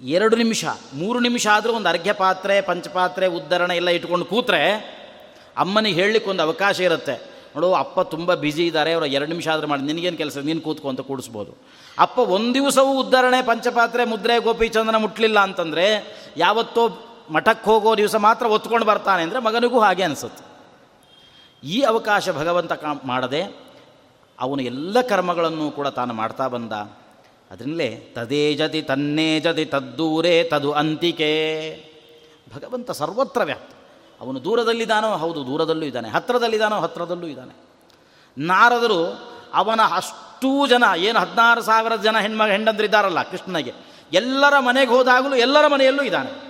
[0.00, 4.76] ಎರಡು ನಿಮಿಷ, ಮೂರು ನಿಮಿಷ ಆದರೂ ಒಂದು ಅರ್ಘ್ಯ ಪಾತ್ರೆ, ಪಂಚಪಾತ್ರೆ, ಉದ್ಧರಣ ಎಲ್ಲ ಇಟ್ಕೊಂಡು ಕೂತ್ರೆ
[5.56, 7.37] ಅಮ್ಮನಿಗೆ ಹೇಳಲಿಕ್ಕೆ ಒಂದು ಅವಕಾಶ ಇರುತ್ತೆ.
[7.54, 10.38] ನೋಡು, ಅಪ್ಪ ತುಂಬ ಬ್ಯುಸಿ ಇದ್ದಾರೆ ಅವರು ಎರಡು ನಿಮಿಷ ಆದರೂ ಮಾಡಿ, ನಿನಗೇನು ಕೆಲಸ?
[10.38, 11.52] ನೀನು ಕೂತ್ಕೊ ಅಂತ ಕೂಡಿಸ್ಬೋದು.
[11.98, 15.86] ಅಪ್ಪ ಒಂದು ದಿವಸವೂ ಉದ್ಧರಣೆ ಪಂಚಪಾತ್ರೆ, ಮುದ್ರೆ ಗೋಪಿಚಂದ್ರನ ಮುಟ್ಲಿಲ್ಲ ಅಂತಂದರೆ,
[16.36, 16.88] ಯಾವತ್ತೋ
[17.30, 20.44] ಮಠಕ್ಕೆ ಹೋಗೋ ದಿವಸ ಮಾತ್ರ ಒತ್ಕೊಂಡು ಬರ್ತಾನೆ ಅಂದರೆ ಮಗನಿಗೂ ಹಾಗೆ ಅನಿಸುತ್ತೆ.
[21.62, 23.42] ಈ ಅವಕಾಶ ಭಗವಂತ ಕಾ ಮಾಡದೆ,
[24.38, 26.72] ಅವನು ಎಲ್ಲ ಕರ್ಮಗಳನ್ನು ಕೂಡ ತಾನು ಮಾಡ್ತಾ ಬಂದ.
[27.50, 31.32] ಅದರಿಂದಲೇ, ತದೇ ಜತಿ ತನ್ನೇ ಜತಿ ತದ್ದೂರೇ ತದು ಅಂತಿಕೆ.
[32.54, 33.72] ಭಗವಂತ ಸರ್ವತ್ರ ವ್ಯಾಪ್ತ.
[34.20, 35.16] ಅವನು ದೂರದಲ್ಲಿದ್ದಾನೋ?
[35.16, 36.08] ಹೌದು, ದೂರದಲ್ಲೂ ಇದ್ದಾನೆ.
[36.08, 37.56] ಹತ್ತಿರದಲ್ಲಿದ್ದಾನೋ ಹತ್ತಿರದಲ್ಲೂ ಇದ್ದಾನೆ.
[38.38, 39.18] ನಾರದರು
[39.54, 43.74] ಅವನ ಅಷ್ಟೂ ಜನ, ಏನು ಹದಿನಾರು ಸಾವಿರ ಜನ ಹೆಣ್ಮ ಹೆಂಡಂದ್ರಿದ್ದಾರಲ್ಲ ಕೃಷ್ಣನಿಗೆ.
[44.12, 46.48] ಎಲ್ಲರ ಮನೆಗೆ ಹೋದಾಗಲೂ ಎಲ್ಲರ ಮನೆಯಲ್ಲೂ ಇದ್ದಾನೆ.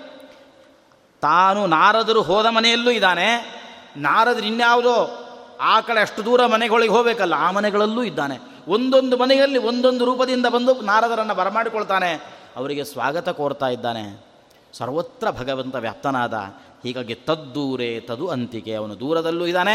[1.20, 3.58] ತಾನು ನಾರದರು ಹೋದ ಮನೆಯಲ್ಲೂ ಇದ್ದಾನೆ.
[3.96, 5.24] ನಾರದರು ಇನ್ಯಾವುದೋ,
[5.60, 8.38] ಆ ಕಡೆ ಅಷ್ಟು ದೂರ ಮನೆಗಳಿಗೆ ಹೋಗಬೇಕಲ್ಲ, ಆ ಮನೆಗಳಲ್ಲೂ ಇದ್ದಾನೆ.
[8.68, 12.12] ಒಂದೊಂದು ಮನೆಯಲ್ಲಿ ಒಂದೊಂದು ರೂಪದಿಂದ ಬಂದು ನಾರದರನ್ನು ಬರಮಾಡಿಕೊಳ್ತಾನೆ.
[12.56, 14.27] ಅವರಿಗೆ ಸ್ವಾಗತ ಕೋರ್ತಾ ಇದ್ದಾನೆ.
[14.72, 16.34] ಸರ್ವತ್ರ ಭಗವಂತ ವ್ಯಾಪ್ತನಾದ,
[16.82, 18.74] ಹೀಗಾಗಿ ತದ್ದೂರೇ ತದು ಅಂತಿಕೆ.
[18.74, 19.74] ಅವನು ದೂರದಲ್ಲೂ ಇದ್ದಾನೆ,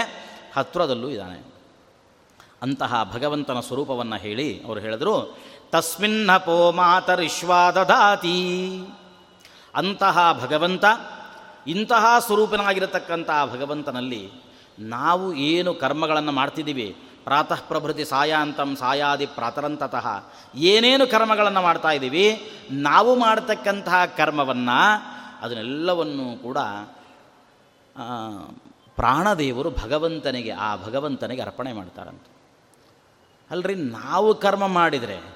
[0.55, 1.53] ಹತ್ರದಲ್ಲೂ ಇದ್ದಾನೆ.
[2.61, 5.37] ಅಂತಹ ಭಗವಂತನ ಸ್ವರೂಪವನ್ನು ಹೇಳಿ ಅವರು ಹೇಳಿದರು
[5.71, 8.29] ತಸ್ಮಿನ್ನಪೋ ಮಾತರಿಶ್ವಾದದಾತಿ.
[9.75, 10.85] ಅಂತಹ ಭಗವಂತ,
[11.67, 14.31] ಇಂತಹ ಸ್ವರೂಪನಾಗಿರತಕ್ಕಂತಹ ಭಗವಂತನಲ್ಲಿ
[14.79, 20.07] ನಾವು ಏನು ಕರ್ಮಗಳನ್ನು ಮಾಡ್ತಿದ್ದೀವಿ ಪ್ರಾತಃ ಪ್ರಭೃತಿ ಸಾಯಾಂತಂ ಸಾಯಾದಿ ಪ್ರಾತರಂತತಃ.
[20.55, 22.51] ಏನೇನು ಕರ್ಮಗಳನ್ನು ಮಾಡ್ತಾ ಇದ್ದೀವಿ?
[22.71, 26.57] ನಾವು ಮಾಡ್ತಕ್ಕಂತಹ ಕರ್ಮವನ್ನು ಅದನ್ನೆಲ್ಲವನ್ನೂ ಕೂಡ
[28.95, 32.31] ಪ್ರಾಣದೇವರು ಭಗವಂತನಿಗೆ, ಆ ಭಗವಂತನಿಗೆ ಅರ್ಪಣೆ ಮಾಡ್ತಾರಂತೆ.
[33.51, 35.35] ಅಲ್ರಿ, ನಾವು ಕರ್ಮ ಮಾಡಿದರೆ,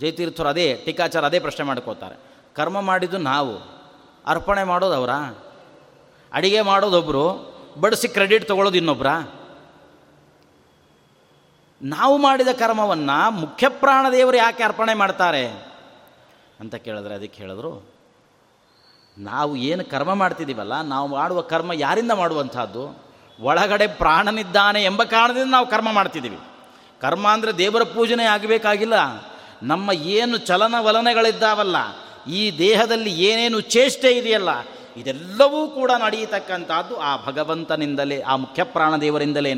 [0.00, 2.16] ಜಯತೀರ್ಥರು ಅದೇ, ಟೀಕಾಚಾರ ಅದೇ ಪ್ರಶ್ನೆ ಮಾಡ್ಕೋತಾರೆ.
[2.54, 3.82] ಕರ್ಮ ಮಾಡಿದ್ದು ನಾವು,
[4.26, 5.10] ಅರ್ಪಣೆ ಮಾಡೋದು ಅವರ?
[6.32, 9.06] ಅಡಿಗೆ ಮಾಡೋದೊಬ್ಬರು ಬಡಿಸಿ ಕ್ರೆಡಿಟ್ ತೊಗೊಳ್ಳೋದು ಇನ್ನೊಬ್ಬರ
[11.80, 15.44] ನಾವು ಮಾಡಿದ ಕರ್ಮವನ್ನು ಮುಖ್ಯ ಪ್ರಾಣದೇವರು ಯಾಕೆ ಅರ್ಪಣೆ ಮಾಡ್ತಾರೆ?
[16.60, 17.72] ಅಂತ ಕೇಳಿದ್ರೆ ಅದಕ್ಕೆ ಹೇಳಿದ್ರು,
[19.16, 22.84] ನಾವು ಏನು ಕರ್ಮ ಮಾಡ್ತಿದ್ದೀವಲ್ಲ, ನಾವು ಮಾಡುವ ಕರ್ಮ ಯಾರಿಂದ ಮಾಡುವಂಥದ್ದು?
[23.38, 26.38] ಒಳಗಡೆ ಪ್ರಾಣನಿದ್ದಾನೆ ಎಂಬ ಕಾರಣದಿಂದ ನಾವು ಕರ್ಮ ಮಾಡ್ತಿದ್ದೀವಿ.
[27.00, 28.96] ಕರ್ಮ ಅಂದರೆ ದೇವರ ಪೂಜನೆ ಆಗಬೇಕಾಗಿಲ್ಲ.
[29.62, 31.76] ನಮ್ಮ ಏನು ಚಲನವಲನಗಳಿದ್ದಾವಲ್ಲ
[32.30, 34.50] ಈ ದೇಹದಲ್ಲಿ ಏನೇನು ಚೇಷ್ಟೆ ಇದೆಯಲ್ಲ,
[34.96, 39.54] ಇದೆಲ್ಲವೂ ಕೂಡ ನಡೆಯತಕ್ಕಂಥದ್ದು ಆ ಭಗವಂತನಿಂದಲೇ, ಆ ಮುಖ್ಯ ಪ್ರಾಣದೇವರಿಂದಲೇ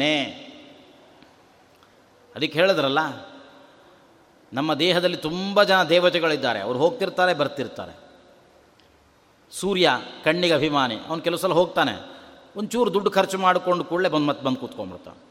[2.37, 2.99] ಅದಕ್ಕೆ ಹೇಳಿದ್ರಲ್ಲ,
[4.53, 6.61] ನಮ್ಮ ದೇಹದಲ್ಲಿ ತುಂಬ ಜನ ದೇವತೆಗಳಿದ್ದಾರೆ.
[6.61, 8.11] ಅವ್ರು ಹೋಗ್ತಿರ್ತಾರೆ, ಬರ್ತಿರ್ತಾರೆ.
[9.51, 9.91] ಸೂರ್ಯ,
[10.25, 12.21] ಕಣ್ಣಿಗೆ ಅಭಿಮಾನಿ, ಅವನು ಕೆಲವು ಸಲ ಹೋಗ್ತಾನೆ.
[12.57, 15.23] ಒಂಚೂರು ದುಡ್ಡು ಖರ್ಚು ಮಾಡಿಕೊಂಡು ಕೂಡಲೇ ಬಂದು ಮತ್ತೆ ಬಂದು ಕೂತ್ಕೊಂಡ್ಬಿಡ್ತಾನೆ.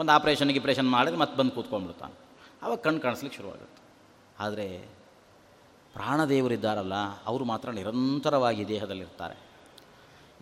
[0.00, 2.14] ಒಂದು ಆಪ್ರೇಷನ್ ಗಿಪ್ರೇಷನ್ ಮಾಡಿದ್ರೆ ಮತ್ತೆ ಬಂದು ಕೂತ್ಕೊಂಡ್ಬಿಡ್ತಾನೆ.
[2.62, 3.82] ಆವಾಗ ಕಣ್ಣು ಕಾಣಿಸ್ಲಿಕ್ಕೆ ಶುರುವಾಗುತ್ತೆ.
[4.40, 4.88] ಆದರೆ,
[5.92, 6.94] ಪ್ರಾಣದೇವರಿದ್ದಾರಲ್ಲ,
[7.26, 9.38] ಅವರು ಮಾತ್ರ ನಿರಂತರವಾಗಿ ದೇಹದಲ್ಲಿರ್ತಾರೆ.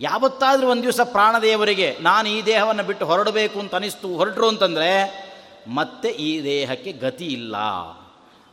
[0.01, 5.26] ಯಾವತ್ತಾದರೂ ಒಂದು ದಿವಸ ಪ್ರಾಣದೇವರಿಗೆ, ನಾನು ಈ ದೇಹವನ್ನು ಬಿಟ್ಟು ಹೊರಡಬೇಕು ಅಂತ ಅನಿಸ್ತು, ಹೊರಟರು ಅಂತಂದರೆ
[5.69, 7.57] ಮತ್ತೆ ಈ ದೇಹಕ್ಕೆ ಗತಿ ಇಲ್ಲ.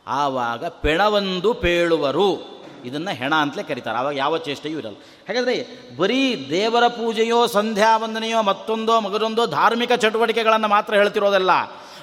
[0.06, 2.54] ಆವಾಗ ಪೆಣವೊಂದು ಪೇಳುವರು.
[2.84, 3.98] ಇದನ್ನು ಹೆಣ ಅಂತಲೇ ಕರೀತಾರೆ.
[3.98, 4.96] ಆವಾಗ ಯಾವ ಚೇಷ್ಟೆಯೂ ಇರಲ್ಲ.
[4.96, 11.50] ಹಾಗಾದರೆ ಬರೀ ದೇವರ ಪೂಜೆಯೋ, ಸಂಧ್ಯಾ ವಂದನೆಯೋ, ಮತ್ತೊಂದೋ, ಮಗದೊಂದೋ ಧಾರ್ಮಿಕ ಚಟುವಟಿಕೆಗಳನ್ನು ಮಾತ್ರ ಹೇಳ್ತಿರೋದಲ್ಲ.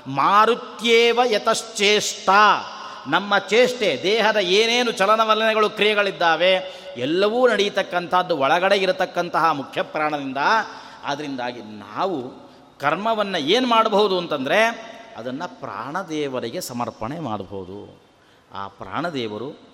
[0.07, 2.29] ಮಾರುತ್ಯೇವ ಯತಶ್ಚೇಷ್ಟ.
[3.07, 10.37] ನಮ್ಮ ಚೇಷ್ಟೆ, ದೇಹದ ಏನೇನು ಚಲನವಲನೆಗಳು, ಕ್ರಿಯೆಗಳಿದ್ದಾವೆ, ಎಲ್ಲವೂ ನಡೆಯತಕ್ಕಂಥದ್ದು ಒಳಗಡೆ ಇರತಕ್ಕಂತಹ ಮುಖ್ಯ ಪ್ರಾಣದಿಂದ.
[11.03, 12.49] ಅದರಿಂದಾಗಿ ನಾವು
[12.79, 17.99] ಕರ್ಮವನ್ನು ಏನು ಮಾಡಬಹುದು ಅಂತಂದರೆ ಅದನ್ನು ಪ್ರಾಣದೇವರಿಗೆ ಸಮರ್ಪಣೆ ಮಾಡಬಹುದು.
[18.53, 19.71] ಆ ಪ್ರಾಣದೇವರು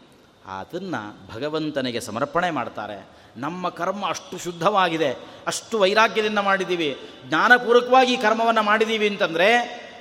[0.59, 3.07] ಅದನ್ನು ಭಗವಂತನಿಗೆ ಸಮರ್ಪಣೆ ಮಾಡ್ತಾರೆ.
[3.37, 5.11] ನಮ್ಮ ಕರ್ಮ ಅಷ್ಟು ಶುದ್ಧವಾಗಿದೆ,
[5.47, 9.55] ಅಷ್ಟು ವೈರಾಗ್ಯದಿಂದ ಮಾಡಿದ್ದೀವಿ ಜ್ಞಾನಪೂರ್ವಕವಾಗಿ ಕರ್ಮವನ್ನು ಮಾಡಿದ್ದೀವಿ ಅಂತಂದರೆ,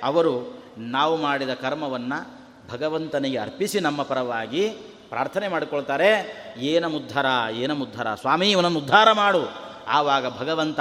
[0.04, 4.68] ಅವರು ನಾವು ಮಾಡಿದ ಕರ್ಮವನ್ನು ಭಗವಂತನಿಗೆ ಅರ್ಪಿಸಿ ನಮ್ಮ ಪರವಾಗಿ
[5.08, 6.10] ಪ್ರಾರ್ಥನೆ ಮಾಡಿಕೊಳ್ತಾರೆ.
[6.58, 9.66] ಏನ ಮುದ್ಧರ ಏನ ಮುದ್ಧರ, ಸ್ವಾಮಿ ಇವನನ್ನು ಉದ್ಧಾರ ಮಾಡು.
[9.88, 10.80] ಆವಾಗ ಭಗವಂತ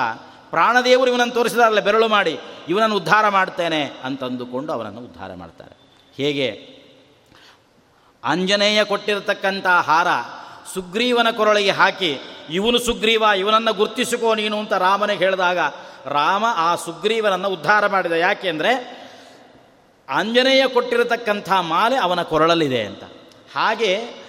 [0.51, 2.39] ಪ್ರಾಣದೇವರು ಇವನನ್ನು ತೋರಿಸಿದಾರಲ್ಲ, ಬೆರಳು ಮಾಡಿ,
[2.69, 5.75] ಇವನನ್ನು ಉದ್ಧಾರ ಮಾಡ್ತೇನೆ ಅಂತಂದುಕೊಂಡು ಅವನನ್ನು ಉದ್ಧಾರ ಮಾಡ್ತಾರೆ.
[6.15, 6.75] ಹೇಗೆ?
[8.23, 10.07] ಆಂಜನೇಯ ಕೊಟ್ಟಿರತಕ್ಕಂಥ ಹಾರ
[10.73, 12.19] ಸುಗ್ರೀವನ ಕೊರಳಿಗೆ ಹಾಕಿ,
[12.49, 15.57] ಇವನು ಸುಗ್ರೀವ, ಇವನನ್ನು ಗುರ್ತಿಸಿಕೋ ನೀನು ಅಂತ ರಾಮನಿಗೆ ಹೇಳಿದಾಗ,
[16.05, 18.11] ರಾಮ ಆ ಸುಗ್ರೀವನನ್ನು ಉದ್ಧಾರ ಮಾಡಿದ.
[18.11, 18.71] ಯಾಕೆ ಅಂದರೆ
[20.09, 23.03] ಆಂಜನೇಯ ಕೊಟ್ಟಿರತಕ್ಕಂಥ ಮಾಲೆ ಅವನ ಕೊರಳಲ್ಲಿದೆ ಅಂತ.
[23.55, 24.25] ಹಾಗೆ,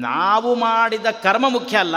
[0.00, 1.96] ನಾವು ಮಾಡಿದ ಕರ್ಮ ಮುಖ್ಯ ಅಲ್ಲ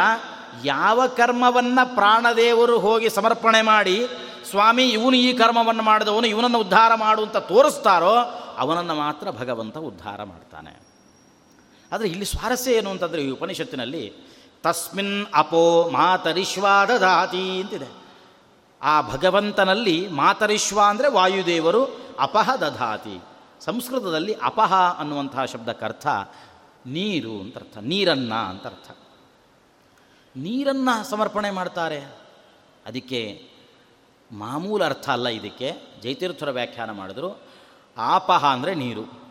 [0.64, 4.08] ಯಾವ ಕರ್ಮವನ್ನು ಪ್ರಾಣದೇವರು ಹೋಗಿ ಸಮರ್ಪಣೆ ಮಾಡಿ,
[4.49, 8.16] ಸ್ವಾಮಿ, ಇವನು ಈ ಕರ್ಮವನ್ನು ಮಾಡಿದವನು, ಇವನನ್ನು ಉದ್ಧಾರ ಮಾಡು ಅಂತ ತೋರಿಸ್ತಾರೋ,
[8.58, 10.82] ಅವನನ್ನು ಮಾತ್ರ ಭಗವಂತ ಉದ್ಧಾರ ಮಾಡ್ತಾನೆ.
[11.93, 14.26] ಆದರೆ ಇಲ್ಲಿ ಸ್ವಾರಸ್ಯ ಏನು ಅಂತಂದರೆ ಈ ಉಪನಿಷತ್ತಿನಲ್ಲಿ,
[14.64, 18.06] ತಸ್ಮಿನ್ ಅಪೋ ಮಾತರಿಶ್ವಾದ ದಾತಿ ಅಂತಿದೆ.
[18.82, 23.22] ಆ ಭಗವಂತನಲ್ಲಿ ಮಾತರಿಶ್ವ ಅಂದರೆ ವಾಯುದೇವರು, ಅಪಹ ದಧಾತಿ
[23.66, 26.08] ಸಂಸ್ಕೃತದಲ್ಲಿ ಅಪಹ ಅನ್ನುವಂತಹ ಶಬ್ದಕ್ಕರ್ಥ
[26.88, 28.97] ನೀರು ಅಂತರ್ಥ ನೀರನ್ನ ಅಂತ ಅರ್ಥ.
[30.36, 31.99] ನೀರನ್ನು ಸಮರ್ಪಣೆ ಮಾಡ್ತಾರೆ.
[32.86, 33.41] ಅದಕ್ಕೆ
[34.31, 35.71] ಮಾಮೂಲು ಅರ್ಥ ಅಲ್ಲ ಇದಕ್ಕೆ.
[36.03, 37.39] ಜೈತೀರ್ಥರ ವ್ಯಾಖ್ಯಾನ ಮಾಡಿದ್ರು,
[37.97, 39.25] ಆಪಹ ಅಂದರೆ ನೀರು.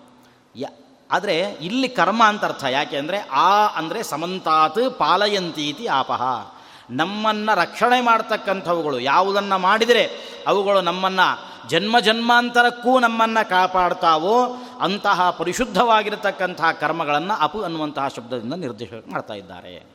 [0.57, 0.65] ಯ,
[1.11, 6.53] ಆದರೆ ಇಲ್ಲಿ ಕರ್ಮ ಅಂತ ಅರ್ಥ, ಯಾಕೆ ಅಂದರೆ ಆ ಅಂದರೆ ಸಮಂತಾತ್ ಪಾಲಯಂತೀತಿ ಆಪಹ.
[6.91, 10.11] ನಮ್ಮನ್ನು ರಕ್ಷಣೆ ಮಾಡ್ತಕ್ಕಂಥವುಗಳು, ಯಾವುದನ್ನು ಮಾಡಿದರೆ
[10.47, 19.94] ಅವುಗಳು ನಮ್ಮನ್ನು ಜನ್ಮ ಜನ್ಮಾಂತರಕ್ಕೂ ನಮ್ಮನ್ನು ಕಾಪಾಡ್ತಾವೋ, ಅಂತಹ ಪರಿಶುದ್ಧವಾಗಿರತಕ್ಕಂತಹ ಕರ್ಮಗಳನ್ನು ಅಪು ಅನ್ನುವಂತಹ ಶಬ್ದದಿಂದ ನಿರ್ದೇಶ ಮಾಡ್ತಾ ಇದ್ದಾರೆ.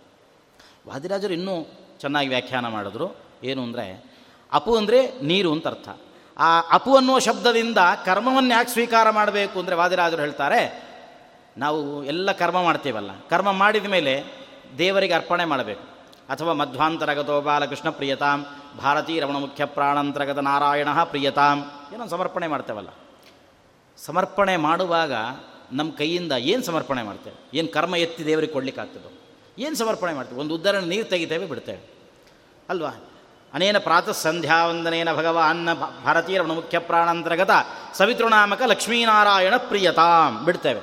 [0.86, 1.56] ವಾದಿರಾಜರು ಇನ್ನೂ
[2.02, 3.08] ಚೆನ್ನಾಗಿ ವ್ಯಾಖ್ಯಾನ ಮಾಡಿದ್ರು.
[3.44, 3.86] ಏನು ಅಂದರೆ,
[4.52, 5.90] ಅಪು ಅಂದರೆ ನೀರು ಅಂತ ಅರ್ಥ.
[6.38, 10.62] ಆ ಅಪು ಅನ್ನುವ ಶಬ್ದದಿಂದ ಕರ್ಮವನ್ನು ಯಾಕೆ ಸ್ವೀಕಾರ ಮಾಡಬೇಕು ಅಂದರೆ ವಾದಿರಾಜರು ಹೇಳ್ತಾರೆ,
[11.58, 13.12] ನಾವು ಎಲ್ಲ ಕರ್ಮ ಮಾಡ್ತೀವಲ್ಲ.
[13.30, 14.14] ಕರ್ಮ ಮಾಡಿದ ಮೇಲೆ
[14.78, 15.86] ದೇವರಿಗೆ ಅರ್ಪಣೆ ಮಾಡಬೇಕು.
[16.30, 18.40] ಅಥವಾ ಮಧ್ವಾಂತರಗತೋ ಬಾಲಕೃಷ್ಣ ಪ್ರಿಯತಾಂ,
[18.80, 21.60] ಭಾರತೀ ರಮಣ ಮುಖ್ಯ ಪ್ರಾಣಾಂತರಗತ ನಾರಾಯಣ ಪ್ರಿಯತಾಂ.
[21.94, 22.92] ಏನೋ ಸಮರ್ಪಣೆ ಮಾಡ್ತೇವಲ್ಲ.
[23.98, 25.14] ಸಮರ್ಪಣೆ ಮಾಡುವಾಗ
[25.72, 27.38] ನಮ್ಮ ಕೈಯಿಂದ ಏನು ಸಮರ್ಪಣೆ ಮಾಡ್ತೇವೆ?
[27.58, 29.10] ಏನು ಕರ್ಮ ಎತ್ತಿ ದೇವರಿಗೆ ಕೊಡ್ಲಿಕ್ಕೆ ಆಗ್ತದೋ
[29.60, 30.42] ಏನು ಸಮರ್ಪಣೆ ಮಾಡ್ತೀವಿ?
[30.42, 31.90] ಒಂದು ಉದ್ದರಣ ನೀರು ತೆಗಿತೇವೆ, ಬಿಡ್ತೇವೆ.
[32.70, 32.90] ಅಲ್ವಾ?
[33.54, 35.14] ಅನೇನ ಪ್ರಾತಃ ಸಂಧ್ಯಾ ವಂದನೇನ
[36.04, 37.50] ಭಾರತೀಯ ರಮಣ ಮುಖ್ಯ ಪ್ರಾಣಾಂತರ್ಗತ
[37.94, 40.80] ಸವಿತೃನಾಮಕ ಲಕ್ಷ್ಮೀನಾರಾಯಣ ಪ್ರಿಯತಾಂ ಬಿಡ್ತೇವೆ.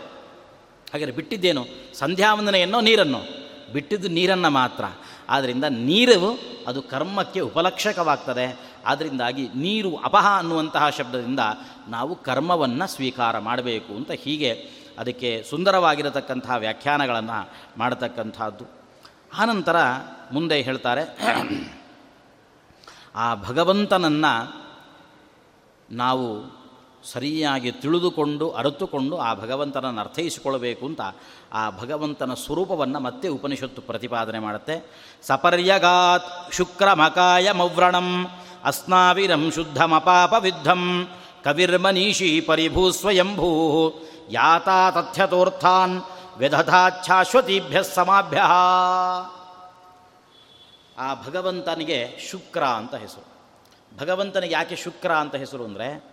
[0.93, 1.65] ಹಾಗೆ ಬಿಟ್ಟಿದ್ದೇನು?
[1.99, 3.47] ಸಂಧ್ಯಾವಂದನೆಯನ್ನೋ, ನೀರನ್ನು?
[3.73, 4.85] ಬಿಟ್ಟಿದ್ದು ನೀರನ್ನು ಮಾತ್ರ.
[5.29, 8.61] ಆದ್ದರಿಂದ ನೀರು ಅದು ಕರ್ಮಕ್ಕೆ ಉಪಲಕ್ಷಕವಾಗ್ತದೆ.
[8.87, 11.41] ಆದ್ದರಿಂದಾಗಿ ನೀರು ಅಪಹ ಅನ್ನುವಂತಹ ಶಬ್ದದಿಂದ
[11.89, 18.65] ನಾವು ಕರ್ಮವನ್ನು ಸ್ವೀಕಾರ ಮಾಡಬೇಕು ಅಂತ ಹೀಗೆ ಅದಕ್ಕೆ ಸುಂದರವಾಗಿರತಕ್ಕಂಥ ವ್ಯಾಖ್ಯಾನಗಳನ್ನು ಮಾಡತಕ್ಕಂಥದ್ದು.
[19.39, 19.77] ಆನಂತರ
[20.33, 21.19] ಮುಂದೆ ಹೇಳ್ತಾರೆ,
[23.15, 24.67] ಆ ಭಗವಂತನನ್ನು
[25.91, 26.57] ನಾವು
[27.05, 31.01] ಸರಿಯಾಗಿ ತಿಳಿದುಕೊಂಡು, ಅರಿತುಕೊಂಡು ಆ ಭಗವಂತನನ್ನು ಅರ್ಥೈಸಿಕೊಳ್ಳಬೇಕು ಅಂತ
[31.53, 34.91] ಆ ಭಗವಂತನ ಸ್ವರೂಪವನ್ನು ಮತ್ತೆ ಉಪನಿಷತ್ತು ಪ್ರತಿಪಾದನೆ ಮಾಡುತ್ತೆ.
[35.23, 38.27] ಸಪರ್ಯಗಾತ್ ಶುಕ್ರಮಕಾಯ ಮವ್ರಣಂ
[38.65, 41.09] ಅಸ್ನಾವಿರಂ ಶುದ್ಧಮಪಾಪವಿದ್ಧಂ
[41.45, 43.91] ಕವಿರ್ಮನೀಷಿ ಪರಿಭೂ ಸ್ವಯಂಭೂ
[44.31, 46.03] ಯಾತಾ ತಥ್ಯತೋರ್ಥಾನ್
[46.37, 48.43] ವ್ಯಧಾಚ್ಛಾಶ್ವತೀಭ್ಯ ಸಮಾಭ್ಯ.
[50.99, 53.37] ಆ ಭಗವಂತನಿಗೆ ಶುಕ್ರ ಅಂತ ಹೆಸರು.
[53.99, 56.05] ಭಗವಂತನಿಗೆ ಯಾಕೆ ಶುಕ್ರ ಅಂತ ಹೆಸರು ಅಂದರೆ,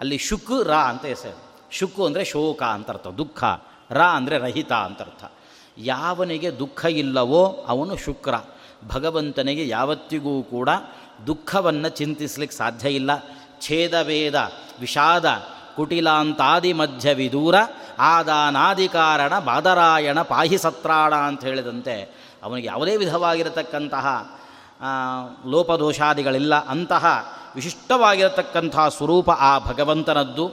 [0.00, 1.54] ಅಲ್ಲಿ ಶುಕ್ ರ ಅಂತ ಹೆಸರು.
[1.70, 3.44] ಶುಕ್ಕು ಅಂದರೆ ಶೋಕ ಅಂತ ಅರ್ಥ, ದುಃಖ.
[3.90, 5.24] ರ ಅಂದರೆ ರಹಿತ ಅಂತ ಅರ್ಥ.
[5.78, 8.34] ಯಾವನಿಗೆ ದುಃಖ ಇಲ್ಲವೋ ಅವನು ಶುಕ್ರ.
[8.88, 10.68] ಭಗವಂತನಿಗೆ ಯಾವತ್ತಿಗೂ ಕೂಡ
[11.26, 13.10] ದುಃಖವನ್ನು ಚಿಂತಿಸ್ಲಿಕ್ಕೆ ಸಾಧ್ಯ ಇಲ್ಲ.
[13.60, 15.24] ಛೇದ, ವೇದ, ವಿಷಾದ
[15.76, 17.54] ಕುಟಿಲಾಂತಾದಿ ಮಧ್ಯ ವಿದೂರ
[17.98, 24.36] ಆದಾನಾದಿ ಕಾರಣ ಬಾದರಾಯಣ ಪಾಹಿ ಸತ್ರಾಣ ಅಂತ ಹೇಳಿದಂತೆ ಅವನಿಗೆ ಯಾವುದೇ ವಿಧವಾಗಿರತಕ್ಕಂತಹ
[25.46, 26.54] ಲೋಪದೋಷಾದಿಗಳಿಲ್ಲ.
[26.54, 30.52] ಅಂತಹ ವಿಶಿಷ್ಟವಾಗಿರತಕ್ಕಂತಹ ಸ್ವರೂಪ ಆ ಭಗವಂತನದ್ದು.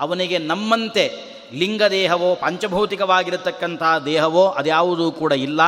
[0.00, 5.62] ಅವನಿಗೆ ನಮ್ಮಂತೆ ಲಿಂಗದೇಹವೋ ಪಂಚಭೌತಿಕವಾಗಿರತಕ್ಕಂತಹ ದೇಹವೋ ಅದ್ಯಾವುದೂ ಕೂಡ ಇಲ್ಲ.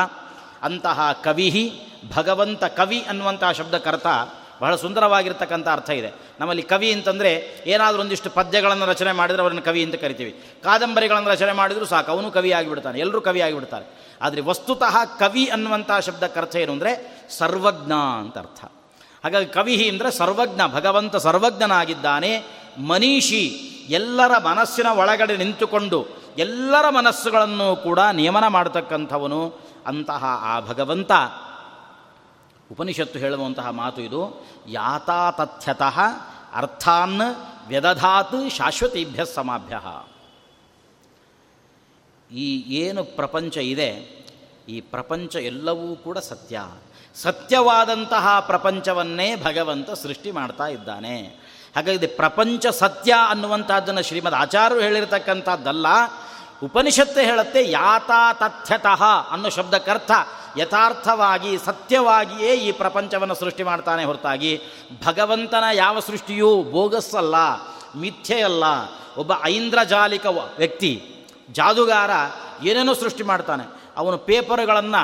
[0.62, 1.72] ಅಂತಹ ಕವಿಹಿ
[2.14, 4.06] ಭಗವಂತ ಕವಿ ಅನ್ನುವಂತಹ ಶಬ್ದಕರ್ತ
[4.60, 6.10] ಬಹಳ ಸುಂದರವಾಗಿರ್ತಕ್ಕಂಥ ಅರ್ಥ ಇದೆ.
[6.40, 7.30] ನಮ್ಮಲ್ಲಿ ಕವಿ ಅಂತಂದರೆ
[7.66, 10.32] ಏನಾದರೂ ಒಂದಿಷ್ಟು ಪದ್ಯಗಳನ್ನು ರಚನೆ ಮಾಡಿದರೆ ಅವರನ್ನು ಕವಿ ಅಂತ ಕರಿತೀವಿ.
[10.64, 13.86] ಕಾದಂಬರಿಗಳನ್ನು ರಚನೆ ಮಾಡಿದರೂ ಸಾಕು, ಅವನು ಕವಿ ಆಗಿಬಿಡ್ತಾನೆ ಎಲ್ಲರೂ ಕವಿ ಆಗಿಬಿಡ್ತಾರೆ.
[14.22, 16.92] ಆದರೆ ವಸ್ತುತಃ ಕವಿ ಅನ್ನುವಂಥ ಶಬ್ದಕ್ಕೆ ಅರ್ಥ ಏನು ಅಂದರೆ
[17.38, 17.92] ಸರ್ವಜ್ಞ
[18.22, 18.60] ಅಂತ ಅರ್ಥ.
[19.24, 22.32] ಹಾಗಾಗಿ ಕವಿ ಅಂದರೆ ಸರ್ವಜ್ಞ, ಭಗವಂತ ಸರ್ವಜ್ಞನಾಗಿದ್ದಾನೆ,
[22.78, 23.44] ಮನೀಷಿ
[23.90, 25.98] ಎಲ್ಲರ ಮನಸ್ಸಿನ ಒಳಗಡೆ ನಿಂತುಕೊಂಡು
[26.38, 29.40] ಎಲ್ಲರ ಮನಸ್ಸುಗಳನ್ನು ಕೂಡ ನಿಯಮನ ಮಾಡತಕ್ಕಂಥವನು
[29.86, 31.12] ಅಂತಹ ಆ ಭಗವಂತ.
[32.72, 36.00] ಉಪನಿಷತ್ತು ಹೇಳುವಂತಹ ಮಾತು ಇದು ಯಾತಾತಥ್ಯತಃ
[36.54, 37.20] ಅರ್ಥಾನ್
[37.68, 39.80] ವ್ಯದಧಾತ್ ಶಾಶ್ವತೀಭ್ಯ ಸಮಾಭ್ಯ.
[42.34, 43.90] ಈ ಏನು ಪ್ರಪಂಚ ಇದೆ,
[44.68, 46.62] ಈ ಪ್ರಪಂಚ ಎಲ್ಲವೂ ಕೂಡ ಸತ್ಯ.
[47.14, 51.20] ಸತ್ಯವಾದಂತಹ ಪ್ರಪಂಚವನ್ನೇ ಭಗವಂತ ಸೃಷ್ಟಿ ಮಾಡ್ತಾ ಇದ್ದಾನೆ.
[51.76, 55.86] ಹಾಗಾಗಿ ಪ್ರಪಂಚ ಸತ್ಯ ಅನ್ನುವಂಥದ್ದನ್ನು ಶ್ರೀಮದ್ ಆಚಾರ್ಯರು ಹೇಳಿರ್ತಕ್ಕಂಥದ್ದಲ್ಲ
[56.64, 60.10] ಉಪನಿಷತ್ತೇ ಹೇಳುತ್ತೆ, ಯಾತಾ ತಥ್ಯತಃ ಅನ್ನೋ ಶಬ್ದಕ್ಕರ್ಥ
[60.56, 64.60] ಯಥಾರ್ಥವಾಗಿ, ಸತ್ಯವಾಗಿಯೇ ಈ ಪ್ರಪಂಚವನ್ನು ಸೃಷ್ಟಿ ಮಾಡ್ತಾನೆ ಹೊರತಾಗಿ,
[65.04, 67.34] ಭಗವಂತನ ಯಾವ ಸೃಷ್ಟಿಯೂ ಬೋಗಸ್ಸಲ್ಲ,
[67.96, 68.64] ಮಿಥ್ಯೆಯಲ್ಲ.
[69.16, 70.26] ಒಬ್ಬ ಐಂದ್ರಜಾಲಿಕ
[70.56, 72.10] ವ್ಯಕ್ತಿ, ಜಾದುಗಾರ
[72.64, 73.64] ಏನೇನೋ ಸೃಷ್ಟಿ ಮಾಡ್ತಾನೆ,
[73.96, 75.02] ಅವನು ಪೇಪರ್ಗಳನ್ನು,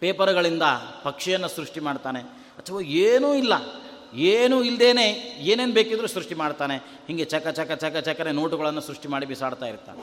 [0.00, 0.62] ಪೇಪರ್ಗಳಿಂದ
[1.02, 2.20] ಪಕ್ಷಿಯನ್ನು ಸೃಷ್ಟಿ ಮಾಡ್ತಾನೆ,
[2.58, 3.52] ಅಥವಾ ಏನೂ ಇಲ್ಲ.
[4.14, 5.06] ಏನೂ ಇಲ್ಲದೇನೆ
[5.50, 6.76] ಏನೇನು ಬೇಕಿದ್ರೂ ಸೃಷ್ಟಿ ಮಾಡ್ತಾನೆ.
[7.08, 10.02] ಹೀಗೆ ಚಕ ಚಕ ಚಕ ಚಕನೆ ನೋಟುಗಳನ್ನು ಸೃಷ್ಟಿ ಮಾಡಿ ಬಿಸಾಡ್ತಾ ಇರ್ತಾನೆ.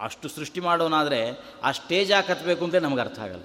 [0.00, 1.20] ಅಷ್ಟು ಸೃಷ್ಟಿ ಮಾಡೋನಾದರೆ
[1.62, 3.44] ಆ ಸ್ಟೇಜ್ ಯಾಕೆ ಹತ್ತಬೇಕು ಅಂತ ನಮ್ಗೆ ಅರ್ಥ ಆಗಲ್ಲ.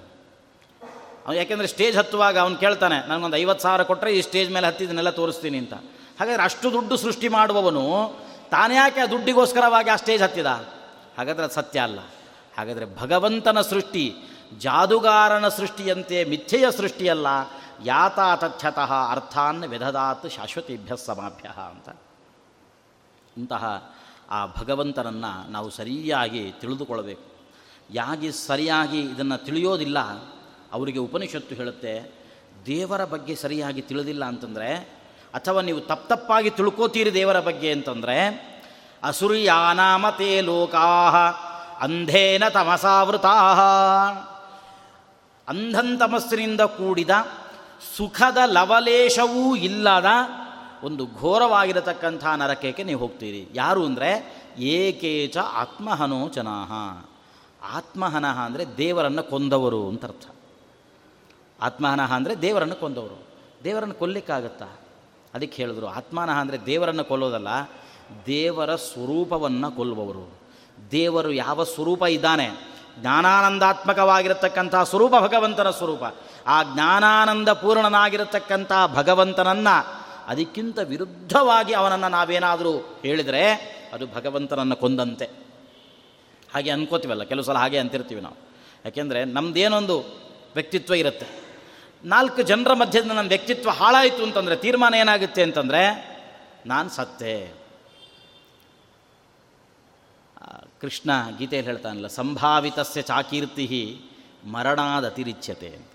[1.26, 5.58] ಅವ್ನು ಯಾಕೆಂದರೆ ಸ್ಟೇಜ್ ಹತ್ತುವಾಗ ಅವ್ನು ಕೇಳ್ತಾನೆ, ನನಗೊಂದು ಐವತ್ತು ಸಾವಿರ ಕೊಟ್ಟರೆ ಈ ಸ್ಟೇಜ್ ಮೇಲೆ ಹತ್ತಿದ್ದನ್ನೆಲ್ಲ ತೋರಿಸ್ತೀನಿ
[5.58, 5.74] ಅಂತ.
[6.18, 7.84] ಹಾಗಾದರೆ ಅಷ್ಟು ದುಡ್ಡು ಸೃಷ್ಟಿ ಮಾಡುವವನು
[8.50, 10.46] ತಾನೇ ಯಾಕೆ ಆ ದುಡ್ಡಿಗೋಸ್ಕರವಾಗಿ ಆ ಸ್ಟೇಜ್ ಹತ್ತಿದ?
[11.18, 12.00] ಹಾಗಾದರೆ ಅದು ಸತ್ಯ ಅಲ್ಲ.
[12.58, 14.04] ಹಾಗಾದರೆ ಭಗವಂತನ ಸೃಷ್ಟಿ
[14.60, 17.26] ಜಾದುಗಾರನ ಸೃಷ್ಟಿಯಂತೆ ಮಿಥ್ಯೆಯ ಸೃಷ್ಟಿಯಲ್ಲ
[17.82, 21.88] ಯಾತಾ ತಥ್ಯತಃ ಅರ್ಥಾನ್ ವಿಧದಾತ್ ಶಾಶ್ವತಿಭ್ಯ ಸಮಾಭ್ಯ ಅಂತ.
[23.36, 23.94] ಇಂತಹ
[24.30, 27.34] ಆ ಭಗವಂತನನ್ನು ನಾವು ಸರಿಯಾಗಿ ತಿಳಿದುಕೊಳ್ಳಬೇಕು.
[27.90, 29.98] ಯಾಗಿ ಸರಿಯಾಗಿ ಇದನ್ನು ತಿಳಿಯೋದಿಲ್ಲ,
[30.72, 32.12] ಅವರಿಗೆ ಉಪನಿಷತ್ತು ಹೇಳುತ್ತೆ,
[32.66, 34.74] ದೇವರ ಬಗ್ಗೆ ಸರಿಯಾಗಿ ತಿಳಿದಿಲ್ಲ ಅಂತಂದರೆ,
[35.34, 38.54] ಅಥವಾ ನೀವು ತಪ್ಪು ತಪ್ಪಾಗಿ ತಿಳ್ಕೋತೀರಿ ದೇವರ ಬಗ್ಗೆ ಅಂತಂದರೆ,
[39.02, 41.06] ಅಸುರಿಯಾನಾಮತೆ ಲೋಕಾ
[41.80, 43.32] ಅಂಧೇನ ತಮಸಾವೃತಾ
[45.48, 47.10] ಅಂಧಂತಮಸ್ಸಿನಿಂದ ಕೂಡಿದ
[47.96, 50.06] ಸುಖದ ಲವಲೇಶವೂ ಇಲ್ಲದ
[50.84, 53.48] ಒಂದು ಘೋರವಾಗಿರತಕ್ಕಂಥ ನರಕಕ್ಕೆ ನೀವು ಹೋಗ್ತೀರಿ.
[53.54, 54.10] ಯಾರು ಅಂದರೆ
[54.58, 56.72] ಏಕೇಚ ಆತ್ಮಹನೋ ಜನಾಹ
[57.76, 60.26] ಆತ್ಮಹನಃ ಅಂದರೆ ದೇವರನ್ನು ಕೊಂದವರು ಅಂತ ಅರ್ಥ.
[61.60, 63.18] ಆತ್ಮಹನಃ ಅಂದರೆ ದೇವರನ್ನು ಕೊಂದವರು.
[63.64, 64.68] ದೇವರನ್ನು ಕೊಲ್ಲಿಕ್ಕಾಗತ್ತಾ?
[65.34, 67.48] ಅದಕ್ಕೆ ಹೇಳಿದ್ರು, ಆತ್ಮನಃ ಅಂದರೆ ದೇವರನ್ನು ಕೊಲ್ಲೋದಲ್ಲ,
[68.26, 70.38] ದೇವರ ಸ್ವರೂಪವನ್ನು ಕೊಲ್ಲುವವರು.
[70.90, 72.74] ದೇವರು ಯಾವ ಸ್ವರೂಪ ಇದ್ದಾನೆ?
[73.00, 76.04] ಜ್ಞಾನಾನಂದಾತ್ಮಕವಾಗಿರತಕ್ಕಂಥ ಸ್ವರೂಪ, ಭಗವಂತನ ಸ್ವರೂಪ.
[76.46, 85.26] ಆ ಜ್ಞಾನಾನಂದ ಪೂರ್ಣನಾಗಿರತಕ್ಕಂಥ ಭಗವಂತನನ್ನು ಅದಕ್ಕಿಂತ ವಿರುದ್ಧವಾಗಿ ಅವನನ್ನು ನಾವೇನಾದರೂ ಹೇಳಿದರೆ ಅದು ಭಗವಂತನನ್ನು ಕೊಂದಂತೆ.
[86.54, 88.36] ಹಾಗೆ ಅನ್ಕೋತೀವಲ್ಲ, ಕೆಲವು ಸಲ ಹಾಗೆ ಅಂತಿರ್ತೀವಿ ನಾವು.
[88.84, 89.96] ಯಾಕೆಂದರೆ ನಮ್ಮದೇನೊಂದು
[90.54, 91.26] ವ್ಯಕ್ತಿತ್ವ ಇರುತ್ತೆ.
[92.04, 95.82] ನಾಲ್ಕು ಜನರ ಮಧ್ಯದಿಂದ ನನ್ನ ವ್ಯಕ್ತಿತ್ವ ಹಾಳಾಯಿತು ಅಂತಂದರೆ ತೀರ್ಮಾನ ಏನಾಗುತ್ತೆ ಅಂತಂದರೆ
[96.66, 97.52] ನಾನು ಸತ್ತೆ.
[100.80, 104.00] ಕೃಷ್ಣ ಗೀತೆಯಲ್ಲಿ ಹೇಳ್ತಾನಲ್ಲ, ಸಂಭಾವಿತಸ್ಯ ಚಾಕೀರ್ತಿ
[104.44, 105.93] ಮರಣಾದತಿರಿಚ್ಯತೆ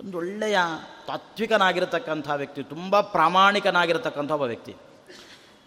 [0.00, 0.58] ಒಂದೊಳ್ಳೆಯ
[1.06, 4.74] ತಾತ್ವಿಕನಾಗಿರತಕ್ಕಂಥ ವ್ಯಕ್ತಿ, ತುಂಬ ಪ್ರಾಮಾಣಿಕನಾಗಿರತಕ್ಕಂಥ ಒಬ್ಬ ವ್ಯಕ್ತಿ.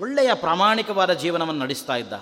[0.01, 2.13] ಒಳ್ಳೆಯ ಪ್ರಾಮಾಣಿಕವಾದ ಜೀವನವನ್ನು ನಡೆಸ್ತಾ ಇದ್ದ.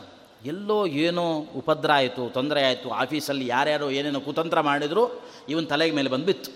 [0.45, 6.51] ಎಲ್ಲೋ ಏನೋ ಉಪದ್ರ ಆಯಿತು, ತೊಂದರೆ ಆಯಿತು, ಆಫೀಸಲ್ಲಿ ಯಾರ್ಯಾರೋ ಏನೇನೋ ಕುತಂತ್ರ ಮಾಡಿದರೂ, ಇವನ ತಲೆಗೆ ಮೇಲೆ ಬಂದುಬಿತ್ತು.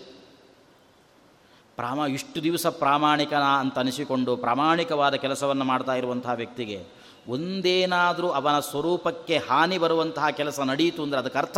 [1.76, 6.86] ಪ್ರಾಮ, ಇಷ್ಟು ದಿವಸ ಪ್ರಾಮಾಣಿಕನ ಅಂತ ಅನಿಸಿಕೊಂಡು ಪ್ರಾಮಾಣಿಕವಾದ ಕೆಲಸವನ್ನು ಮಾಡ್ತಾ ಇರುವಂತಹ ವ್ಯಕ್ತಿಗೆ
[7.28, 11.58] ಒಂದೇನಾದರೂ ಅವನ ಸ್ವರೂಪಕ್ಕೆ ಹಾನಿ ಬರುವಂತಹ ಕೆಲಸ ನಡೆಯಿತು ಅಂದರೆ ಅದಕ್ಕೆ ಅರ್ಥ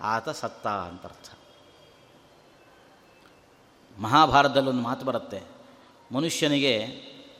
[0.00, 1.35] ಆತ ಸತ್ತ ಅಂತ ಅರ್ಥ.
[3.98, 5.42] ಮಹಾಭಾರತದಲ್ಲೊಂದು ಮಾತು ಬರುತ್ತೆ.
[6.12, 6.84] ಮನುಷ್ಯನಿಗೆ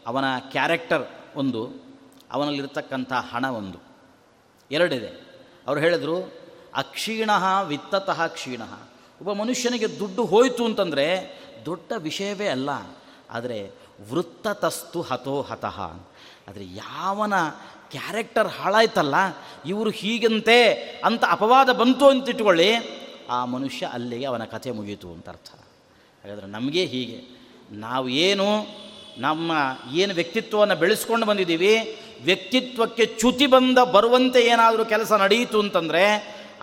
[0.06, 1.70] ಅವನ ಕ್ಯಾರೆಕ್ಟರ್ ಒಂದು,
[2.32, 3.78] ಅವನಲ್ಲಿರ್ತಕ್ಕಂಥ ಹಣ ಒಂದು.
[4.70, 5.08] ಎರಡಿದೆ.
[5.66, 6.32] ಅವರು ಹೇಳಿದರು,
[6.74, 7.30] ಅಕ್ಷೀಣ
[7.66, 8.62] ವಿತ್ತತಃ ಕ್ಷೀಣ.
[9.20, 12.70] ಒಬ್ಬ ಮನುಷ್ಯನಿಗೆ ದುಡ್ಡು ಹೋಯಿತು ಅಂತಂದರೆ ದೊಡ್ಡ ವಿಷಯವೇ ಅಲ್ಲ.
[13.30, 13.70] ಆದರೆ
[14.10, 15.80] ವೃತ್ತತಸ್ತು ಹತೋ ಹತಃ.
[16.48, 17.34] ಆದರೆ ಯಾವನ
[17.90, 19.14] ಕ್ಯಾರೆಕ್ಟರ್ ಹಾಳಾಯ್ತಲ್ಲ,
[19.66, 20.72] ಇವರು ಹೀಗಂತೆ
[21.04, 22.70] ಅಂತ ಅಪವಾದ ಬಂತು ಅಂತ ಇಟ್ಕೊಳ್ಳಿ
[23.30, 25.65] ಆ ಮನುಷ್ಯ ಅಲ್ಲಿಗೆ ಅವನ ಕಥೆ ಮುಗಿಯಿತು ಅಂತ ಅರ್ಥ.
[26.26, 27.18] ಹಾಗಾದರೆ ನಮಗೆ ಹೀಗೆ.
[27.70, 28.46] ನಾವು ಏನು
[29.18, 29.52] ನಮ್ಮ
[29.94, 31.74] ಏನು ವ್ಯಕ್ತಿತ್ವವನ್ನು ಬೆಳೆಸ್ಕೊಂಡು ಬಂದಿದ್ದೀವಿ,
[32.24, 36.02] ವ್ಯಕ್ತಿತ್ವಕ್ಕೆ ಚ್ಯುತಿ ಬಂದ ಬರುವಂತೆ ಏನಾದರೂ ಕೆಲಸ ನಡೆಯಿತು ಅಂತಂದರೆ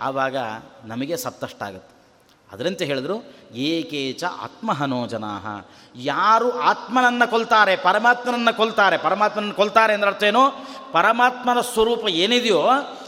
[0.00, 0.36] ಆವಾಗ
[0.84, 1.92] ನಮಗೆ ಸತ್ತಷ್ಟಾಗುತ್ತೆ
[2.52, 3.16] ಅದರಂತೆ ಹೇಳಿದ್ರು
[3.54, 5.00] ಏಕೇಚ ಆತ್ಮಹನೋ
[5.96, 10.44] ಯಾರು ಆತ್ಮನನ್ನು ಕೊಲ್ತಾರೆ, ಪರಮಾತ್ಮನನ್ನು ಕೊಲ್ತಾರೆ ಪರಮಾತ್ಮನನ್ನು ಕೊಲ್ತಾರೆ ಅಂದ್ರೆ ಅರ್ಥ ಏನು?
[10.92, 12.62] ಪರಮಾತ್ಮನ ಸ್ವರೂಪ ಏನಿದೆಯೋ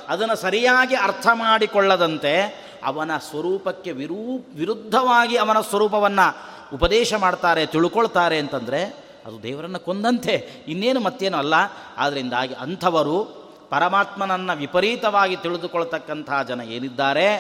[0.08, 6.36] ಅದನ್ನು ಸರಿಯಾಗಿ ಅರ್ಥ ಮಾಡಿಕೊಳ್ಳದಂತೆ ಅವನ ಸ್ವರೂಪಕ್ಕೆ ವಿರೂ, ವಿರುದ್ಧವಾಗಿ ಅವನ ಸ್ವರೂಪವನ್ನು
[6.74, 10.64] ಉಪದೇಶ ಮಾಡ್ತಾರೆ, ತಿಳ್ಕೊಳ್ತಾರೆ ಅಂತಂದರೆ ಅದು ದೇವರನ್ನು ಕೊಂದಂತೆ.
[10.68, 11.54] ಇನ್ನೇನು ಮತ್ತೇನು ಅಲ್ಲ.
[11.96, 17.36] ಆದ್ದರಿಂದಾಗಿ ಅಂಥವರು ಪರಮಾತ್ಮನನ್ನು ವಿಪರೀತವಾಗಿ ತಿಳಿದುಕೊಳ್ತಕ್ಕಂಥ ಜನ ಏನಿದ್ದಾರೆ?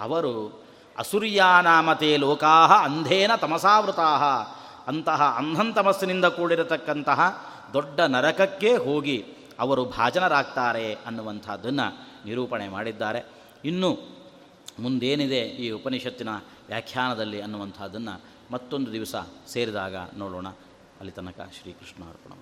[0.00, 0.64] ಅವರು
[0.98, 4.44] ಅಸುರ್ಯಾನಾಮತೆ ಲೋಕಾಹ ಅಂಧೇನ ತಮಸಾವೃತಾ
[4.86, 5.38] ಅಂತಹ
[5.74, 9.24] ತಮಸ್ಸಿನಿಂದ ಕೂಡಿರತಕ್ಕಂತಹ ದೊಡ್ಡ ನರಕಕ್ಕೆ ಹೋಗಿ
[9.60, 13.24] ಅವರು ಭಾಜನರಾಗ್ತಾರೆ ಅನ್ನುವಂಥದ್ದನ್ನು ನಿರೂಪಣೆ ಮಾಡಿದ್ದಾರೆ.
[13.64, 14.15] ಇನ್ನು
[14.78, 16.28] ಮುಂದೇನಿದೆ ಈ ಉಪನಿಷತ್ತಿನ
[16.66, 18.20] ವ್ಯಾಖ್ಯಾನದಲ್ಲಿ ಅನ್ನುವಂಥದ್ದನ್ನು
[18.50, 19.14] ಮತ್ತೊಂದು ದಿವಸ
[19.48, 20.48] ಸೇರಿದಾಗ ನೋಡೋಣ.
[21.00, 22.32] ಅಲ್ಲಿ ತನಕ ಶ್ರೀಕೃಷ್ಣ ಅರ್ಪಣ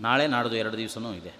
[0.00, 1.34] ನಾಳೆ ನಾಡ್ದು ಎರಡು ದಿವಸನೂ ಇದೆ.